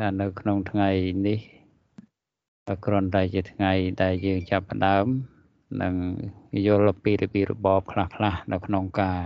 [0.00, 0.90] ថានៅក្នុងថ្ងៃ
[1.26, 1.38] នេះ
[2.84, 3.72] គ្រាន់តែជាថ្ងៃ
[4.02, 5.06] ដែលយើងចាប់ផ្ដើម
[5.82, 5.94] នឹង
[6.66, 9.20] យល់ពីរបៀបរបបខ្លះខ្លះនៅក្នុងការ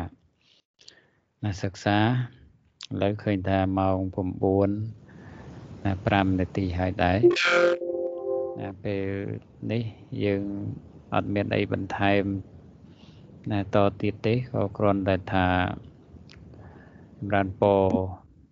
[1.63, 2.05] សិក្សាឥ
[3.03, 3.99] ឡូវឃើញថាម៉ោង
[5.15, 5.93] 9ណា
[6.33, 7.19] 5នាទីហើយដែរ
[8.61, 9.05] ណាពេល
[9.73, 9.83] នេះ
[10.25, 10.43] យើង
[11.15, 12.23] អត់មានអីបន្ថែម
[13.51, 15.47] ណាតទៀតទេក៏គ្រាន់តែថា
[17.19, 17.83] ចម្រើនពរ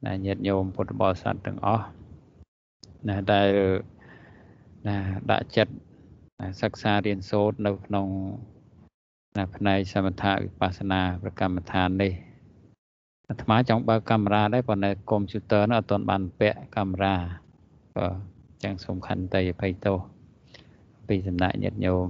[0.06, 1.86] ណាញាតិញោមពុទ្ធបរិស័ទទាំងអស់
[3.08, 3.48] ណាដែល
[4.86, 4.96] ណា
[5.30, 5.72] ដាក់ចិត្ត
[6.62, 8.06] សិក្សារៀនសូត្រនៅក្នុង
[9.36, 12.12] ណាផ្នែកសមថវិបស្សនាប្រកម្មដ្ឋាននេះ
[13.28, 17.16] អាត្មាចង់បើកកាមេរ៉ាដែរប៉ុន្តែកុំព្យូទ័រនោះអត់ទាន់បានពាក់កាមេរ៉ា
[17.96, 18.14] បាទ
[18.62, 19.98] ចឹងសូមខន្តីអភ័យទោស
[21.08, 22.08] ពីសំណាក់ញាតិញោម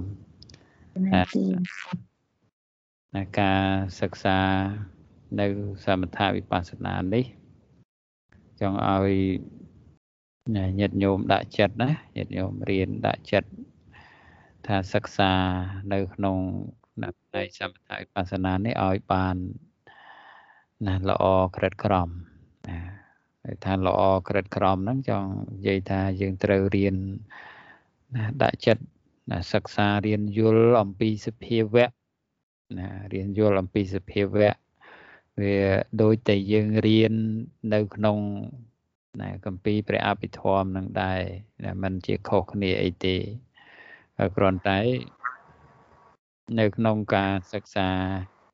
[3.15, 3.61] ណាការ
[3.99, 4.39] សិក្សា
[5.39, 5.47] នៅ
[5.85, 7.25] សមថវិបស្សនានេះ
[8.59, 9.13] ចង់ឲ្យ
[10.79, 13.49] ញាតិញោមដាក់ចិត្តណាញាតិញោមរៀនដាក់ចិត្ត
[14.67, 15.31] ថាសិក្សា
[15.93, 16.37] នៅក្នុង
[16.93, 19.35] ផ្នែកសមថវិបស្សនានេះឲ្យបាន
[20.87, 21.23] ណាល្អ
[21.55, 22.09] ក្រិតក្រម
[22.69, 22.79] ណា
[23.43, 26.95] ហើយថាល្អក្រិតក្រមហ្នឹងចង់និយាយថាយើងត្រូវរៀន
[28.15, 28.83] ណាដាក់ចិត្ត
[29.31, 31.89] ណាសិក្សារៀនយល់អំពីសភាវៈ
[32.77, 34.51] ណារៀនយល់អំពីសភាវៈ
[35.41, 35.57] វា
[36.01, 37.13] ដូចតែយើងរៀន
[37.73, 38.17] នៅក្នុង
[39.19, 41.21] ណាកម្ពីព្រះអភិធម្មនឹងដែរ
[41.63, 43.15] ណាมันជាខុសគ្នាអីទេ
[44.35, 44.79] គ្រាន់តែ
[46.59, 47.89] នៅក្នុងការសិក្សា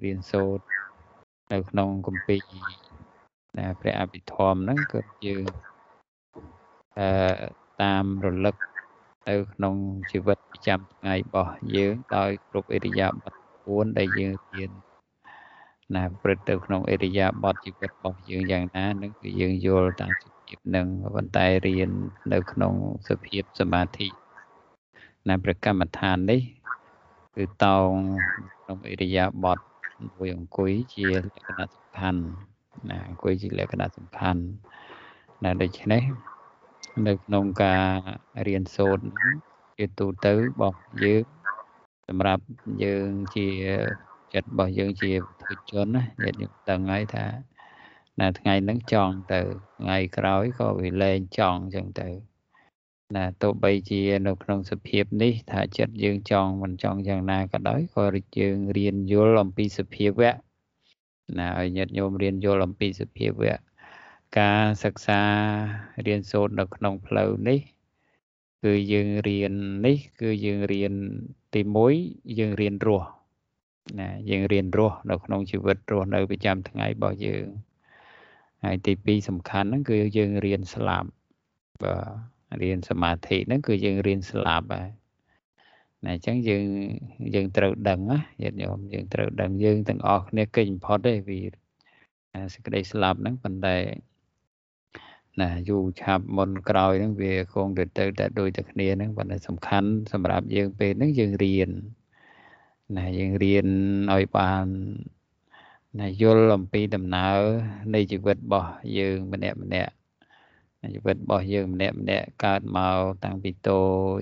[0.03, 0.63] រៀនសូត្រ
[1.53, 2.39] នៅក្នុងកម្ពី
[3.57, 5.47] ណាព្រះអភិធម្មហ្នឹងគឺយើង
[6.97, 7.07] អឺ
[7.81, 8.55] តាមរលឹក
[9.29, 9.75] នៅក្នុង
[10.11, 13.33] ជីវិតប្រចាំថ្ងៃរបស់យើងដោយគ្រប់អិរិយាបថ
[13.65, 14.71] 4ដែលយើងរៀន
[15.95, 20.13] ណាព្រឹត្តទៅក្នុងអិរិយាបថជីវិតរបស់យើងយ៉ាងណានឹងគឺយើងយល់តាម
[20.47, 21.91] ភាពនឹងប៉ុន្តែរៀន
[22.33, 22.73] នៅក្នុង
[23.07, 24.07] សភាពសមាធិ
[25.27, 26.41] ណាប្រកម្មដ្ឋាននេះ
[27.35, 27.89] គឺតោង
[28.61, 29.59] ក្នុងអិរិយាបថ
[30.17, 32.21] មួយអង្គុយជាលក្ខណៈសំខាន់
[32.89, 34.41] ណាអង្គុយជាលក្ខណៈសំខាន់
[35.43, 36.03] ណាដូច្នេះ
[37.07, 37.85] នៅក្នុងការ
[38.47, 39.05] រៀនសូត្រ
[39.77, 41.23] ជាទូទៅរបស់យើង
[42.07, 42.43] សម្រាប់
[42.83, 43.47] យើងជា
[44.33, 47.25] ចិត្តរបស់យើងជាពុទ្ធជនណាញាតិញោមដឹងហើយថា
[48.19, 49.41] ណាថ្ងៃហ្នឹងចង់ទៅ
[49.79, 52.09] ថ្ងៃក្រោយក៏វាលែងចង់អញ្ចឹងទៅ
[53.15, 58.05] ណាទោះបីជានៅក្នុងសភាពនេះថាចិត្តយើងចង់មិនចង់យ៉ាងណាក៏ដោយក៏
[58.39, 60.33] យើងរៀនយល់អំពីសភាវៈ
[61.39, 63.57] ណាឲ្យញាតិញោមរៀនយល់អំពីសភាវៈ
[64.39, 65.21] ការសិក្សា
[66.05, 67.59] រៀនសូត្រនៅក្នុងផ្លូវនេះ
[68.63, 69.53] គឺយើងរៀន
[69.85, 70.93] នេះ គឺយើងរៀន
[71.53, 71.61] ទី
[71.99, 73.07] 1យើងរៀនរស់
[73.99, 77.47] ណាយើងរៀនរស់នៅក្នុងជីវិតរស់នៅប្រចាំថ្ងៃរបស់យើង
[78.63, 81.09] ហើយទី2សំខាន់ហ្នឹងគឺយើងរៀនស្លាប់
[81.83, 81.95] បា
[82.55, 84.89] ទរៀនសមាធិហ្នឹងគឺយើងរៀនស្លាប់ហើយ
[86.05, 86.63] ណាអញ្ចឹងយើង
[87.35, 91.39] យើងត្រូវដឹងណាញាតិញោមយើងត្រូវដឹងយើងទាំងអស់គ្នាកិច្ចបំផុតទេ vì
[92.53, 93.77] សេចក្តីស្លាប់ហ្នឹងប៉ុន្តែ
[95.41, 101.69] ណាយូរឆាប់មុនក្រោយហ្នឹងវាគង់ទៅទៅតែដូចតែគ្នាហ្នឹងប៉ុន្តែសំខាន់សម្រាប់យើងពេលហ្នឹងយើងរៀន
[102.97, 103.67] ណាយើងរៀន
[104.13, 104.65] ឲ្យបាន
[105.99, 107.39] ណាយល់អំពីដំណើរ
[107.93, 109.91] នៃជីវិតរបស់យើងម្នាក់ម្នាក់
[110.95, 113.81] ជីវិតរបស់យើងម្នាក់ម្នាក់កើតមកតាំងពីតូ
[114.19, 114.21] ច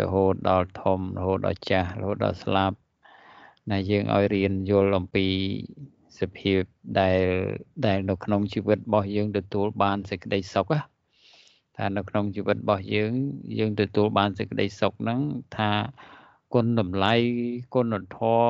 [0.00, 2.76] រហូតដល់ធំរហូតដល់ចាស់រហូតដល់ស្លាប់
[3.70, 5.26] ណាយើងឲ្យរៀនយល់អំពី
[6.20, 6.60] សភាព
[7.00, 7.20] ដែល
[7.86, 10.72] ដែលនៅក្នុងជីវិតរបស់យើងទទួលបានសេចក្តីសុខ
[11.76, 13.12] ថានៅក្នុងជីវិតរបស់យើង
[13.58, 15.20] យើងទទួលបានសេចក្តីសុខហ្នឹង
[15.56, 15.70] ថា
[16.54, 17.14] គុណតម្លៃ
[17.74, 18.46] គុណធម៌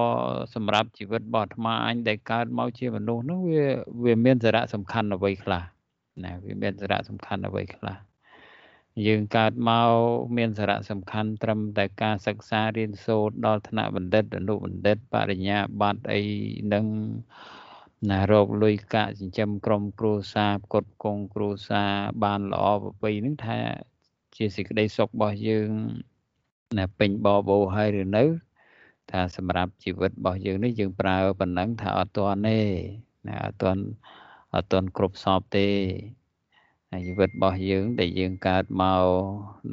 [0.54, 3.64] សម្រាប់ជីវិតរបស់អាត្មាអញដែលកើតមកជាមនុស្សហ្នឹងវា
[4.04, 5.62] វាមានសារៈសំខាន់អ្វីខ្លះ
[6.24, 7.96] ណាវាមានសារៈសំខាន់អ្វីខ្លះ
[9.06, 9.92] យើងកើតមក
[10.36, 16.22] មានសារៈសំខាន់ត្រឹមតែការសិក្សារៀនសូត្រដល់ថ្នាក់បណ្ឌិតអនុបណ្ឌិតបរិញ្ញាបត្រអី
[16.72, 16.84] នឹង
[18.10, 21.92] ណារោគលុយកាក់ចិញ្ចឹមក្រុមគ្រួសារផ្គត់ផ្គង់គ្រួសារ
[22.24, 23.58] បានល្អប្រពៃនឹងថា
[24.36, 25.70] ជាសេចក្តីសុខរបស់យើង
[26.74, 28.24] ណាពេញបបោហើយឬនៅ
[29.10, 32.60] ថាសម្រាប់ជីវិតរបស់យើងនេះយើងប្រើប៉ុណ្ណឹងថាអត់ទាន់ទេ
[33.26, 33.82] ណាអត់ទាន់
[34.54, 35.68] អត់ទាន់គ្រប់សពទេ
[37.06, 39.06] ជីវិតរបស់យើងដែលយើងកើតមក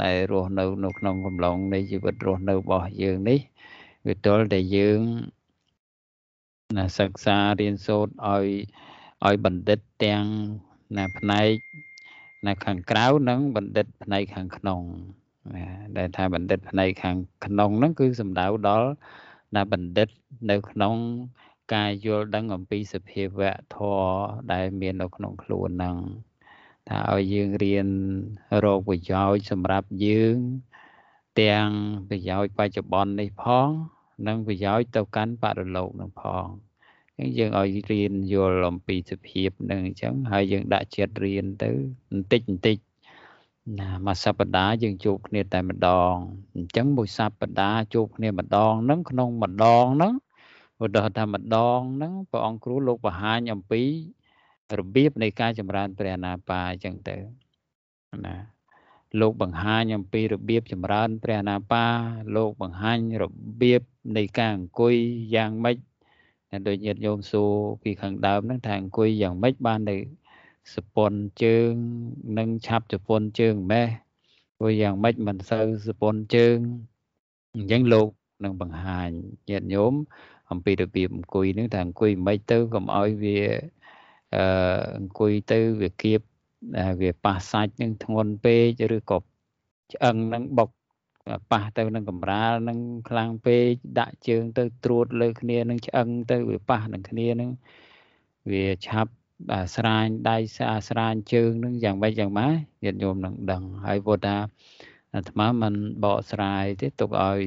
[0.04, 3.40] ដែលរស់នៅនៅក្នុងកំឡុងនៃជីវិតរស់នៅរបស់យើងនេះ
[4.08, 5.00] វាទល់តែយើង
[6.78, 8.48] ណាសិក្សារៀនសូត្រឲ្យ
[9.26, 10.26] ឲ្យបណ្ឌិតទាំង
[10.98, 11.52] ណាផ្នែក
[12.46, 15.23] ណាខាងក្រៅនិងបណ្ឌិតផ្នែកខាងក្នុងណា
[15.98, 18.90] ដែលថាបណ្ឌិតផ្នែកខាងក្នុងហ្នឹងគឺសំដៅដល់
[19.56, 20.08] ណាបណ្ឌិត
[20.50, 20.96] នៅក្នុង
[21.74, 24.12] ការយល់ដឹងអំពីសភាវៈធម៌
[24.54, 25.98] ដែលមាននៅក្នុងខ្លួនហ្នឹង
[26.90, 27.88] ថាឲ្យយើងរៀន
[28.64, 30.38] រកប្រយោជន៍សម្រាប់យើង
[31.42, 31.68] ទាំង
[32.10, 33.70] ប្រយោជន៍បច្ចុប្បន្ននេះផង
[34.28, 36.48] និងប្រយោជន៍ទៅកាន់បរិលោកនឹងផង
[37.20, 41.70] អញ្ចឹងយើងឲ្យរៀនយល់អំពីសភាពនឹងអញ្ចឹងហើយយើងដាក់ចិត្តរៀនទៅ
[42.10, 42.78] បន្តិចបន្តិច
[43.80, 46.14] ណាមួយសប្តាហ៍យើងជួបគ្នាតែម្ដង
[46.56, 50.14] អញ្ចឹងមួយសប្តាហ៍ជួបគ្នាម្ដងហ្នឹងក្នុងម្ដងហ្នឹង
[50.84, 53.82] ឧទាហរណ៍ថាម្ដងហ្នឹងព្រះអង្គគ្រូលោកបង្ហាញអំពី
[54.80, 57.16] របៀបនៃការចម្រើនព្រះអនាបាអញ្ចឹងទៅ
[58.26, 58.36] ណា
[59.20, 61.86] លោកបង្ហាញអំពីរបៀបចម្រើនព្រះអនាបា
[62.36, 63.26] លោកបង្ហាញរ
[63.62, 63.82] បៀប
[64.18, 64.96] នៃការអង្គុយ
[65.36, 65.78] យ៉ាងម៉េច
[66.68, 67.52] ដូចញាតិញោមសួរ
[67.84, 69.98] ពីខាងដើមហ្នឹងថាអង្គុយយ៉ាងម៉េចបាននៅ
[70.74, 71.72] សពន់ជើង
[72.38, 73.88] និងឆាប់ជប៉ុនជើងម៉េះ
[74.58, 76.58] ព្រោះយ៉ាងម៉េចមិនសូវសពន់ជើង
[77.56, 78.10] អញ្ចឹងលោក
[78.44, 79.10] នឹងបង្ហាញ
[79.50, 79.94] ញាតិញោម
[80.52, 83.40] អំពីរបៀបអង្គុយហ្នឹងថាអង្គុយមិនទៅកុំឲ្យវា
[84.36, 84.44] អឺ
[84.98, 86.20] អង្គុយទៅវាគៀប
[87.02, 89.18] វាប៉ះសាច់នឹងធ្ងន់ពេកឬក៏
[89.94, 90.70] ឆ្អឹងនឹងបុក
[91.52, 92.80] ប៉ះទៅនឹងកម្រាលនឹង
[93.10, 97.50] ខ្លាំងពេកដាក់ជើងទៅត្រួតលើគ្នានឹងឆ្អឹងទៅវាប៉ះនឹងគ្នានឹង
[98.52, 99.12] វាឆាប់
[99.76, 104.38] ស្រាញដៃស្អាស្រាញជើងនឹងយ៉ាងម៉េចយ៉ាងម៉េចញាតិញោមនឹងដឹងហើយពុទ្ធថា
[105.16, 105.74] អាត្មាមិន
[106.04, 107.40] បកស្រាយទេទុកឲ្យ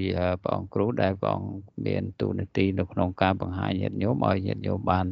[0.43, 1.53] ព្រះអង្គគ្រូដែលព្រះអង្គ
[1.87, 5.07] មានទូនាទីនៅក្នុងការបង្ហាញញាតិញោមឲ្យញាតិញោមបាន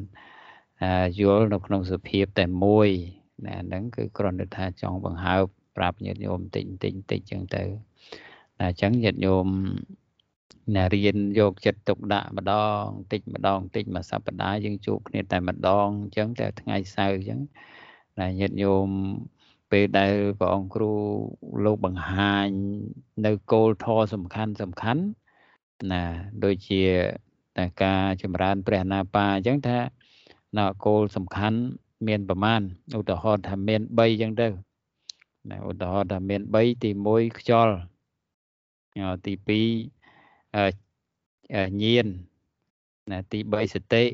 [1.21, 2.89] យល់នៅក្នុងសភាពតែមួយ
[3.47, 5.43] ណាហ្នឹងគឺគ្រាន់តែថាចង់បង្ហើប
[5.77, 7.71] ប្រាប់ញាតិញោមតិចតិចតិចចឹងទៅណា
[8.61, 9.47] អញ្ចឹងញាតិញោម
[10.73, 17.41] ណារៀនយកចិត្តទុកដាក់ម្ដងតិចម្ដងតិចមួយសប្តាហ៍យើងជួបគ្នាតែម្ដងអញ្ចឹងតែថ្ងៃសៅរ៍អញ្ចឹង
[18.19, 18.89] ណាញាតិញោម
[19.71, 20.93] ពេលដែលព្រះអង្គគ្រូ
[21.65, 22.49] លោកបង្ហាញ
[23.27, 25.03] នៅគោលធម៌សំខាន់សំខាន់
[25.93, 26.03] ណា
[26.45, 26.83] ដូចជា
[27.59, 29.79] តែការចម្រើនព្រះណាបាអញ្ចឹងថា
[30.59, 31.59] នៅគោលសំខាន់
[32.07, 32.61] មានប្រមាណ
[32.99, 34.49] ឧទាហរណ៍ថាមាន3អញ្ចឹងទៅ
[35.51, 37.75] ណាឧទាហរណ៍ថាមាន3ទី1ខ្យល់
[39.27, 40.04] ទី2
[41.83, 42.07] ញៀន
[43.11, 44.05] ណាទី3សតិ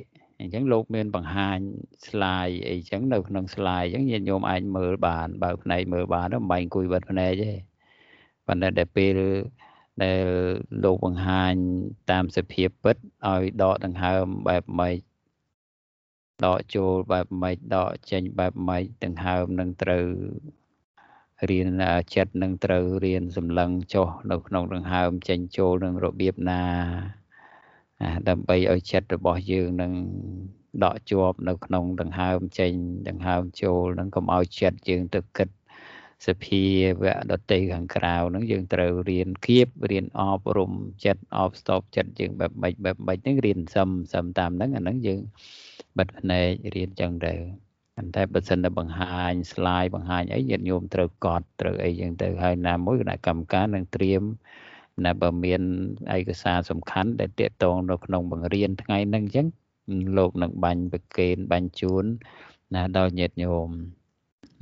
[0.41, 1.59] អញ្ចឹងលោកមានបង្ហាញ
[2.07, 7.53] ស្លាយអីចឹងនៅក្នុងស្លាយអញ្ចឹងញាតិញោមអាចមើលបានបើផ្នែកមើលបានមិនបាច់អង្គុយបិទភ្នែកទេ
[8.47, 9.19] ប៉ុន្តែដល់ពេល
[10.03, 10.25] ដែល
[10.85, 11.55] លោកបង្ហាញ
[12.11, 12.97] តាមសភាពពិត
[13.27, 14.99] ឲ្យដកដង្ហើមបែបម៉េច
[16.45, 20.07] ដកចូលបែបម៉េចដកចេញបែបម៉េចដង្ហើមនឹងត្រូវ
[21.49, 21.69] រៀន
[22.15, 26.63] ចិត្តនឹងត្រូវរៀនសម្លឹងចុះនៅក្នុងដង្ហើមចេញចូលនឹងរបៀបណា
[28.29, 29.93] ដើម្បីឲ្យចិត្តរបស់យើងនឹង
[30.85, 32.73] ដកជាប់នៅក្នុងដង្ហើមចេញ
[33.09, 35.49] ដង្ហើមចូលនឹងកុំឲ្យចិត្តយើងទៅគិត
[36.27, 36.63] សភា
[37.03, 40.73] វៈដតីខាងក្រៅហ្នឹងយើងត្រូវរៀនគៀបរៀនអប់រំ
[41.05, 45.21] ចិត្តអប់ស្ទប់ចិត្តយើងបែបម៉េចបែបម៉េចហ្នឹងរៀនសឹមសឹមតាមហ្នឹងអាហ្នឹងយើង
[45.99, 47.35] បិទភ្នែករៀនចឹងទៅ
[48.17, 54.23] តែបើសិនតែបង្ហាញ slide បង្ហាញអីញាតិញោមត្រូវកត់ត្រូវអីចឹងទៅហើយណាមួយគណៈកម្មការនឹងត្រៀម
[55.05, 55.63] ណាបើមាន
[56.17, 59.47] ឯកសារសំខាន់ដែលតាកតងនៅក្នុងបង្រៀនថ្ងៃហ្នឹងអញ្ចឹង
[60.17, 62.05] លោកនឹងបាញ់ប្រកេនបាញ់ជូន
[62.75, 63.69] ណាដល់ញាតិញោម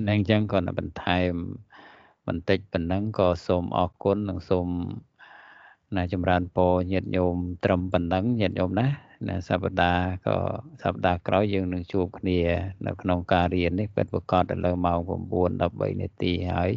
[0.09, 1.33] នឹងអញ្ចឹងក៏បន្ថែម
[2.27, 4.69] បន្តិចប៉ុណ្ណឹងក៏សូមអរគុណនិងសូម
[5.97, 8.87] ណាចម្រើនពរញាតិញោមត្រឹមប៉ុណ្ណឹងញាតិញោមណា
[9.27, 10.37] ណាសប្តាហ៍ក៏
[10.83, 12.41] សប្តាហ៍ក្រោយយើងនឹងជួបគ្នា
[12.87, 15.11] នៅក្នុងការរៀននេះពិតប្រកបទៅលើម៉ោង9
[15.61, 16.73] 13នាទីហើយ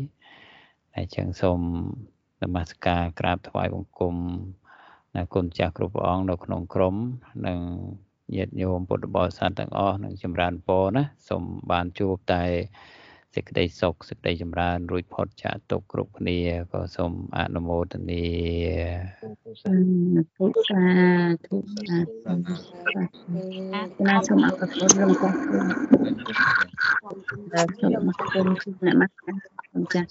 [0.95, 1.59] អញ្ចឹងសូម
[2.41, 4.15] នមស្ការក្រាបថ្វាយបង្គំ
[5.15, 6.95] ណាគុណចាស់គ្រប់ព្រះអង្គនៅក្នុងក្រុម
[7.47, 7.59] និង
[8.35, 12.43] ញាតិញោមពុទ្ធបរិស័ទទាំងអស់នឹងចម្រើនពរណាសូមបានជួបតែ
[13.35, 16.37] សេចក្តីសុខសេចក្តីចម្រើនរួចផុតចាកទុក្ខគ្រប់គ្នា
[16.71, 18.25] ក៏សូមអនុមោទនា
[20.35, 20.83] ពុទ្ធសា
[21.45, 22.33] ធុសាធុ
[24.07, 25.35] ណាសូមអរគុណលោកចាស់
[27.79, 28.47] សូមអរគុណ
[28.85, 29.39] អ្នកមកចាស់
[29.71, 30.07] សូមចាស់